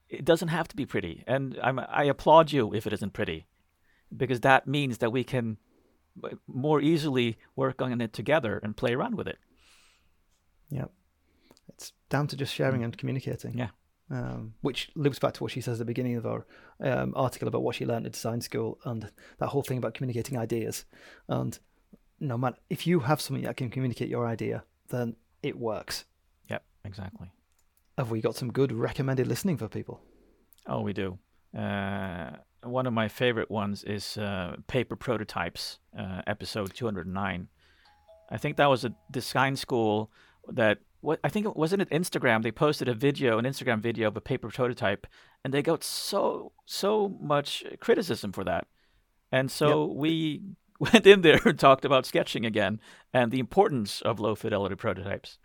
it 0.09 0.25
doesn't 0.25 0.49
have 0.49 0.69
to 0.69 0.77
be 0.77 0.87
pretty, 0.87 1.25
and 1.27 1.59
I'm, 1.63 1.79
I 1.79 2.05
applaud 2.05 2.53
you 2.53 2.75
if 2.75 2.87
it 2.87 2.93
isn't 2.93 3.13
pretty, 3.13 3.47
because 4.17 4.41
that 4.41 4.67
means 4.67 4.99
that 4.99 5.13
we 5.13 5.25
can 5.25 5.59
uh, 6.25 6.37
more 6.47 6.81
easily 6.81 7.37
work 7.57 7.83
on 7.83 8.01
it 8.01 8.13
together 8.13 8.61
and 8.63 8.77
play 8.77 8.95
around 8.95 9.17
with 9.17 9.29
it. 9.29 9.39
Yeah, 10.71 10.87
it's 11.69 11.93
down 12.09 12.27
to 12.29 12.37
just 12.37 12.55
sharing 12.55 12.85
and 12.85 12.97
communicating. 12.97 13.59
Yeah. 13.59 13.71
um, 14.11 14.55
which 14.61 14.91
loops 14.95 15.19
back 15.19 15.35
to 15.35 15.43
what 15.43 15.53
she 15.53 15.61
says 15.61 15.75
at 15.75 15.79
the 15.81 15.85
beginning 15.85 16.17
of 16.17 16.27
our 16.27 16.47
um, 16.81 17.13
article 17.15 17.49
about 17.49 17.63
what 17.63 17.75
she 17.75 17.87
learned 17.87 18.07
at 18.07 18.13
design 18.13 18.41
school 18.41 18.79
and 18.85 19.11
that 19.39 19.49
whole 19.49 19.63
thing 19.63 19.79
about 19.79 19.95
communicating 19.95 20.39
ideas. 20.39 20.85
And 21.29 21.59
no 22.21 22.39
matter 22.39 22.57
if 22.71 22.87
you 22.87 23.01
have 23.01 23.21
something 23.21 23.45
that 23.45 23.57
can 23.57 23.71
communicate 23.71 24.09
your 24.09 24.27
idea, 24.27 24.65
then 24.89 25.17
it 25.43 25.59
works. 25.59 26.05
Yep, 26.49 26.65
exactly. 26.85 27.31
Have 27.97 28.11
we 28.11 28.21
got 28.21 28.37
some 28.37 28.53
good 28.53 28.73
recommended 28.73 29.27
listening 29.27 29.57
for 29.57 29.69
people? 29.69 30.01
Oh, 30.67 30.83
we 30.83 30.93
do. 30.93 31.19
Uh, 31.57 32.31
one 32.63 32.87
of 32.87 32.93
my 32.93 33.09
favorite 33.09 33.51
ones 33.51 33.85
is 33.85 34.17
uh, 34.19 34.57
Paper 34.67 34.97
Prototypes, 34.97 35.79
uh, 35.99 36.23
episode 36.27 36.75
209. 36.75 37.49
I 38.31 38.37
think 38.37 38.57
that 38.57 38.67
was 38.67 38.85
a 38.85 38.95
design 39.11 39.57
school 39.57 40.11
that 40.49 40.79
what 41.01 41.21
I 41.23 41.29
think 41.29 41.47
it 41.47 41.57
wasn't 41.57 41.83
it 41.83 41.91
Instagram. 41.91 42.43
They 42.43 42.53
posted 42.53 42.89
a 42.89 42.95
video, 42.95 43.39
an 43.39 43.45
Instagram 43.45 43.81
video 43.81 44.09
of 44.09 44.17
a 44.17 44.21
paper 44.21 44.49
prototype, 44.49 45.07
and 45.45 45.55
they 45.55 45.63
got 45.63 45.85
so 45.85 46.53
so 46.67 47.17
much 47.21 47.65
criticism 47.81 48.33
for 48.33 48.45
that. 48.45 48.67
And 49.31 49.51
so 49.51 49.87
we 49.87 50.43
went 50.93 51.07
in 51.07 51.23
there 51.23 51.41
and 51.45 51.59
talked 51.59 51.85
about 51.85 52.07
sketching 52.07 52.45
again 52.47 52.81
and 53.13 53.31
the 53.33 53.41
importance 53.41 54.01
of 54.03 54.21
low 54.21 54.35
fidelity 54.35 54.75
prototypes. 54.77 55.39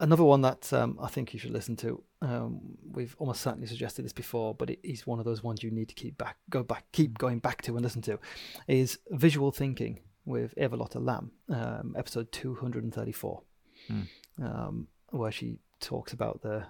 Another 0.00 0.24
one 0.24 0.40
that 0.40 0.72
um, 0.72 0.98
I 1.00 1.06
think 1.08 1.32
you 1.32 1.38
should 1.38 1.52
listen 1.52 1.76
to. 1.76 2.02
Um, 2.20 2.76
we've 2.90 3.14
almost 3.18 3.40
certainly 3.40 3.66
suggested 3.66 4.04
this 4.04 4.12
before, 4.12 4.54
but 4.54 4.68
it 4.68 4.80
is 4.82 5.06
one 5.06 5.18
of 5.18 5.24
those 5.24 5.42
ones 5.42 5.62
you 5.62 5.70
need 5.70 5.88
to 5.88 5.94
keep 5.94 6.18
back, 6.18 6.36
go 6.50 6.62
back, 6.62 6.84
keep 6.92 7.16
going 7.16 7.38
back 7.38 7.62
to 7.62 7.76
and 7.76 7.82
listen 7.82 8.02
to. 8.02 8.18
Is 8.66 8.98
visual 9.10 9.52
thinking 9.52 10.00
with 10.24 10.52
Eva-Lotta 10.56 10.98
Lamm, 10.98 11.30
um, 11.48 11.94
episode 11.96 12.32
two 12.32 12.56
hundred 12.56 12.82
and 12.82 12.92
thirty-four, 12.92 13.42
um, 14.42 14.88
where 15.10 15.30
she 15.30 15.58
talks 15.80 16.12
about 16.12 16.42
the, 16.42 16.66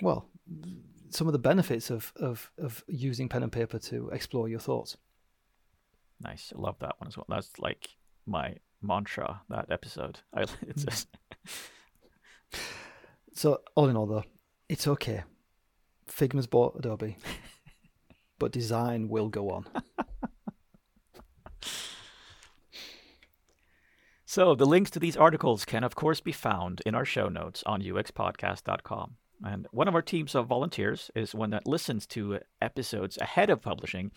well, 0.00 0.28
some 1.10 1.26
of 1.26 1.32
the 1.32 1.38
benefits 1.38 1.90
of, 1.90 2.12
of 2.16 2.50
of 2.58 2.84
using 2.88 3.28
pen 3.28 3.42
and 3.42 3.52
paper 3.52 3.78
to 3.80 4.08
explore 4.10 4.48
your 4.48 4.60
thoughts. 4.60 4.96
Nice, 6.20 6.52
I 6.56 6.60
love 6.60 6.76
that 6.80 6.94
one 6.98 7.08
as 7.08 7.16
well. 7.16 7.26
That's 7.28 7.58
like 7.58 7.88
my 8.26 8.56
mantra. 8.82 9.42
That 9.48 9.70
episode. 9.70 10.20
I, 10.34 10.42
it's 10.62 10.82
hmm. 10.82 10.88
just, 10.88 11.08
So 13.34 13.60
all 13.74 13.88
in 13.88 13.96
all, 13.96 14.06
though, 14.06 14.24
it's 14.68 14.86
okay. 14.88 15.24
Figma's 16.08 16.46
bought 16.46 16.76
Adobe, 16.78 17.18
but 18.38 18.50
design 18.50 19.08
will 19.08 19.28
go 19.28 19.50
on. 19.50 19.66
So 24.24 24.54
the 24.54 24.66
links 24.66 24.90
to 24.90 24.98
these 24.98 25.16
articles 25.16 25.64
can, 25.64 25.82
of 25.82 25.94
course, 25.94 26.20
be 26.20 26.32
found 26.32 26.82
in 26.84 26.94
our 26.94 27.06
show 27.06 27.28
notes 27.28 27.62
on 27.64 27.80
uxpodcast.com. 27.80 29.16
And 29.44 29.66
one 29.70 29.88
of 29.88 29.94
our 29.94 30.02
teams 30.02 30.34
of 30.34 30.46
volunteers 30.46 31.10
is 31.14 31.34
one 31.34 31.50
that 31.50 31.66
listens 31.66 32.06
to 32.08 32.40
episodes 32.60 33.16
ahead 33.18 33.48
of 33.48 33.62
publishing 33.62 34.12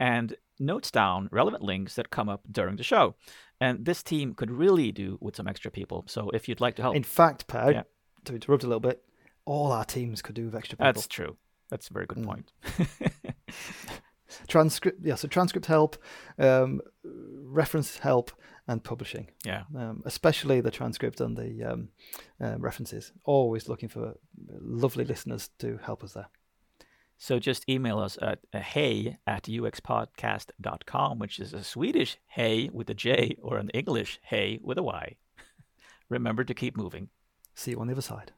and 0.00 0.34
notes 0.60 0.90
down 0.90 1.28
relevant 1.32 1.62
links 1.62 1.94
that 1.94 2.10
come 2.10 2.28
up 2.28 2.42
during 2.50 2.76
the 2.76 2.82
show. 2.82 3.14
And 3.60 3.84
this 3.84 4.02
team 4.02 4.34
could 4.34 4.50
really 4.50 4.92
do 4.92 5.18
with 5.20 5.34
some 5.36 5.48
extra 5.48 5.70
people. 5.70 6.04
So 6.06 6.30
if 6.30 6.48
you'd 6.48 6.60
like 6.60 6.76
to 6.76 6.82
help, 6.82 6.94
In 6.96 7.02
fact, 7.02 7.46
Per, 7.46 7.72
Yeah. 7.72 7.82
to 8.24 8.34
interrupt 8.34 8.62
a 8.64 8.66
little 8.66 8.80
bit, 8.80 9.02
all 9.44 9.72
our 9.72 9.84
teams 9.84 10.22
could 10.22 10.34
do 10.34 10.44
with 10.46 10.54
extra 10.54 10.76
people. 10.76 10.92
that's 10.92 11.06
true. 11.08 11.36
That's 11.70 11.88
a 11.90 11.92
very 11.92 12.06
good 12.06 12.18
Mm. 12.18 12.24
point. 12.26 12.52
transcript 14.46 14.98
yeah 15.02 15.14
so 15.14 15.26
transcript 15.26 15.66
help 15.66 15.96
um, 16.38 16.80
reference 17.04 17.98
help 17.98 18.30
and 18.66 18.84
publishing 18.84 19.28
yeah. 19.44 19.62
um, 19.74 20.02
especially 20.04 20.60
the 20.60 20.70
transcript 20.70 21.20
and 21.20 21.34
the 21.36 21.64
um, 21.64 21.88
uh, 22.40 22.56
references 22.58 23.12
always 23.24 23.68
looking 23.68 23.88
for 23.88 24.14
lovely 24.60 25.04
listeners 25.04 25.48
to 25.58 25.78
help 25.82 26.04
us 26.04 26.12
there 26.12 26.28
So 27.18 27.40
just 27.40 27.68
email 27.68 27.98
us 27.98 28.16
at 28.22 28.38
uh, 28.54 28.60
hey 28.60 29.18
at 29.26 29.44
uxpodcast.com, 29.44 31.18
which 31.18 31.40
is 31.40 31.52
a 31.52 31.64
Swedish 31.64 32.16
hey 32.28 32.70
with 32.72 32.88
a 32.88 32.94
J 32.94 33.36
or 33.42 33.58
an 33.58 33.70
English 33.70 34.20
hey 34.22 34.60
with 34.62 34.78
a 34.78 34.82
Y. 34.84 35.16
Remember 36.08 36.44
to 36.44 36.54
keep 36.54 36.76
moving. 36.76 37.08
see 37.54 37.72
you 37.72 37.80
on 37.80 37.88
the 37.88 37.92
other 37.92 38.02
side 38.02 38.32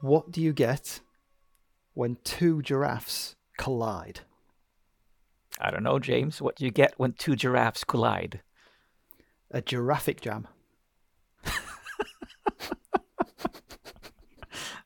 what 0.00 0.30
do 0.30 0.40
you 0.42 0.52
get 0.52 1.00
when 1.94 2.16
two 2.24 2.60
giraffes 2.62 3.34
collide 3.56 4.20
I 5.60 5.72
don't 5.72 5.82
know, 5.82 5.98
James. 5.98 6.40
What 6.40 6.54
do 6.54 6.64
you 6.64 6.70
get 6.70 6.94
when 6.98 7.14
two 7.14 7.34
giraffes 7.34 7.82
collide? 7.82 8.42
a 9.50 9.60
giraffic 9.62 10.20
jam 10.20 10.46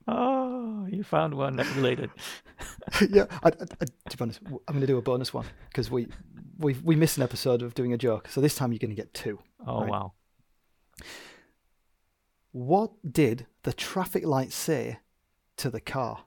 Oh, 0.08 0.86
you 0.90 1.02
found 1.04 1.34
one 1.34 1.56
that 1.56 1.66
related. 1.76 2.10
yeah, 3.10 3.26
I, 3.42 3.48
I, 3.48 3.50
I, 3.80 3.84
to 4.10 4.16
be 4.16 4.22
honest, 4.22 4.40
I'm 4.44 4.60
going 4.74 4.80
to 4.80 4.86
do 4.86 4.98
a 4.98 5.02
bonus 5.02 5.32
one 5.34 5.46
because 5.68 5.90
we 5.90 6.08
we 6.58 6.74
we 6.82 6.96
missed 6.96 7.16
an 7.18 7.22
episode 7.22 7.62
of 7.62 7.74
doing 7.74 7.92
a 7.92 7.98
joke, 7.98 8.28
so 8.28 8.40
this 8.40 8.54
time 8.56 8.72
you're 8.72 8.78
going 8.80 8.90
to 8.90 8.96
get 8.96 9.12
two. 9.14 9.38
Oh, 9.66 9.80
Right. 9.82 9.90
wow. 9.90 10.12
What 12.52 12.92
did 13.10 13.46
the 13.62 13.72
traffic 13.72 14.26
light 14.26 14.52
say 14.52 14.98
to 15.56 15.70
the 15.70 15.80
car? 15.80 16.24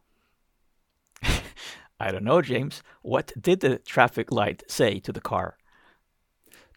I 2.00 2.12
don't 2.12 2.24
know, 2.24 2.42
James. 2.42 2.82
What 3.02 3.34
did 3.40 3.62
the 3.62 3.78
traffic 3.80 4.32
light 4.32 4.64
say 4.68 5.00
to 5.00 5.12
the 5.12 5.22
car? 5.22 5.58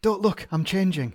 Don't 0.02 0.22
look, 0.22 0.46
I'm 0.52 0.64
changing. 0.64 1.14